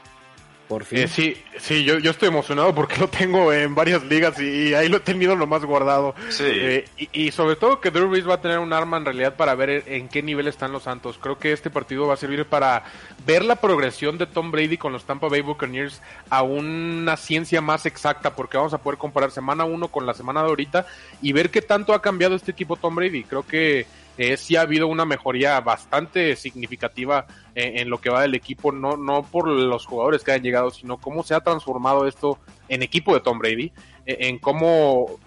Por 0.71 0.85
fin. 0.85 1.01
Eh, 1.01 1.09
sí, 1.09 1.37
sí, 1.59 1.83
yo, 1.83 1.99
yo 1.99 2.13
estoy 2.13 2.29
emocionado 2.29 2.73
porque 2.73 2.97
lo 2.99 3.09
tengo 3.09 3.53
en 3.53 3.75
varias 3.75 4.05
ligas 4.05 4.41
y, 4.41 4.73
ahí 4.73 4.89
lo 4.89 4.99
he 4.99 5.01
tenido 5.01 5.35
lo 5.35 5.49
más 5.49 5.65
guardado. 5.65 6.15
Sí. 6.29 6.45
Eh, 6.47 6.85
y, 7.13 7.33
sobre 7.33 7.57
todo 7.57 7.81
que 7.81 7.91
Drew 7.91 8.09
Brees 8.09 8.29
va 8.29 8.35
a 8.35 8.41
tener 8.41 8.61
un 8.61 8.73
arma 8.73 8.97
en 8.97 9.05
realidad 9.05 9.35
para 9.35 9.57
ver 9.57 9.83
en 9.89 10.07
qué 10.07 10.23
nivel 10.23 10.47
están 10.47 10.71
los 10.71 10.85
Santos. 10.85 11.19
Creo 11.21 11.41
que 11.41 11.51
este 11.51 11.71
partido 11.71 12.07
va 12.07 12.15
a 12.15 12.17
servir 12.17 12.45
para 12.45 12.85
ver 13.27 13.45
la 13.45 13.57
progresión 13.57 14.17
de 14.17 14.29
Tom 14.29 14.53
Brady 14.53 14.77
con 14.77 14.93
los 14.93 15.03
Tampa 15.03 15.27
Bay 15.27 15.41
Buccaneers 15.41 16.01
a 16.31 16.43
una 16.43 17.17
ciencia 17.17 17.61
más 17.61 17.85
exacta 17.85 18.37
porque 18.37 18.57
vamos 18.57 18.73
a 18.73 18.79
poder 18.79 18.97
comparar 18.97 19.33
semana 19.33 19.65
1 19.65 19.89
con 19.89 20.07
la 20.07 20.15
semana 20.15 20.41
de 20.45 20.51
ahorita 20.51 20.87
y 21.21 21.33
ver 21.33 21.51
qué 21.51 21.63
tanto 21.63 21.95
ha 21.95 22.01
cambiado 22.01 22.37
este 22.37 22.53
equipo 22.53 22.77
Tom 22.77 22.95
Brady. 22.95 23.25
Creo 23.25 23.45
que 23.45 23.87
eh, 24.19 24.37
sí 24.37 24.57
ha 24.57 24.63
habido 24.63 24.87
una 24.87 25.05
mejoría 25.05 25.61
bastante 25.61 26.37
significativa 26.37 27.27
en, 27.55 27.91
lo 27.91 28.01
que 28.01 28.11
va 28.11 28.23
del 28.23 28.35
equipo, 28.35 28.73
no, 28.73 28.97
no 28.97 29.23
por 29.23 29.49
los 29.49 29.87
jugadores 29.87 30.23
que 30.23 30.33
han 30.33 30.43
llegado, 30.43 30.71
sino 30.71 30.99
cómo 30.99 31.23
se 31.23 31.35
ha 31.35 31.41
transformado 31.41 32.07
esto 32.07 32.39
en 32.69 32.83
equipo 32.83 33.13
de 33.13 33.21
Tom 33.21 33.39
Brady, 33.39 33.73
eh, 34.07 34.17
en 34.21 34.39
cómo 34.39 35.19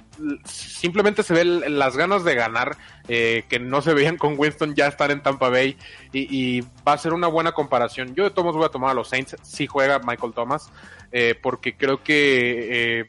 simplemente 0.45 1.23
se 1.23 1.33
ven 1.33 1.77
las 1.77 1.97
ganas 1.97 2.23
de 2.23 2.35
ganar 2.35 2.77
eh, 3.07 3.45
que 3.49 3.59
no 3.59 3.81
se 3.81 3.93
veían 3.93 4.17
con 4.17 4.35
Winston 4.37 4.75
ya 4.75 4.87
estar 4.87 5.11
en 5.11 5.21
Tampa 5.21 5.49
Bay 5.49 5.77
y, 6.11 6.61
va 6.61 6.93
a 6.93 6.97
ser 6.97 7.13
una 7.13 7.27
buena 7.27 7.51
comparación. 7.51 8.15
Yo 8.15 8.23
de 8.23 8.31
todos 8.31 8.55
voy 8.55 8.65
a 8.65 8.69
tomar 8.69 8.91
a 8.91 8.93
los 8.93 9.09
Saints 9.09 9.35
si 9.41 9.67
juega 9.67 9.99
Michael 9.99 10.33
Thomas 10.33 10.71
eh, 11.11 11.35
porque 11.41 11.75
creo 11.75 12.03
que 12.03 12.99
eh, 12.99 13.05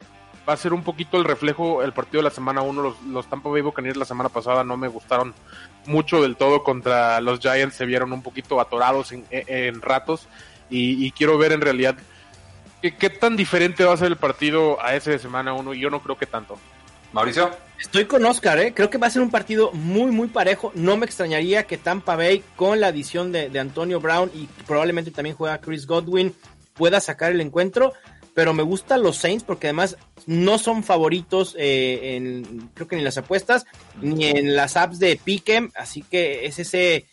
va 0.49 0.53
a 0.53 0.57
ser 0.57 0.73
un 0.73 0.83
poquito 0.83 1.17
el 1.17 1.25
reflejo 1.25 1.83
el 1.83 1.93
partido 1.93 2.19
de 2.19 2.29
la 2.29 2.35
semana 2.35 2.63
1. 2.63 2.83
Los, 2.83 3.03
los, 3.03 3.27
Tampa 3.29 3.49
Bay 3.49 3.63
Buccaneers 3.63 3.97
la 3.97 4.05
semana 4.05 4.29
pasada 4.29 4.65
no 4.65 4.77
me 4.77 4.89
gustaron 4.89 5.35
mucho 5.87 6.23
del 6.23 6.37
todo 6.37 6.63
contra 6.63 7.21
los 7.21 7.41
Giants. 7.41 7.77
Se 7.77 7.87
vieron 7.87 8.13
un 8.13 8.23
poquito 8.23 8.61
atorados 8.61 9.13
en, 9.13 9.81
ratos. 9.81 10.29
Y, 10.71 11.11
quiero 11.13 11.39
ver 11.39 11.53
en 11.53 11.61
realidad 11.61 11.97
qué, 12.83 12.97
qué, 12.97 13.11
tan 13.11 13.37
diferente 13.37 13.85
va 13.85 13.95
a 13.95 13.97
ser 13.97 14.09
el 14.09 14.17
partido 14.17 14.83
a 14.83 14.95
ese 14.95 15.13
de 15.13 15.19
semana 15.19 15.53
1. 15.55 15.75
Y 15.75 15.81
yo 15.81 15.91
no 15.91 16.01
creo 16.01 16.17
que 16.17 16.27
tanto. 16.27 16.59
Mauricio. 17.13 17.51
Estoy 17.81 18.07
con 18.07 18.25
Oscar, 18.25 18.59
¿eh? 18.59 18.73
creo 18.75 18.91
que 18.91 18.99
va 18.99 19.07
a 19.07 19.11
ser 19.11 19.23
un 19.23 19.31
partido 19.31 19.71
muy, 19.73 20.11
muy 20.11 20.29
parejo. 20.29 20.73
No 20.75 20.97
me 20.97 21.07
extrañaría 21.07 21.65
que 21.65 21.77
Tampa 21.77 22.17
Bay, 22.17 22.43
con 22.57 22.81
la 22.81 22.89
adición 22.89 23.31
de, 23.31 23.51
de 23.51 23.61
Antonio 23.61 24.01
Brown 24.01 24.31
y 24.35 24.49
probablemente 24.67 25.11
también 25.11 25.37
juega 25.37 25.59
Chris 25.59 25.87
Godwin, 25.87 26.35
pueda 26.75 27.01
sacar 27.01 27.33
el 27.33 27.41
encuentro 27.41 27.93
pero 28.35 28.53
me 28.53 28.63
gustan 28.63 29.03
los 29.03 29.17
Saints 29.17 29.45
porque 29.45 29.69
además 29.69 29.97
no 30.27 30.59
son 30.59 30.83
favoritos 30.83 31.55
eh, 31.59 32.17
en, 32.17 32.71
creo 32.75 32.89
que 32.89 32.97
ni 32.97 33.01
en 33.01 33.07
las 33.07 33.19
apuestas 33.19 33.65
ni 34.01 34.27
en 34.27 34.57
las 34.57 34.77
apps 34.77 34.99
de 34.99 35.19
Pick'em, 35.23 35.71
así 35.75 36.03
que 36.03 36.47
es 36.47 36.59
ese 36.59 37.07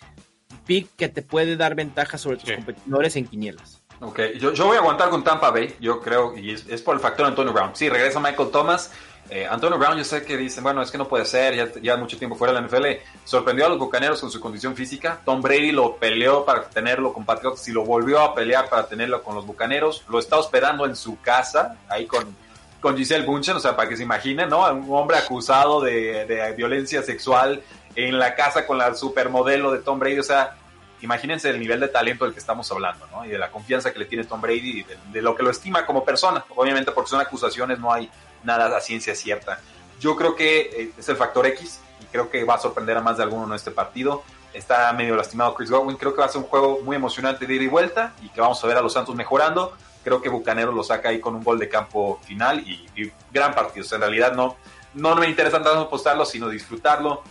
pick 0.65 0.89
que 0.97 1.09
te 1.09 1.21
puede 1.21 1.55
dar 1.55 1.75
ventaja 1.75 2.17
sobre 2.17 2.37
tus 2.37 2.51
competidores 2.51 3.15
en 3.15 3.27
quinielas. 3.27 3.81
Ok, 3.99 4.19
yo, 4.39 4.51
yo, 4.53 4.65
voy 4.65 4.77
a 4.77 4.79
aguantar 4.79 5.09
con 5.09 5.23
Tampa 5.23 5.51
Bay, 5.51 5.75
yo 5.79 6.01
creo, 6.01 6.35
y 6.35 6.51
es, 6.51 6.65
es 6.67 6.81
por 6.81 6.95
el 6.95 7.01
factor 7.01 7.27
Antonio 7.27 7.53
Brown. 7.53 7.75
Sí, 7.75 7.87
regresa 7.87 8.19
Michael 8.19 8.49
Thomas, 8.49 8.91
eh, 9.29 9.47
Antonio 9.49 9.77
Brown, 9.77 9.97
yo 9.97 10.03
sé 10.03 10.23
que 10.25 10.35
dicen, 10.35 10.63
bueno, 10.63 10.81
es 10.81 10.91
que 10.91 10.97
no 10.97 11.07
puede 11.07 11.25
ser, 11.25 11.55
ya, 11.55 11.81
ya 11.81 11.95
mucho 11.95 12.17
tiempo 12.17 12.35
fuera 12.35 12.53
de 12.53 12.59
la 12.59 12.67
NFL. 12.67 12.85
Sorprendió 13.23 13.65
a 13.65 13.69
los 13.69 13.79
bucaneros 13.79 14.19
con 14.19 14.29
su 14.29 14.41
condición 14.41 14.75
física. 14.75 15.21
Tom 15.23 15.41
Brady 15.41 15.71
lo 15.71 15.95
peleó 15.95 16.43
para 16.43 16.63
tenerlo 16.63 17.13
con 17.13 17.25
Patriots 17.25 17.67
y 17.67 17.71
lo 17.71 17.85
volvió 17.85 18.19
a 18.19 18.35
pelear 18.35 18.69
para 18.69 18.87
tenerlo 18.87 19.23
con 19.23 19.35
los 19.35 19.45
bucaneros. 19.45 20.03
Lo 20.09 20.19
está 20.19 20.37
hospedando 20.37 20.85
en 20.85 20.95
su 20.95 21.21
casa, 21.21 21.77
ahí 21.87 22.07
con, 22.07 22.35
con 22.81 22.97
Giselle 22.97 23.25
Bunchen, 23.25 23.55
o 23.55 23.59
sea, 23.59 23.75
para 23.75 23.87
que 23.87 23.95
se 23.95 24.03
imaginen, 24.03 24.49
¿no? 24.49 24.69
Un 24.73 24.87
hombre 24.89 25.17
acusado 25.17 25.79
de, 25.79 26.53
violencia 26.57 27.03
sexual 27.03 27.61
en 27.95 28.17
la 28.17 28.35
casa 28.35 28.65
con 28.65 28.77
la 28.77 28.93
supermodelo 28.95 29.71
de 29.71 29.79
Tom 29.79 29.99
Brady, 29.99 30.19
o 30.19 30.23
sea, 30.23 30.55
imagínense 31.01 31.49
el 31.49 31.59
nivel 31.59 31.79
de 31.79 31.87
talento 31.87 32.25
del 32.25 32.33
que 32.33 32.39
estamos 32.39 32.69
hablando, 32.71 33.07
¿no? 33.07 33.23
Y 33.23 33.29
de 33.29 33.37
la 33.37 33.51
confianza 33.51 33.93
que 33.93 33.99
le 33.99 34.05
tiene 34.05 34.23
Tom 34.23 34.41
Brady 34.41 34.79
y 34.79 34.85
de, 35.11 35.21
lo 35.21 35.35
que 35.35 35.43
lo 35.43 35.51
estima 35.51 35.85
como 35.85 36.03
persona. 36.03 36.43
Obviamente, 36.55 36.91
porque 36.91 37.11
son 37.11 37.21
acusaciones, 37.21 37.79
no 37.79 37.93
hay 37.93 38.09
nada 38.43 38.75
a 38.75 38.81
ciencia 38.81 39.15
cierta. 39.15 39.59
Yo 39.99 40.15
creo 40.15 40.35
que 40.35 40.59
eh, 40.61 40.91
es 40.97 41.09
el 41.09 41.15
factor 41.15 41.45
X 41.47 41.79
y 42.01 42.05
creo 42.05 42.29
que 42.29 42.43
va 42.43 42.55
a 42.55 42.59
sorprender 42.59 42.97
a 42.97 43.01
más 43.01 43.17
de 43.17 43.23
alguno 43.23 43.45
en 43.45 43.53
este 43.53 43.71
partido. 43.71 44.23
Está 44.53 44.91
medio 44.93 45.15
lastimado 45.15 45.53
Chris 45.53 45.69
Godwin. 45.69 45.97
Creo 45.97 46.13
que 46.13 46.19
va 46.19 46.25
a 46.25 46.29
ser 46.29 46.41
un 46.41 46.47
juego 46.47 46.79
muy 46.83 46.95
emocionante 46.95 47.45
de 47.45 47.55
ida 47.55 47.63
y 47.63 47.67
vuelta 47.67 48.13
y 48.21 48.29
que 48.29 48.41
vamos 48.41 48.61
a 48.63 48.67
ver 48.67 48.77
a 48.77 48.81
los 48.81 48.93
Santos 48.93 49.15
mejorando. 49.15 49.73
Creo 50.03 50.21
que 50.21 50.29
Bucanero 50.29 50.71
lo 50.71 50.83
saca 50.83 51.09
ahí 51.09 51.19
con 51.19 51.35
un 51.35 51.43
gol 51.43 51.59
de 51.59 51.69
campo 51.69 52.19
final 52.23 52.59
y, 52.67 53.11
gran 53.31 53.53
partido. 53.53 53.85
en 53.91 54.01
realidad 54.01 54.33
no, 54.33 54.57
no 54.95 55.15
me 55.15 55.27
interesa 55.27 55.61
tanto 55.61 55.79
apostarlo, 55.79 56.25
sino 56.25 56.49
disfrutarlo. 56.49 57.21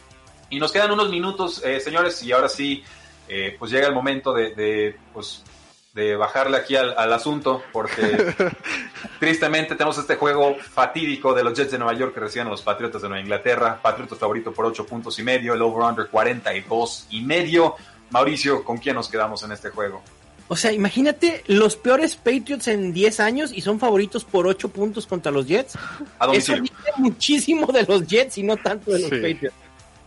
Y 0.48 0.58
nos 0.58 0.72
quedan 0.72 0.90
unos 0.92 1.10
minutos, 1.10 1.62
eh, 1.64 1.80
señores, 1.80 2.22
y 2.22 2.32
ahora 2.32 2.48
sí, 2.48 2.82
eh, 3.28 3.54
pues 3.58 3.70
llega 3.70 3.86
el 3.86 3.94
momento 3.94 4.32
de, 4.32 4.54
de 4.54 4.96
pues, 5.12 5.44
de 5.92 6.14
bajarle 6.16 6.56
aquí 6.56 6.76
al, 6.76 6.94
al 6.96 7.12
asunto, 7.12 7.62
porque 7.72 8.34
tristemente 9.18 9.74
tenemos 9.74 9.98
este 9.98 10.16
juego 10.16 10.56
fatídico 10.56 11.34
de 11.34 11.42
los 11.42 11.54
Jets 11.54 11.72
de 11.72 11.78
Nueva 11.78 11.94
York 11.94 12.14
que 12.14 12.20
reciben 12.20 12.46
a 12.46 12.50
los 12.50 12.62
Patriotas 12.62 13.02
de 13.02 13.08
Nueva 13.08 13.22
Inglaterra. 13.22 13.80
Patriotas 13.82 14.18
favorito 14.18 14.52
por 14.52 14.66
8 14.66 14.86
puntos 14.86 15.18
y 15.18 15.22
medio, 15.22 15.54
el 15.54 15.62
over-under 15.62 16.06
42 16.08 17.06
y 17.10 17.22
medio. 17.22 17.74
Mauricio, 18.10 18.64
¿con 18.64 18.78
quién 18.78 18.94
nos 18.96 19.08
quedamos 19.08 19.42
en 19.42 19.52
este 19.52 19.70
juego? 19.70 20.02
O 20.48 20.56
sea, 20.56 20.72
imagínate 20.72 21.44
los 21.46 21.76
peores 21.76 22.16
Patriots 22.16 22.66
en 22.68 22.92
10 22.92 23.20
años 23.20 23.52
y 23.54 23.60
son 23.60 23.78
favoritos 23.78 24.24
por 24.24 24.46
8 24.48 24.68
puntos 24.70 25.06
contra 25.06 25.30
los 25.30 25.46
Jets. 25.46 25.76
A 26.18 26.26
Eso 26.32 26.54
dice 26.54 26.74
muchísimo 26.96 27.66
de 27.72 27.84
los 27.84 28.06
Jets 28.06 28.38
y 28.38 28.42
no 28.42 28.56
tanto 28.56 28.90
de 28.90 28.98
los 29.00 29.10
Sí. 29.10 29.16
Patriots. 29.16 29.56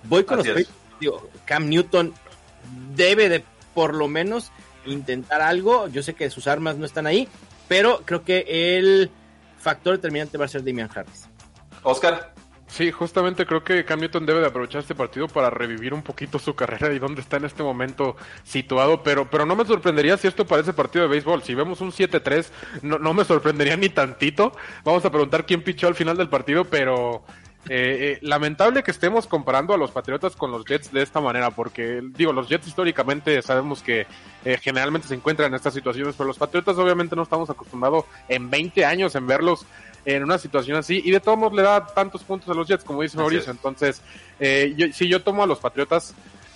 Voy 0.03 0.23
con 0.25 0.39
Así 0.39 0.49
los 0.49 0.57
es. 0.59 0.67
Patriots. 0.67 0.99
Digo, 0.99 1.29
Cam 1.45 1.69
Newton 1.69 2.13
debe 2.95 3.29
de 3.29 3.43
por 3.73 3.93
lo 3.95 4.07
menos 4.09 4.51
intentar 4.86 5.41
algo. 5.41 5.88
Yo 5.88 6.03
sé 6.03 6.13
que 6.13 6.29
sus 6.29 6.47
armas 6.47 6.77
no 6.77 6.86
están 6.86 7.07
ahí, 7.07 7.27
pero 7.67 8.01
creo 8.05 8.23
que 8.23 8.45
el 8.77 9.09
factor 9.57 9.95
determinante 9.95 10.38
va 10.38 10.45
a 10.45 10.49
ser 10.49 10.63
Damian 10.63 10.89
Harris. 10.93 11.27
Oscar, 11.84 12.34
Sí, 12.73 12.91
justamente 12.91 13.45
creo 13.45 13.63
que 13.63 13.86
Cam 13.86 13.99
Newton 13.99 14.25
debe 14.25 14.39
de 14.39 14.47
aprovechar 14.47 14.81
este 14.81 14.95
partido 14.95 15.27
para 15.27 15.51
revivir 15.51 15.93
un 15.93 16.01
poquito 16.01 16.39
su 16.39 16.55
carrera 16.55 16.91
y 16.91 16.97
dónde 16.97 17.21
está 17.21 17.38
en 17.38 17.45
este 17.45 17.61
momento 17.61 18.15
situado, 18.43 19.03
pero, 19.03 19.29
pero 19.29 19.45
no 19.45 19.55
me 19.55 19.63
sorprendería 19.63 20.17
si 20.17 20.27
esto 20.27 20.47
parece 20.47 20.73
partido 20.73 21.03
de 21.03 21.09
béisbol. 21.11 21.43
Si 21.43 21.53
vemos 21.53 21.81
un 21.81 21.91
7-3, 21.91 22.47
no, 22.81 22.97
no 22.97 23.13
me 23.13 23.25
sorprendería 23.25 23.77
ni 23.77 23.89
tantito. 23.89 24.57
Vamos 24.84 25.05
a 25.05 25.11
preguntar 25.11 25.45
quién 25.45 25.61
pichó 25.61 25.86
al 25.86 25.93
final 25.93 26.17
del 26.17 26.29
partido, 26.29 26.65
pero 26.65 27.23
eh, 27.70 28.18
eh, 28.18 28.20
lamentable 28.22 28.84
que 28.84 28.91
estemos 28.91 29.26
comparando 29.26 29.74
a 29.74 29.78
los 29.78 29.91
Patriotas 29.91 30.36
con 30.36 30.51
los 30.51 30.66
Jets 30.66 30.91
de 30.91 31.01
esta 31.01 31.22
manera, 31.22 31.51
porque 31.51 32.01
digo, 32.03 32.34
los 32.34 32.49
Jets 32.49 32.68
históricamente 32.68 33.41
sabemos 33.41 33.82
que 33.82 34.05
eh, 34.43 34.57
generalmente 34.61 35.07
se 35.07 35.16
encuentran 35.16 35.49
en 35.49 35.55
estas 35.55 35.74
situaciones, 35.74 36.16
pero 36.18 36.28
los 36.28 36.38
Patriotas 36.38 36.78
obviamente 36.78 37.16
no 37.16 37.24
estamos 37.24 37.49
acostumbrados 37.49 38.05
en 38.28 38.49
20 38.49 38.86
años 38.86 39.16
en 39.16 39.28
verlos 39.28 39.66
en 40.05 40.24
una 40.24 40.38
situación 40.38 40.78
así 40.78 41.01
y 41.03 41.11
de 41.11 41.20
todos 41.20 41.38
modos 41.38 41.53
le 41.53 41.61
da 41.61 41.86
tantos 41.86 42.24
puntos 42.24 42.49
a 42.49 42.53
los 42.53 42.68
Jets 42.68 42.84
como 42.84 43.01
dice 43.01 43.18
Mauricio. 43.18 43.43
es. 43.43 43.57
Entonces, 43.57 44.01
eh, 44.39 44.74
yo, 44.76 44.88
si 44.91 45.07
yo 45.07 45.22
tomo 45.22 45.43
a 45.43 45.47
los 45.47 45.59
Patriotas, 45.59 46.14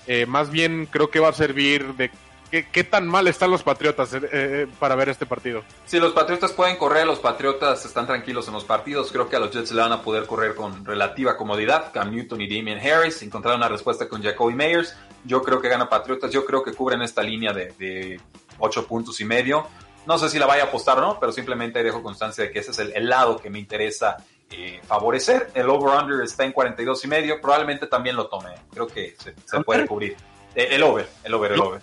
eh, 0.08 0.26
más 0.26 0.51
bien 0.51 0.88
creo 0.89 1.10
que 1.10 1.20
va 1.20 1.30
a 1.30 1.34
servir 1.34 1.93
de 1.95 2.12
qué, 2.50 2.68
qué 2.70 2.84
tan 2.84 3.08
mal 3.08 3.28
están 3.28 3.52
los 3.52 3.64
Patriotas 3.64 4.14
eh, 4.14 4.22
eh, 4.32 4.68
para 4.80 4.95
ver 4.95 5.10
este 5.10 5.26
partido. 5.26 5.64
si 5.86 6.00
los 6.00 6.14
Patriotas 6.14 6.52
pueden 6.52 6.78
correr, 6.78 7.06
los 7.06 7.20
Patriotas 7.20 7.86
están 7.86 8.08
tranquilos 8.08 8.48
en 8.48 8.54
los 8.54 8.64
partidos. 8.64 9.12
Creo 9.12 9.30
que 9.30 9.36
a 9.36 9.39
los 9.39 9.52
Jets 9.52 9.72
le 9.72 9.82
van 9.82 9.91
a 9.91 10.02
poder 10.02 10.26
correr 10.26 10.56
con 10.56 10.86
relativa 10.86 11.38
comodidad. 11.38 11.91
Cam 11.91 12.12
Newton 12.12 12.41
y 12.41 12.48
Damian 12.48 12.80
Harris 12.80 13.22
encontraron 13.22 13.60
una 13.60 13.70
respuesta 13.70 14.08
con 14.08 14.22
Jacoby 14.22 14.54
Meyers. 14.54 14.95
Yo 15.24 15.41
creo 15.41 15.62
que 15.62 15.70
gana 15.70 15.89
Patriotas. 15.89 16.32
Yo 16.32 16.45
creo 16.45 16.64
que 16.64 16.74
cubren 16.74 17.02
esta 17.02 17.22
línea 17.22 17.54
de, 17.54 17.74
de 17.78 18.20
8 18.60 18.88
puntos 18.88 19.20
y 19.22 19.26
medio. 19.26 19.68
No 20.06 20.18
sé 20.18 20.30
si 20.30 20.39
la 20.39 20.45
vaya 20.45 20.64
a 20.64 20.68
apostar 20.68 20.98
o 21.00 21.02
no, 21.02 21.20
pero 21.20 21.32
simplemente 21.34 21.84
dejo 21.84 22.02
constancia 22.02 22.45
de 22.45 22.52
que 22.52 22.60
ese 22.60 22.72
es 22.72 22.80
el, 22.80 22.93
el 22.95 23.10
lado 23.10 23.38
que 23.38 23.50
me 23.50 23.60
interesa 23.60 24.18
eh, 24.50 24.80
favorecer. 24.86 25.52
El 25.54 25.70
over-under 25.70 26.24
está 26.24 26.45
en 26.45 26.54
42 26.54 27.04
y 27.04 27.08
medio. 27.08 27.41
Probablemente 27.41 27.88
también 27.88 28.16
lo 28.16 28.28
tome. 28.28 28.52
Creo 28.72 28.88
que 28.88 29.16
se, 29.18 29.36
se 29.43 29.60
puede 29.62 29.86
cubrir. 29.86 30.16
Eh, 30.56 30.70
el 30.72 30.84
over, 30.84 31.08
el 31.24 31.34
over, 31.34 31.52
el 31.52 31.60
over. 31.62 31.82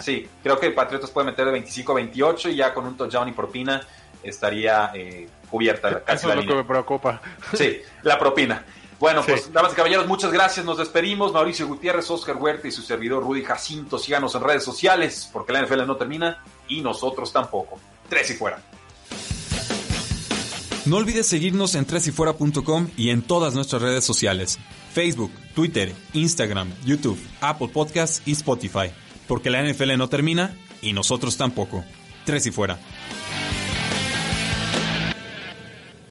Sí, 0.00 0.28
creo 0.42 0.58
que 0.60 0.70
Patriotas 0.70 1.10
puede 1.10 1.26
meter 1.26 1.46
de 1.46 1.52
25 1.52 1.92
a 1.92 1.94
28 1.96 2.48
y 2.50 2.56
ya 2.56 2.72
con 2.72 2.86
un 2.86 2.96
touchdown 2.96 3.28
y 3.28 3.32
propina 3.32 3.80
estaría 4.22 4.92
eh, 4.94 5.28
cubierta 5.50 6.04
casi 6.04 6.18
Eso 6.18 6.28
la 6.28 6.34
es 6.34 6.46
lo 6.46 6.52
que 6.52 6.56
me 6.58 6.64
preocupa. 6.64 7.20
Sí, 7.54 7.78
la 8.02 8.18
propina. 8.18 8.64
Bueno, 9.00 9.22
Sí. 9.22 9.30
pues, 9.32 9.52
damas 9.52 9.72
y 9.72 9.76
caballeros, 9.76 10.06
muchas 10.06 10.30
gracias. 10.30 10.64
Nos 10.66 10.76
despedimos. 10.78 11.32
Mauricio 11.32 11.66
Gutiérrez, 11.66 12.08
Oscar 12.10 12.36
Huerta 12.36 12.68
y 12.68 12.70
su 12.70 12.82
servidor 12.82 13.22
Rudy 13.22 13.42
Jacinto. 13.42 13.98
Síganos 13.98 14.34
en 14.34 14.42
redes 14.42 14.62
sociales 14.62 15.28
porque 15.32 15.52
la 15.54 15.60
NFL 15.60 15.86
no 15.86 15.96
termina 15.96 16.44
y 16.68 16.82
nosotros 16.82 17.32
tampoco. 17.32 17.80
Tres 18.08 18.30
y 18.30 18.34
fuera. 18.34 18.62
No 20.86 20.96
olvides 20.96 21.26
seguirnos 21.26 21.74
en 21.74 21.84
tresyfuera.com 21.84 22.88
y 22.96 23.10
en 23.10 23.22
todas 23.22 23.54
nuestras 23.54 23.82
redes 23.82 24.04
sociales: 24.04 24.58
Facebook, 24.92 25.32
Twitter, 25.54 25.92
Instagram, 26.14 26.72
YouTube, 26.84 27.18
Apple 27.40 27.68
Podcasts 27.68 28.22
y 28.26 28.32
Spotify. 28.32 28.90
Porque 29.30 29.48
la 29.48 29.62
NFL 29.62 29.96
no 29.96 30.08
termina 30.08 30.56
y 30.82 30.92
nosotros 30.92 31.36
tampoco. 31.36 31.84
Tres 32.24 32.46
y 32.46 32.50
fuera. 32.50 32.80